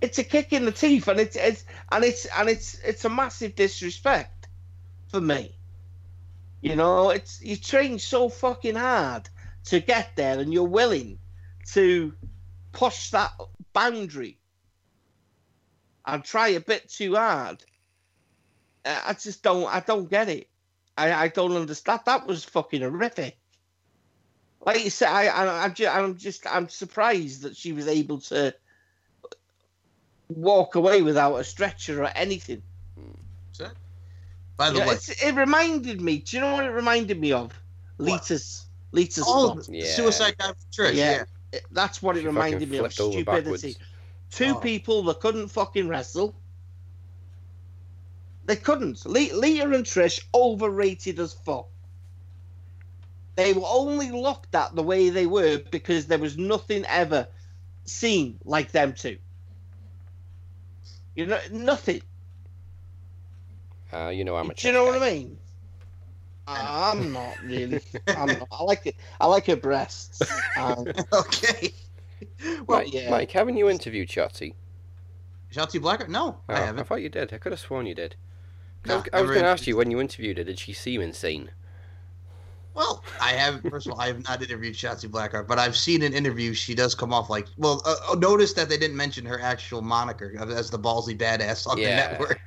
[0.01, 3.09] It's a kick in the teeth, and it's it's and it's and it's it's a
[3.09, 4.49] massive disrespect
[5.09, 5.57] for me.
[6.61, 9.29] You know, it's you train so fucking hard
[9.67, 11.19] to get there, and you're willing
[11.73, 12.13] to
[12.73, 13.33] push that
[13.73, 14.39] boundary
[16.07, 17.65] and try a bit too hard.
[18.85, 19.67] I I just don't.
[19.67, 20.49] I don't get it.
[20.97, 22.01] I, I don't understand.
[22.07, 23.37] That was fucking horrific.
[24.65, 28.19] Like you said, I, I I'm just I'm just I'm surprised that she was able
[28.21, 28.55] to
[30.29, 32.63] walk away without a stretcher or anything.
[32.99, 33.65] Hmm.
[34.57, 36.19] By the Yeah, way, it's, it reminded me.
[36.19, 37.53] Do you know what it reminded me of?
[37.97, 38.07] What?
[38.07, 39.61] Lita's Lita's oh.
[39.69, 39.87] Yeah.
[39.87, 40.95] suicide guy for Trish.
[40.95, 41.11] Yeah.
[41.11, 41.25] Yeah.
[41.53, 42.93] It- That's what it She reminded me of.
[42.93, 43.23] Stupidity.
[43.25, 43.79] backwards.
[44.35, 44.61] Two Oh.
[44.61, 46.35] people that couldn't fucking wrestle.
[48.47, 49.07] They couldn't.
[49.07, 51.69] Le- Lita and Trish overrated as fuck.
[53.37, 57.29] They were only looked at the way they were because there was nothing ever
[57.85, 59.19] seen like them two.
[61.15, 62.03] You know, nothing.
[63.93, 65.03] Uh, you know I'm a Do you know Trish what.
[65.03, 65.39] I mean?
[66.47, 67.81] I'm not really.
[68.09, 68.49] I'm not.
[68.51, 68.97] I like it.
[69.21, 70.21] I like her breasts.
[70.57, 71.73] Um, okay.
[72.67, 73.11] Well, Mike, yeah.
[73.11, 74.55] Mike, haven't you interviewed Shotzi?
[75.53, 76.09] Shotzi Blackheart?
[76.09, 76.81] No, Oh, I I haven't.
[76.81, 77.33] I thought you did.
[77.33, 78.17] I could have sworn you did.
[78.85, 80.73] I Nah, was, I was going to ask you when you interviewed her, did she
[80.73, 81.51] seem insane?
[82.75, 83.63] Well, I have.
[83.71, 86.75] First of all, I have not interviewed Shotzi Blackheart, but I've seen in interviews she
[86.75, 87.47] does come off like.
[87.57, 91.67] Well, uh, uh, notice that they didn't mention her actual moniker as the ballsy badass
[91.69, 91.91] on Yeah.
[91.91, 92.41] the network.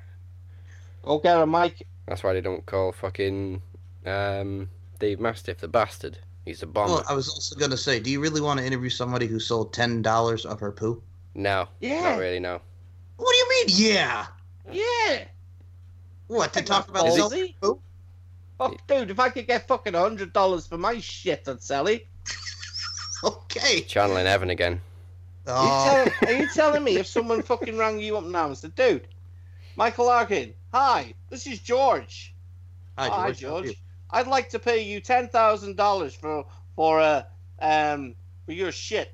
[1.03, 1.87] go get her, Mike.
[2.07, 3.61] That's why they don't call fucking
[4.05, 6.17] um, Dave Mastiff the bastard.
[6.47, 6.93] He's a bomber.
[6.93, 9.73] Well, I was also gonna say, do you really want to interview somebody who sold
[9.73, 11.01] ten dollars of her poo?
[11.35, 12.01] no, Yeah.
[12.01, 12.39] not really.
[12.39, 12.61] No.
[13.17, 13.65] What do you mean?
[13.69, 14.27] Yeah.
[14.71, 15.25] Yeah.
[16.27, 17.15] What to That's talk about ballsy.
[17.17, 17.79] selling poo?
[18.57, 22.07] Fuck, dude, if I could get fucking hundred dollars for my shit, I'd sell it.
[23.23, 23.81] Okay.
[23.81, 24.79] Channeling Evan again.
[25.47, 28.47] Are, Oh, you tell- are you telling me if someone fucking rang you up now
[28.47, 29.07] and said, dude,
[29.75, 32.33] Michael Larkin, hi, this is George.
[32.97, 33.41] hi, Hi, George.
[33.41, 33.65] how are you?
[33.67, 33.77] George.
[34.09, 37.23] I'd like to pay you ten thousand dollars for for uh,
[37.59, 38.15] um
[38.45, 39.13] for your shit.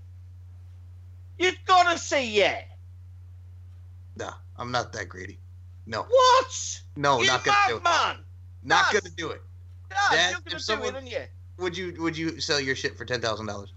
[1.40, 2.61] You're gonna say yeah.
[4.15, 5.40] No, I'm not that greedy.
[5.86, 6.82] No, What?
[6.95, 7.84] no, you not gonna do it.
[7.84, 8.24] madman!
[8.64, 9.02] Not Yes.
[9.02, 9.41] gonna do it.
[9.90, 11.20] God, Dad, you're if gonna someone- do it, you?
[11.57, 11.94] Would you?
[12.02, 13.74] Would you sell your shit for ten thousand dollars?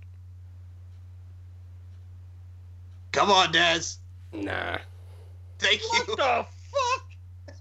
[3.13, 3.99] Come on, Daz.
[4.33, 4.79] Nah.
[5.59, 6.17] Thank What you.
[6.17, 7.05] the fuck?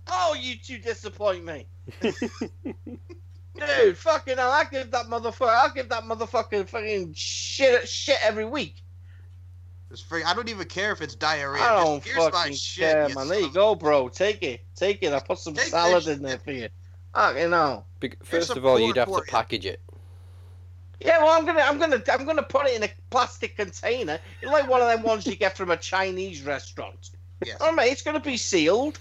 [0.07, 1.65] Oh, you two disappoint me.
[3.55, 8.45] Dude, fucking hell, I give that motherfucker, I'll give that motherfucker fucking shit, shit every
[8.45, 8.81] week.
[9.91, 10.23] It's free.
[10.23, 11.63] I don't even care if it's diarrhea.
[11.63, 12.91] I don't here's my fucking shit.
[12.91, 13.27] care, you man.
[13.27, 14.09] There you go, bro.
[14.09, 15.13] Take it, take it.
[15.13, 16.69] I put some Take salad in there for you.
[17.13, 17.85] Fucking hell.
[17.99, 19.79] Bec- First of all, you'd have to package it.
[20.99, 24.67] Yeah, well, I'm gonna, I'm gonna, I'm gonna put it in a plastic container, like
[24.67, 27.11] one of them ones you get from a Chinese restaurant.
[27.45, 27.57] Yes.
[27.59, 28.99] Oh mate, it's gonna be sealed.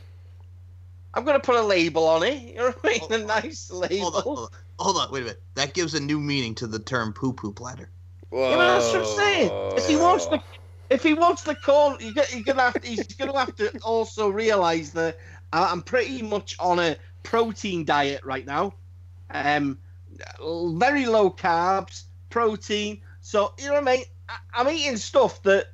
[1.14, 2.42] I'm gonna put a label on it.
[2.42, 2.98] You know what I mean?
[3.00, 3.26] Hold a on.
[3.26, 4.10] nice label.
[4.10, 5.12] Hold on, hold on, hold on.
[5.12, 5.42] Wait a minute.
[5.54, 7.90] That gives a new meaning to the term "poo poo platter."
[8.30, 8.50] Whoa.
[8.50, 9.50] Yeah, but that's what I'm saying.
[9.76, 10.40] If he wants the,
[10.90, 13.70] if he wants the corn, you get, you're gonna have to, he's gonna have to
[13.82, 15.18] also realize that
[15.52, 18.74] I- I'm pretty much on a protein diet right now.
[19.30, 19.78] Um,
[20.40, 23.00] very low carbs, protein.
[23.20, 24.04] So you know what I mean.
[24.28, 25.66] I, I'm eating stuff that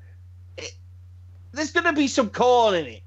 [0.57, 0.73] it,
[1.53, 3.03] there's gonna be some corn in it.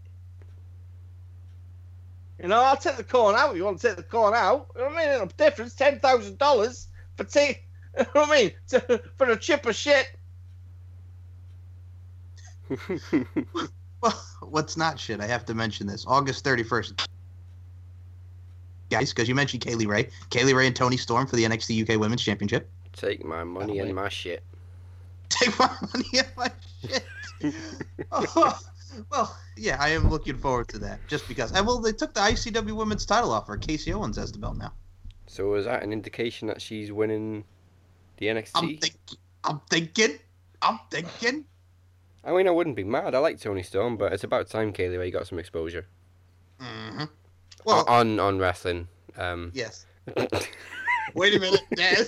[2.44, 3.56] You know, I'll take the corn out.
[3.56, 4.68] You want to take the corn out?
[4.76, 5.18] You know what I mean?
[5.20, 5.76] No difference.
[5.76, 7.64] Ten thousand dollars for take.
[7.96, 8.52] You know what I mean?
[8.70, 10.12] To, for a chip of shit.
[14.02, 15.22] Well, what's not shit?
[15.22, 16.04] I have to mention this.
[16.08, 17.08] August 31st.
[18.90, 20.10] Guys, because you mentioned Kay Lee Ray.
[20.32, 22.68] Kay Lee Ray and Toni Storm for the NXT UK Women's Championship.
[22.94, 24.42] Take my money and my shit.
[25.30, 26.52] Take my money and my
[26.82, 27.06] shit.
[28.12, 28.60] oh,
[29.12, 31.00] well, yeah, I am looking forward to that.
[31.08, 31.52] Just because.
[31.52, 33.58] And well, they took the ICW Women's title off her.
[33.58, 34.74] Kasey Owens has the belt now.
[35.28, 37.46] So is that an indication that she's winning
[38.18, 38.52] the NXT?
[38.56, 39.18] I'm thinking.
[39.44, 40.20] I'm thinking.
[40.62, 41.46] I'm thinking.
[42.24, 43.16] I mean, I wouldn't be mad.
[43.16, 45.88] I like Toni Storm, but it's about time Kay Lee Ray got some exposure
[46.60, 47.04] hmm
[47.66, 48.88] Well, on on wrestling.
[49.18, 49.86] Um, yes.
[51.16, 52.06] Wait a minute, Des.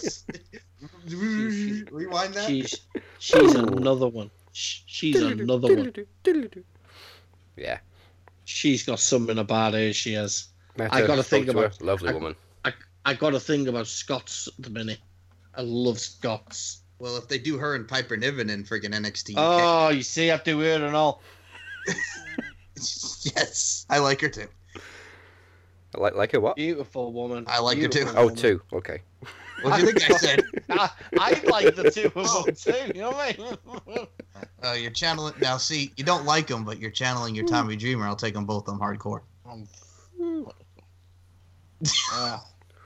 [1.92, 2.46] Rewind that.
[2.46, 2.82] She's
[3.20, 4.32] she's another one.
[4.52, 5.94] She's another one.
[7.58, 7.80] Yeah,
[8.46, 9.94] She's got something about her.
[9.94, 10.48] She has.
[10.78, 11.66] Met I gotta spoke think to her.
[11.66, 12.36] about- lovely I- woman.
[12.66, 12.74] I
[13.06, 15.00] I got a thing about Scots at the minute.
[15.56, 16.82] I love Scots.
[17.00, 20.32] Well, if they do her and Piper Niven in friggin' NXT UK, Oh, you see,
[20.32, 21.22] I do it and all.
[22.76, 24.48] yes, I like her too.
[25.96, 26.56] I like like her what?
[26.56, 27.46] Beautiful woman.
[27.48, 28.00] I like her too.
[28.00, 28.36] Beautiful Oh, woman.
[28.38, 28.62] two.
[28.74, 29.02] Okay.
[29.66, 30.44] What do you think I said?
[30.70, 30.90] I,
[31.20, 32.92] I like the two of them too.
[32.94, 34.08] You know what I mean?
[34.64, 35.58] Uh, you're channeling now.
[35.58, 38.06] See, you don't like them, but you're channeling your Tommy Dreamer.
[38.06, 39.22] I'll take them both on hardcore.
[42.14, 42.38] Uh,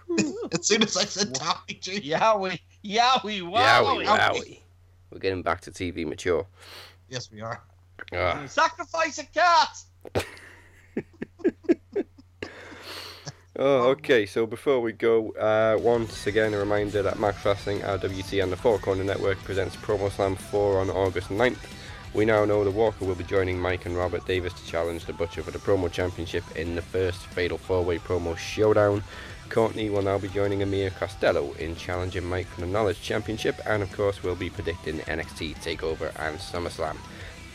[0.54, 4.06] As soon as I said Tommy Dreamer, Yowie, yowie, Yowie, wowie.
[4.06, 4.60] wowie.
[5.12, 6.46] We're getting back to TV mature.
[7.10, 7.62] yes, we are.
[8.14, 9.84] Ah, Sacrifice a cat.
[13.62, 14.26] Oh, okay.
[14.26, 18.56] So before we go, uh, once again, a reminder that Max Wrestling, RWT, and the
[18.56, 21.58] Four Corner Network presents Promo Slam 4 on August 9th.
[22.14, 25.12] We now know the Walker will be joining Mike and Robert Davis to challenge the
[25.12, 29.04] Butcher for the Promo Championship in the first Fatal 4-Way Promo Showdown.
[29.50, 33.84] Courtney will now be joining Amir Costello in challenging Mike for the Knowledge Championship, and
[33.84, 36.96] of course, we'll be predicting NXT Takeover and SummerSlam.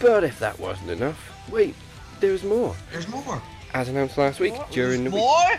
[0.00, 1.74] But if that wasn't enough, wait,
[2.20, 2.76] there's more.
[2.92, 3.40] There's more.
[3.72, 5.20] As announced last week during the week.
[5.20, 5.58] More?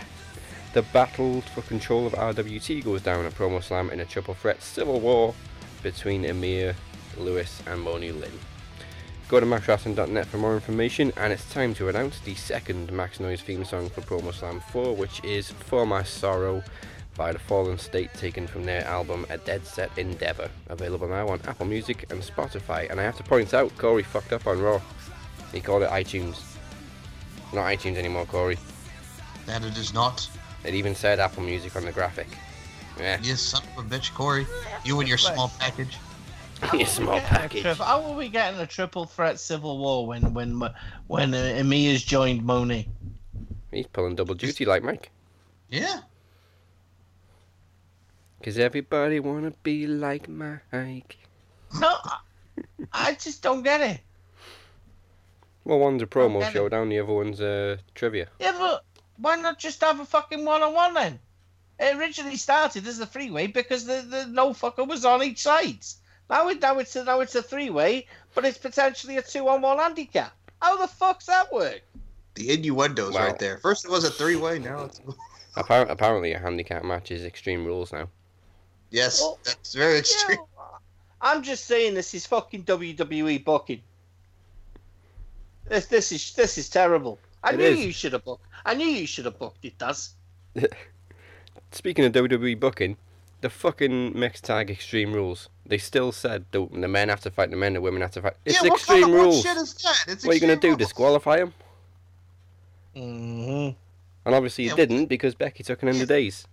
[0.76, 4.60] The battle for control of RWT goes down at Promo Slam in a triple threat
[4.60, 5.34] civil war
[5.82, 6.76] between Amir,
[7.16, 8.38] Lewis, and Moni Lynn.
[9.30, 13.40] Go to maxwrestling.net for more information, and it's time to announce the second Max Noise
[13.40, 16.62] theme song for Promo Slam 4, which is For My Sorrow
[17.16, 20.50] by The Fallen State, taken from their album A Dead Set Endeavor.
[20.68, 22.90] Available now on Apple Music and Spotify.
[22.90, 24.82] And I have to point out, Corey fucked up on Raw.
[25.54, 26.38] He called it iTunes.
[27.54, 28.58] Not iTunes anymore, Corey.
[29.46, 30.28] That it is not.
[30.66, 32.26] It even said Apple Music on the graphic.
[32.98, 34.46] Yeah, You son of a bitch, Corey.
[34.84, 35.96] You and your small package.
[36.72, 37.62] a small package.
[37.62, 40.60] Tri- How are we getting a triple threat civil war when when
[41.06, 42.88] when uh, Amir's joined Moni?
[43.70, 45.10] He's pulling double duty like Mike.
[45.70, 46.00] Yeah.
[48.42, 51.18] Cause everybody wanna be like Mike.
[51.78, 52.18] No, I,
[52.92, 54.00] I just don't get it.
[55.64, 56.52] Well, one's a promo get it.
[56.52, 58.28] showdown, the other one's uh, trivia.
[58.38, 58.84] Yeah, but
[59.18, 61.18] why not just have a fucking one on one then?
[61.78, 65.42] It originally started as a three way because the, the no fucker was on each
[65.42, 65.78] side.
[66.30, 69.48] Now it now it's a, now it's a three way, but it's potentially a two
[69.48, 70.32] on one handicap.
[70.62, 71.82] How the fuck's that work?
[72.34, 73.26] The innuendos Wow.
[73.26, 73.58] right there.
[73.58, 75.00] First it was a three way, now it's.
[75.56, 78.10] Appar- apparently, a handicap match is Extreme Rules now.
[78.90, 80.38] Yes, Well, that's very extreme.
[80.38, 80.64] Yeah,
[81.22, 83.80] I'm just saying this is fucking WWE booking.
[85.68, 87.18] This this is this is terrible.
[87.46, 87.84] I It knew is.
[87.86, 88.44] you should have booked.
[88.64, 89.78] I knew you should have booked it.
[89.78, 90.14] Does
[91.72, 92.96] Speaking of WWE booking,
[93.40, 95.48] the fucking mixed tag Extreme Rules.
[95.64, 98.22] They still said the, the men have to fight the men, the women have to
[98.22, 98.34] fight.
[98.44, 99.42] It's yeah, Extreme kind of Rules.
[99.44, 100.04] that?
[100.08, 100.68] It's what are you gonna do?
[100.68, 100.78] Rules.
[100.78, 101.52] Disqualify him?
[102.96, 103.76] mm-hmm.
[104.24, 106.46] And obviously, you Yeah, didn't because Becky took an end of days.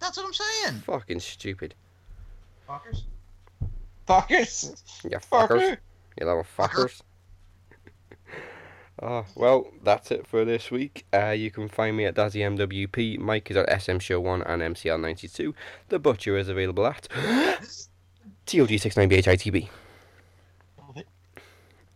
[0.00, 0.80] That's what I'm saying.
[0.86, 1.74] Fucking stupid.
[2.68, 3.02] Fuckers.
[4.06, 4.82] fuckers.
[5.04, 5.76] You fuckers.
[6.18, 6.68] You little Fucker.
[6.86, 7.02] fuckers.
[9.00, 11.06] Oh, well, that's it for this week.
[11.14, 13.18] Uh, you can find me at Dazzy MWP.
[13.18, 15.54] Mike is at SM Show 1 and MCL92.
[15.88, 17.06] The Butcher is available at
[18.46, 19.68] TOG69BHITB.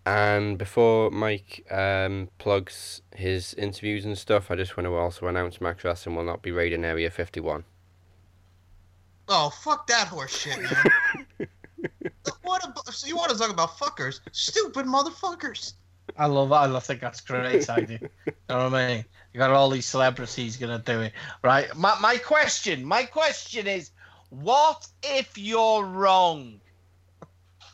[0.04, 5.60] And before Mike um, plugs his interviews and stuff, I just want to also announce
[5.60, 7.64] Max Wrestling will not be raiding Area 51.
[9.28, 11.48] Oh, fuck that horse shit, man.
[12.42, 14.20] what a, so you want to talk about fuckers?
[14.32, 15.74] Stupid motherfuckers.
[16.16, 16.76] I love it.
[16.76, 17.98] I think that's great idea.
[18.26, 19.04] you know what I mean?
[19.32, 21.12] You got all these celebrities gonna do it,
[21.42, 21.74] right?
[21.76, 23.90] My my question, my question is,
[24.30, 26.60] what if you're wrong?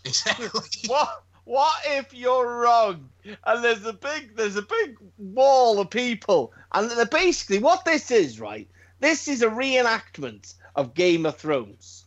[0.04, 0.48] Exactly.
[0.86, 3.08] What what if you're wrong?
[3.44, 8.10] And there's a big there's a big wall of people, and they're basically what this
[8.10, 8.68] is, right?
[9.00, 12.04] This is a reenactment of Game of Thrones,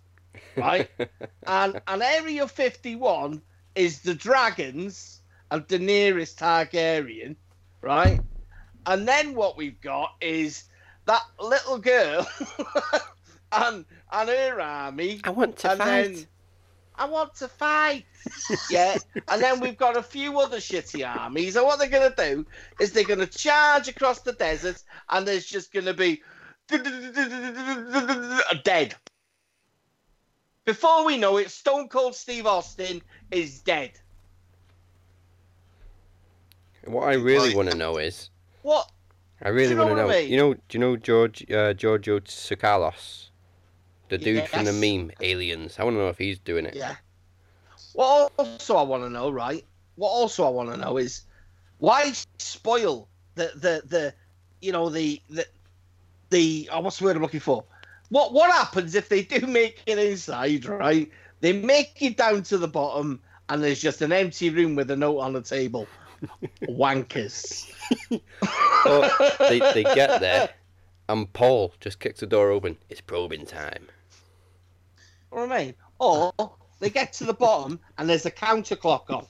[0.56, 0.90] right?
[1.48, 3.41] and and Area 51
[3.76, 5.20] is the dragons
[5.52, 7.36] of Daenerys Targaryen,
[7.82, 8.19] right?
[8.88, 10.64] And then what we've got is
[11.06, 12.28] that little girl
[13.52, 15.88] and and her army I want to and fight.
[15.88, 16.28] then
[16.95, 18.06] I want to fight.
[18.69, 18.98] yeah,
[19.28, 22.45] and then we've got a few other shitty armies, and what they're gonna do
[22.80, 26.22] is they're gonna charge across the desert, and there's just gonna be
[28.64, 28.95] dead.
[30.65, 33.02] Before we know it, Stone Cold Steve Austin
[33.32, 33.99] is dead.
[36.86, 38.30] What I really Like- want to know is,
[38.64, 38.90] What?
[39.44, 40.10] I really you know want to know.
[40.10, 40.32] I mean?
[40.32, 43.30] You know, do you know George uh, Giorgio Tsoukalos,
[44.10, 45.78] the dude from the meme Aliens?
[45.80, 46.76] I want to know if he's doing it.
[46.76, 46.95] Yeah.
[47.94, 49.66] What also I want to know, right?
[49.95, 51.24] What also I want to know is
[51.80, 54.14] why spoil the the the
[54.62, 55.45] you know the the
[56.30, 57.64] the oh, what's the word I'm looking for?
[58.10, 61.10] What what happens if they do make it inside, right?
[61.41, 64.95] They make it down to the bottom, and there's just an empty room with a
[64.95, 65.88] note on the table.
[66.64, 67.72] Wankers.
[68.84, 69.07] Or
[69.38, 70.49] they, they get there,
[71.07, 72.77] and Paul just kicks the door open.
[72.89, 73.88] It's probing time.
[75.30, 75.76] What I mean?
[75.99, 76.34] Or
[76.80, 79.27] they get to the bottom and there's a counter clock on.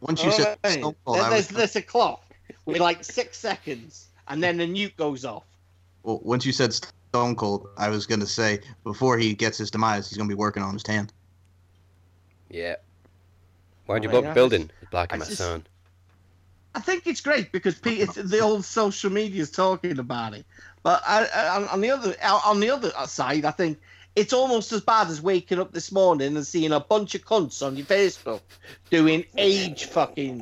[0.00, 0.80] Once you said Alright.
[0.80, 2.24] Stone Cold, Then there's, was, there's a clock
[2.64, 5.44] with like six seconds, and then the nuke goes off.
[6.02, 10.08] well, once you said Stone Cold, I was gonna say before he gets his demise,
[10.08, 11.08] he's gonna be working on his tan.
[12.50, 12.76] Yeah.
[13.92, 14.30] Why'd you Oh, block yeah.
[14.30, 14.70] the building?
[14.80, 15.66] It's blocking I my just- son.
[16.74, 20.46] I think it's great because pe- it's, the old social media is talking about it.
[20.82, 22.14] But I, I, on- on the other
[22.46, 23.78] on the other side, I think
[24.16, 27.64] it's almost as bad as waking up this morning and seeing a bunch of cunts
[27.64, 28.40] on your Facebook
[28.90, 30.38] doing age fucking.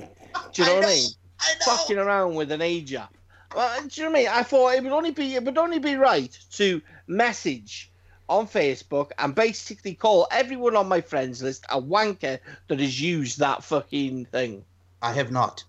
[0.53, 1.11] Do you know I what I mean?
[1.41, 1.77] I know.
[1.77, 3.13] Fucking around with an age app.
[3.57, 4.29] Well, do you know what I mean?
[4.33, 7.90] I thought it would only be it would only be right to message
[8.31, 12.39] on Facebook and basically call everyone on my friends list a wanker
[12.69, 14.65] that has used that fucking thing.
[15.03, 15.65] I have not.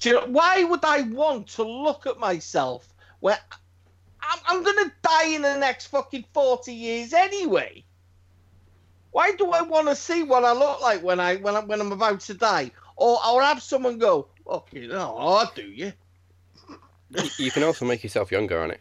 [0.00, 3.38] Do you know, why would I want to look at myself where
[4.20, 7.84] I'm, I'm gonna die in the next fucking forty years anyway?
[9.12, 11.80] Why do I want to see what I look like when I when I when
[11.80, 15.92] I'm about to die, or or have someone go, "Okay, no, oh, do you?"
[17.38, 18.80] You can also make yourself younger on it.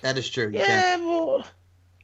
[0.00, 0.50] That is true.
[0.50, 1.04] You Yeah, can.
[1.06, 1.46] but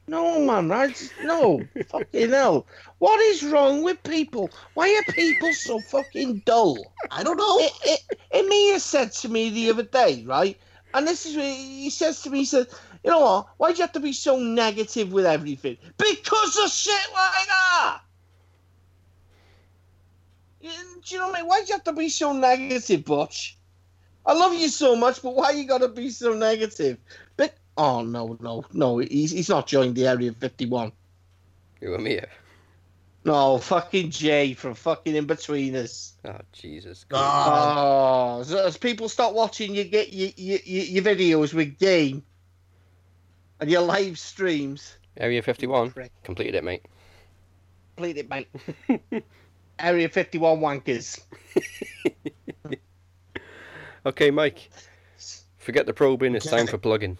[0.09, 2.67] no, man, I no, fucking hell.
[2.97, 4.53] What is wrong with people?
[4.73, 6.95] Why are people so fucking dull?
[7.11, 7.57] I don't know.
[7.59, 7.99] it, it,
[8.45, 10.57] Amir said to me the other day, right?
[10.93, 12.67] And this is what he says to me, he said,
[13.03, 13.47] you know what?
[13.57, 15.77] Why do you have to be so negative with everything?
[15.97, 18.01] Because of shit like that!
[20.61, 20.71] You-
[21.05, 21.47] Do you know what I mean?
[21.47, 23.57] Why do you have to be so negative, Butch?
[24.25, 26.97] I love you so much, but why you gotta be so negative?
[27.79, 30.91] But oh no, no, no, he's he's not joined the Area 51.
[31.79, 32.19] You and me.
[33.23, 36.13] No, fucking Jay from fucking in between us.
[36.25, 37.05] Oh Jesus.
[37.05, 38.39] God.
[38.39, 42.23] Oh, so as people start watching you get your, your, your your videos with game
[43.61, 45.91] and your live streams, Area 51.
[45.91, 46.11] Prick.
[46.23, 46.85] Completed it, mate.
[47.95, 48.49] complete it, mate.
[49.79, 51.21] Area 51 wankers.
[54.05, 54.69] Okay, Mike.
[55.57, 56.33] Forget the probing.
[56.33, 57.17] It's time for plugging.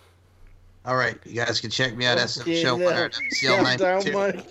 [0.90, 3.30] All right, you guys can check me out at Okay, Show now, Winner at Calm
[3.78, 4.14] down, CL92.
[4.14, 4.44] Mike.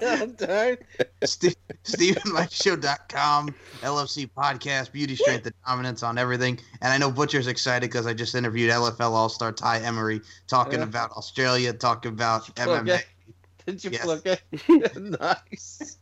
[0.00, 0.76] Calm down.
[1.22, 6.60] StephenMikeShow.com, LFC Podcast, Beauty, Strength, and Dominance on everything.
[6.80, 10.78] And I know Butcher's excited because I just interviewed LFL All Star Ty Emery talking
[10.78, 10.84] Yeah.
[10.84, 13.00] about Australia, talking about Plug MMA.
[13.00, 13.06] it.
[13.66, 14.02] Did you Yes.
[14.04, 14.40] plug it?
[15.20, 15.98] nice.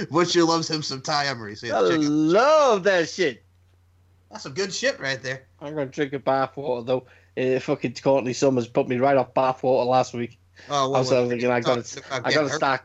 [0.10, 1.54] Butcher loves him some Ty Emery.
[1.54, 3.44] So I love that shit.
[4.32, 5.46] That's some good shit right there.
[5.60, 7.06] I'm gonna drink a bathwater though.
[7.36, 10.38] Uh, fucking Courtney Summers put me right off bathwater last week.
[10.70, 11.82] Oh, I was thinking I gotta-
[12.24, 12.80] I gotta start-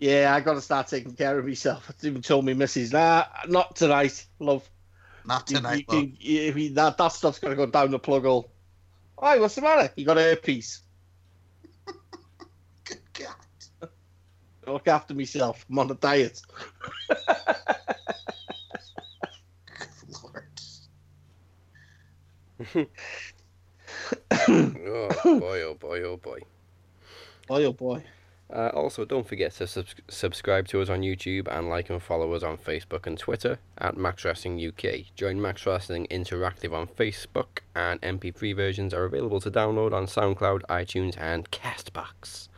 [0.00, 1.88] Yeah, I gotta start taking care of myself.
[2.02, 4.68] I even told me missus, nah, not tonight, love.
[5.24, 6.04] Not tonight, you love.
[6.18, 8.50] you- you- that, that stuff's gonna go down the plug hole.
[9.16, 9.92] Why, what's the matter?
[9.94, 10.80] You got herpes.
[12.84, 13.90] Good God.
[14.66, 15.64] Look after myself.
[15.70, 16.42] I'm on a diet.
[19.66, 20.60] Good Lord.
[24.46, 26.40] Oh boy, oh boy, oh boy.
[27.46, 28.02] Boy, oh boy.
[28.54, 32.32] Uh, also, don't forget to subs- subscribe to us on YouTube and like and follow
[32.34, 35.06] us on Facebook and Twitter at Max Wrestling UK.
[35.16, 40.60] Join Max Wrestling Interactive on Facebook, and MP3 versions are available to download on SoundCloud,
[40.68, 42.48] iTunes, and Castbox.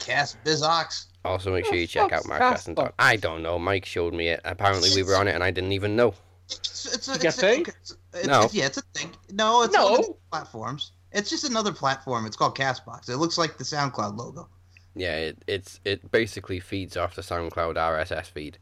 [0.00, 1.06] Cass Bizox.
[1.24, 2.88] Also, make sure you check out Max Wrestling.
[2.98, 3.58] I don't know.
[3.58, 4.40] Mike showed me it.
[4.44, 6.14] Apparently, we were on it, and I didn't even know.
[6.48, 7.66] It's, it's, a, it's, a thing?
[7.66, 8.38] It's, it's, No.
[8.38, 9.10] it's- yeah, it's a thing.
[9.32, 9.90] No, it's No.
[9.92, 10.92] one platforms.
[11.16, 12.26] It's just another platform.
[12.26, 13.08] It's called Castbox.
[13.08, 14.48] It looks like the SoundCloud logo.
[14.94, 18.58] Yeah, it, it's it basically feeds off the SoundCloud RSS feed.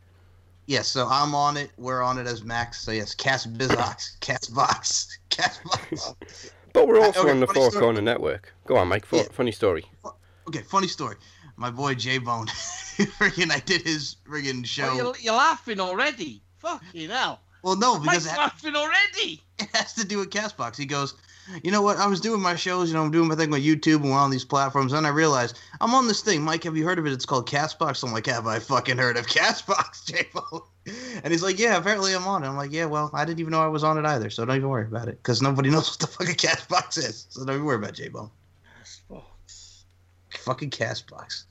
[0.66, 1.70] Yes, so I'm on it.
[1.76, 2.80] We're on it as Max.
[2.80, 6.50] So yes, Cast Bizox, Castbox, Castbox.
[6.72, 7.82] But we're Uh, also okay, on the funny Four story.
[7.82, 8.52] Corner Network.
[8.66, 9.04] Go on, Mike.
[9.04, 9.24] Fo- Yeah.
[9.32, 9.84] Funny story.
[10.48, 11.16] Okay, funny story.
[11.56, 14.88] My boy J Bone, friggin' I did his friggin' show.
[14.90, 16.42] Oh, you're, you're laughing already.
[16.58, 17.40] Fucking hell.
[17.62, 19.40] well, no, because Mike's it, laughing already.
[19.58, 20.76] it has to do with Castbox.
[20.76, 21.14] He goes,
[21.62, 21.98] you know what?
[21.98, 24.16] I was doing my shows, you know, I'm doing my thing on YouTube and we're
[24.16, 26.42] on these platforms, and I realized I'm on this thing.
[26.42, 27.12] Mike, have you heard of it?
[27.12, 28.02] It's called Castbox.
[28.04, 30.62] I'm like, have I fucking heard of Castbox, J Bone?
[31.22, 32.48] And he's like, yeah, apparently I'm on it.
[32.48, 34.56] I'm like, yeah, well, I didn't even know I was on it either, so don't
[34.56, 37.26] even worry about it, because nobody knows what the fuck fucking Castbox is.
[37.30, 38.30] So don't even worry about J Bone.
[40.44, 41.44] Fucking Castbox.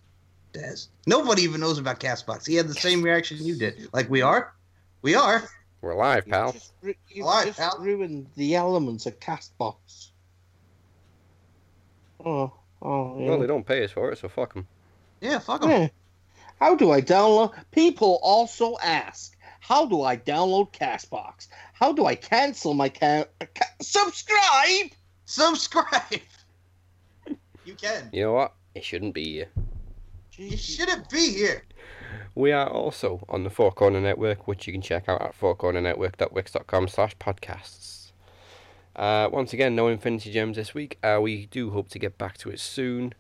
[0.54, 0.90] Dez.
[1.08, 2.46] Nobody even knows about Castbox.
[2.46, 3.90] He had the same reaction you did.
[3.92, 4.54] Like, we are?
[5.02, 5.50] We are.
[5.84, 6.48] We're live, pal.
[6.48, 7.78] You just, ru- you Alright, just pal.
[7.78, 10.12] ruined the elements of Castbox.
[12.24, 13.30] Oh, oh, yeah.
[13.30, 14.66] Well, they don't pay us for it, so fuck them.
[15.20, 15.70] Yeah, fuck them.
[15.70, 15.88] Yeah.
[16.58, 17.54] How do I download?
[17.72, 21.50] People also ask, how do I download Castbox?
[21.74, 24.92] How do I cancel my ca- ca- subscribe?
[25.26, 26.22] Subscribe.
[27.66, 28.10] You can.
[28.14, 28.54] You know what?
[28.74, 29.50] It shouldn't be here.
[30.38, 31.64] You shouldn't be here.
[32.36, 36.88] We are also on the Four Corner Network, which you can check out at fourcornernetwork.wix.com
[36.88, 38.12] slash podcasts.
[38.96, 40.98] Uh, once again, no Infinity Gems this week.
[41.04, 43.14] Uh, we do hope to get back to it soon.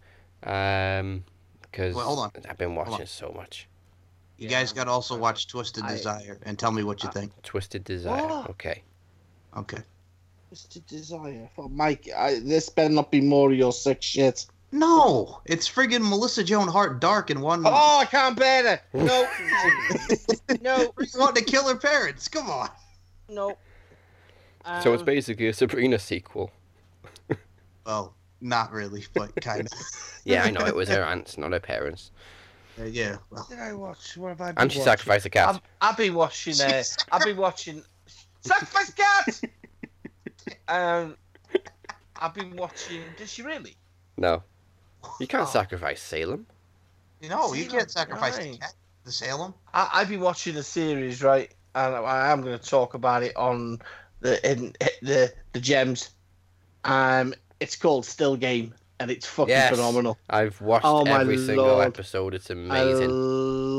[0.44, 1.24] Um,
[1.62, 2.32] because Well, hold on.
[2.50, 3.68] I've been watching so much.
[4.38, 7.02] You Yeah, guys got to also I- watch Twisted I- Desire and tell me what
[7.02, 7.42] you I- think.
[7.44, 8.28] Twisted Desire.
[8.28, 8.50] What?
[8.52, 8.84] Okay.
[9.58, 9.80] Okay.
[10.50, 11.50] Twisted Desire.
[11.58, 14.46] Oh, Mike, I, this better not be more of your sick shit.
[14.74, 17.62] No, it's friggin' Melissa Joan Hart Dark in one.
[17.64, 18.82] Oh, I can't bear it.
[18.94, 19.28] No.
[20.62, 20.92] no.
[21.16, 22.28] wanting to kill her parents.
[22.28, 22.70] Come on.
[23.30, 23.56] No.
[24.82, 26.50] So it's Um, basically a Sabrina sequel.
[27.86, 29.72] Well, not really, but kind of.
[30.26, 32.10] Yeah, I know it was her aunts, not her parents.
[32.80, 33.18] Uh, yeah.
[33.30, 34.18] Well, What did I watch?
[34.18, 34.92] What have I been And she watching?
[34.92, 35.50] sacrificed a cat.
[35.50, 36.60] I've, I've been watching.
[36.62, 36.82] Uh,
[37.12, 37.84] I've been watching.
[38.42, 39.42] Sacrifice cat.
[40.70, 41.18] um,
[42.16, 43.02] I've been watching.
[43.18, 43.76] Did she really?
[44.18, 44.42] No.
[45.20, 45.52] You can't Oh.
[45.52, 46.46] sacrifice Salem.
[47.22, 48.74] you know, you can't sacrifice the right.
[49.06, 49.54] The Salem.
[49.74, 51.54] I, I've been watching the series, right?
[51.76, 53.80] And I am going to talk about it on
[54.22, 56.12] the in the the gems.
[56.84, 59.70] Um, it's called Still Game, and it's fucking Yes.
[59.76, 60.18] phenomenal.
[60.30, 61.88] I've watched Oh, my every single lord.
[61.88, 62.34] episode.
[62.34, 62.72] It's amazing.
[62.72, 63.10] I amazing.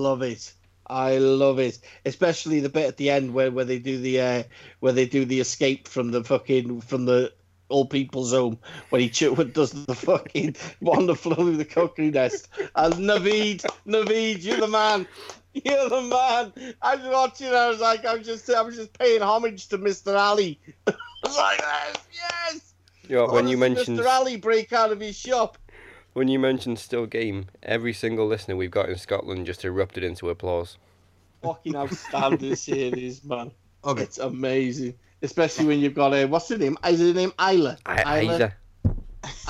[0.02, 0.52] love it.
[0.86, 4.42] I love it, especially the bit at the end where, where they do the uh,
[4.80, 7.32] where they do the escape from the fucking from the
[7.70, 8.58] old people's home
[8.90, 12.48] when he ch- when does the fucking wonderful through the cuckoo nest.
[12.76, 15.06] And Navid, Navid, you're the man.
[15.54, 16.74] You're the man.
[16.82, 17.48] I was watching.
[17.48, 20.18] I was like, I'm just, I'm just paying homage to Mr.
[20.18, 20.58] Ali.
[20.88, 20.92] I
[21.22, 22.74] was like, yes, yes.
[23.08, 24.06] You know, when Honestly, you mentioned Mr.
[24.06, 25.58] Ali break out of his shop.
[26.12, 30.28] when you mentioned still game, every single listener we've got in Scotland just erupted into
[30.28, 30.76] applause.
[31.42, 33.52] Fucking outstanding series, man.
[33.84, 34.02] Okay.
[34.02, 34.94] It's amazing,
[35.24, 36.76] especially when you've got a what's her name?
[36.86, 37.78] Is her name Isla?
[37.86, 38.54] I, Isa.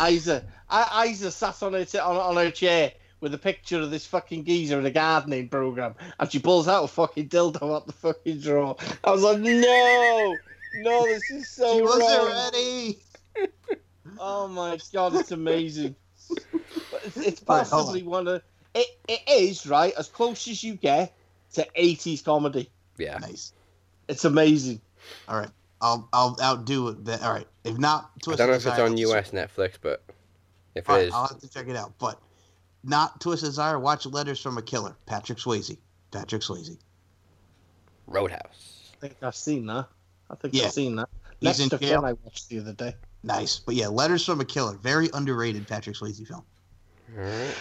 [0.09, 0.45] Isa.
[0.71, 4.45] I, Isa sat on her on, on her chair with a picture of this fucking
[4.45, 8.41] geezer in a gardening program, and she pulls out a fucking dildo out the fucking
[8.41, 8.77] drawer.
[9.03, 10.37] I was like, no,
[10.77, 12.01] no, this is so she wrong.
[12.01, 12.99] wasn't ready.
[14.19, 15.97] Oh my god, it's amazing.
[17.05, 18.43] It's, it's Right, possibly one of
[18.75, 18.87] it.
[19.09, 21.15] It is right as close as you get
[21.55, 22.71] to '80s comedy.
[22.97, 23.19] Yeah.
[23.19, 23.53] Nice.
[24.09, 24.81] It's amazing.
[25.29, 25.51] All right.
[25.85, 27.05] I'll I'll outdo it.
[27.05, 27.21] Then.
[27.21, 27.47] All right.
[27.63, 30.03] If not, I don't know if it's on US Netflix, but
[30.75, 31.93] if it All right, is, I'll have to check it out.
[31.99, 32.19] But
[32.83, 33.79] not Twisted Desire.
[33.79, 34.97] Watch Letters from a Killer.
[35.05, 35.77] Patrick Swayze.
[36.11, 36.79] Patrick Swayze.
[38.07, 38.93] Roadhouse.
[38.95, 39.87] I think I've seen that.
[40.31, 40.65] I think Yeah.
[40.65, 41.09] I've seen that.
[41.41, 42.05] He's Next in to jail.
[42.07, 42.95] I watched the other day.
[43.23, 43.59] Nice.
[43.59, 44.77] But yeah, Letters from a Killer.
[44.77, 46.45] Very underrated Patrick Swayze film.
[47.17, 47.55] Alright.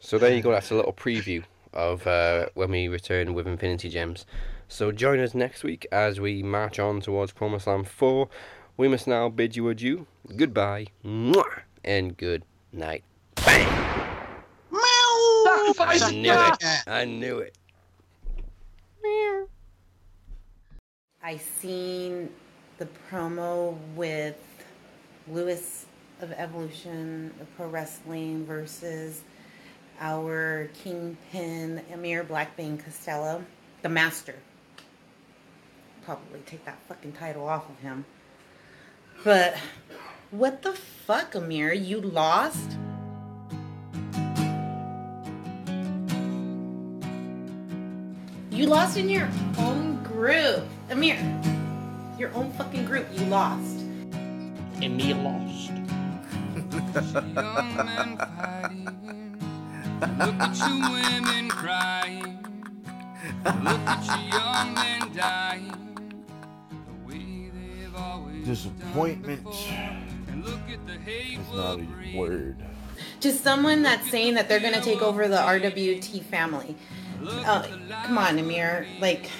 [0.00, 0.50] So there you go.
[0.50, 4.26] That's a little preview of uh, when we return with Infinity Gems.
[4.72, 8.26] So join us next week as we march on towards Promo Slam 4.
[8.78, 10.06] We must now bid you adieu.
[10.34, 10.86] Goodbye.
[11.04, 12.42] Mwah, and good
[12.72, 13.04] night.
[13.34, 13.68] Bang!
[14.70, 15.44] Meow.
[15.44, 16.64] Sacrifice I knew it.
[16.86, 17.58] I knew it.
[19.02, 19.46] Meow.
[21.22, 22.30] I seen
[22.78, 24.38] the promo with
[25.28, 25.84] Lewis
[26.22, 29.22] of Evolution of Pro Wrestling versus
[30.00, 33.44] our kingpin Amir Blackbane Costello,
[33.82, 34.36] the master.
[36.04, 38.04] Probably take that fucking title off of him.
[39.22, 39.56] But
[40.32, 41.72] what the fuck, Amir?
[41.72, 42.76] You lost?
[48.50, 50.64] You lost in your own group.
[50.90, 51.18] Amir,
[52.18, 53.06] your own fucking group.
[53.12, 53.78] You lost.
[54.82, 55.70] And me lost.
[57.14, 59.38] Young men fighting.
[60.18, 62.44] Look at you women crying.
[63.44, 65.91] Look at you young men dying.
[68.44, 70.32] Disappointment done before.
[70.32, 72.56] And look at the hate is not a word.
[73.20, 76.76] Just someone that's saying that they're gonna take over the RWT family.
[77.24, 77.66] Uh,
[78.04, 78.86] come on, Amir.
[79.00, 79.30] Like,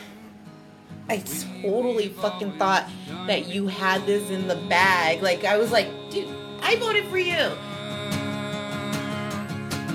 [1.08, 1.18] I
[1.62, 2.88] totally fucking thought
[3.26, 5.22] that you had this in the bag.
[5.22, 6.28] Like, I was like, dude,
[6.60, 7.50] I voted for you.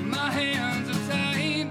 [0.03, 1.69] My hands are tied.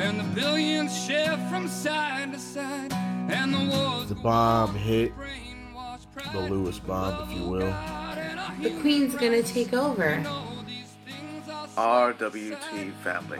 [0.00, 3.03] And the billions shift from side to side.
[3.28, 5.12] And the The bomb hit,
[6.32, 7.74] the Lewis bomb, if you will.
[8.62, 10.22] The queen's gonna take over.
[11.76, 13.38] RWT Family.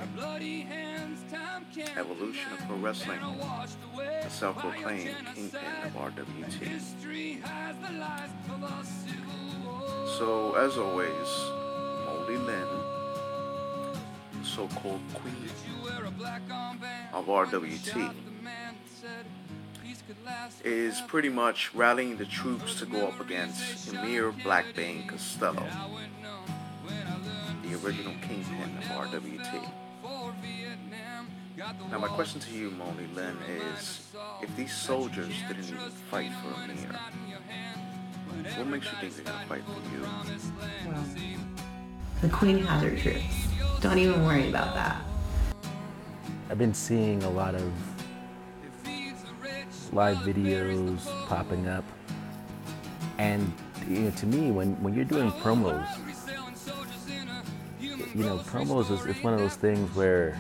[1.97, 3.21] Evolution of Pro Wrestling.
[3.97, 6.81] The self proclaimed kingpin of RWT.
[10.19, 11.29] So, as always,
[12.07, 12.67] Moni Lynn,
[14.43, 15.51] so called queen
[17.13, 18.13] of RWT,
[20.63, 25.67] is pretty much rallying the troops to go up against Amir Blackbane Costello,
[27.63, 29.71] the original kingpin of RWT.
[31.91, 34.13] Now, my question to you, Moni Lynn, is
[34.43, 36.99] if these soldiers didn't even fight for Amir,
[38.57, 41.39] what makes you think they're gonna fight for you?
[42.21, 43.81] The queen has her troops.
[43.81, 45.03] Don't even worry about that.
[46.51, 47.73] I've been seeing a lot of
[49.93, 51.85] live videos popping up,
[53.19, 53.53] and
[53.89, 55.87] you know, to me, when when you're doing promos,
[57.81, 60.39] you know, promos is it's one of those things where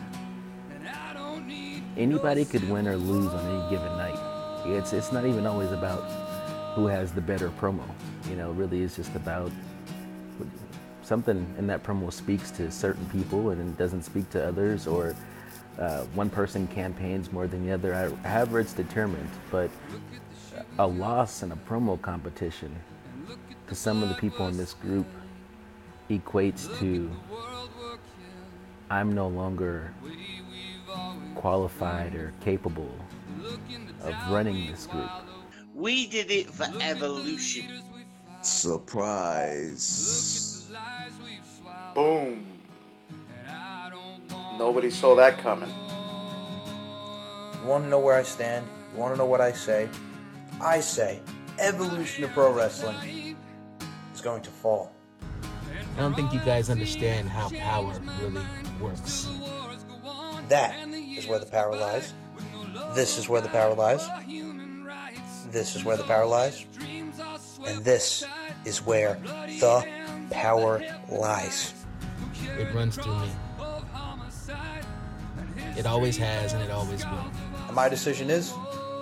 [1.96, 4.18] anybody could win or lose on any given night.
[4.66, 6.02] It's it's not even always about
[6.74, 7.84] who has the better promo.
[8.28, 9.52] You know, really, it's just about
[11.02, 15.14] something in that promo speaks to certain people and doesn't speak to others, or
[15.78, 17.94] uh, one person campaigns more than the other.
[17.94, 19.70] I- However, it's determined, but
[20.78, 22.74] a loss in a promo competition
[23.66, 25.06] to some of the people in this group
[26.10, 27.10] equates to
[28.90, 29.92] I'm no longer
[31.34, 32.94] qualified or capable
[34.02, 35.10] of running this group.
[35.74, 37.82] We did it for evolution.
[38.42, 39.90] Surprise.
[41.94, 42.53] Boom.
[44.58, 45.72] Nobody saw that coming.
[47.60, 48.66] You want to know where I stand?
[48.92, 49.88] You want to know what I say?
[50.60, 51.20] I say
[51.58, 53.36] evolution of pro wrestling
[54.14, 54.92] is going to fall.
[55.96, 58.42] I don't think you guys understand how power really
[58.80, 59.28] works.
[60.48, 62.12] That is where the power lies.
[62.94, 64.08] This is where the power lies.
[65.50, 66.66] This is where the power lies.
[67.66, 68.24] And this
[68.64, 69.84] is where the
[70.30, 71.74] power lies.
[72.58, 73.28] It runs through me.
[75.76, 77.30] It always has and it always will.
[77.66, 78.52] And my decision is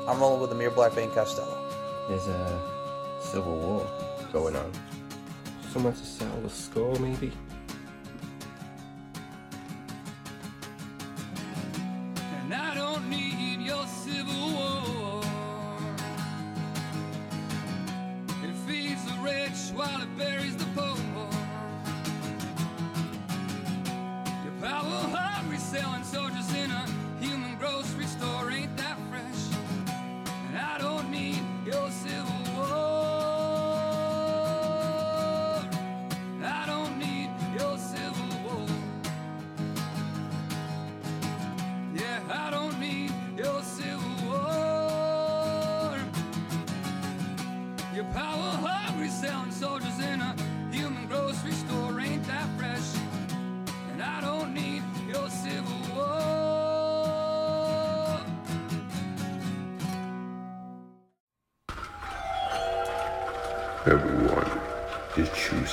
[0.09, 1.59] I'm rolling with Amir Blackbane Costello.
[2.09, 3.86] There's a civil war
[4.32, 4.73] going on.
[5.70, 7.32] Someone to settle the score, maybe?
[12.43, 12.74] And I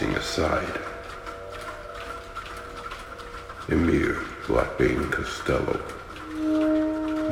[0.01, 0.81] is choosing a side.
[3.69, 4.15] Amir
[4.45, 5.79] Blackbane Costello,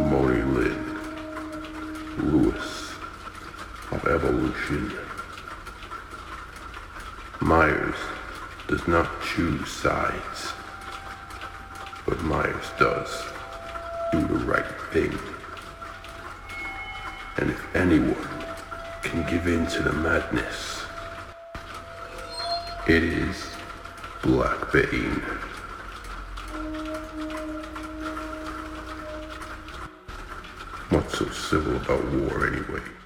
[0.09, 0.99] Moni Lynn,
[2.17, 2.93] Lewis
[3.91, 4.91] of Evolution.
[7.39, 7.95] Myers
[8.67, 10.53] does not choose sides,
[12.05, 13.23] but Myers does
[14.11, 15.17] do the right thing.
[17.37, 18.27] And if anyone
[19.03, 20.76] can give in to the madness,
[22.89, 23.35] it is
[24.21, 25.21] Blackbane.
[30.89, 32.96] What's so civil about war anyway?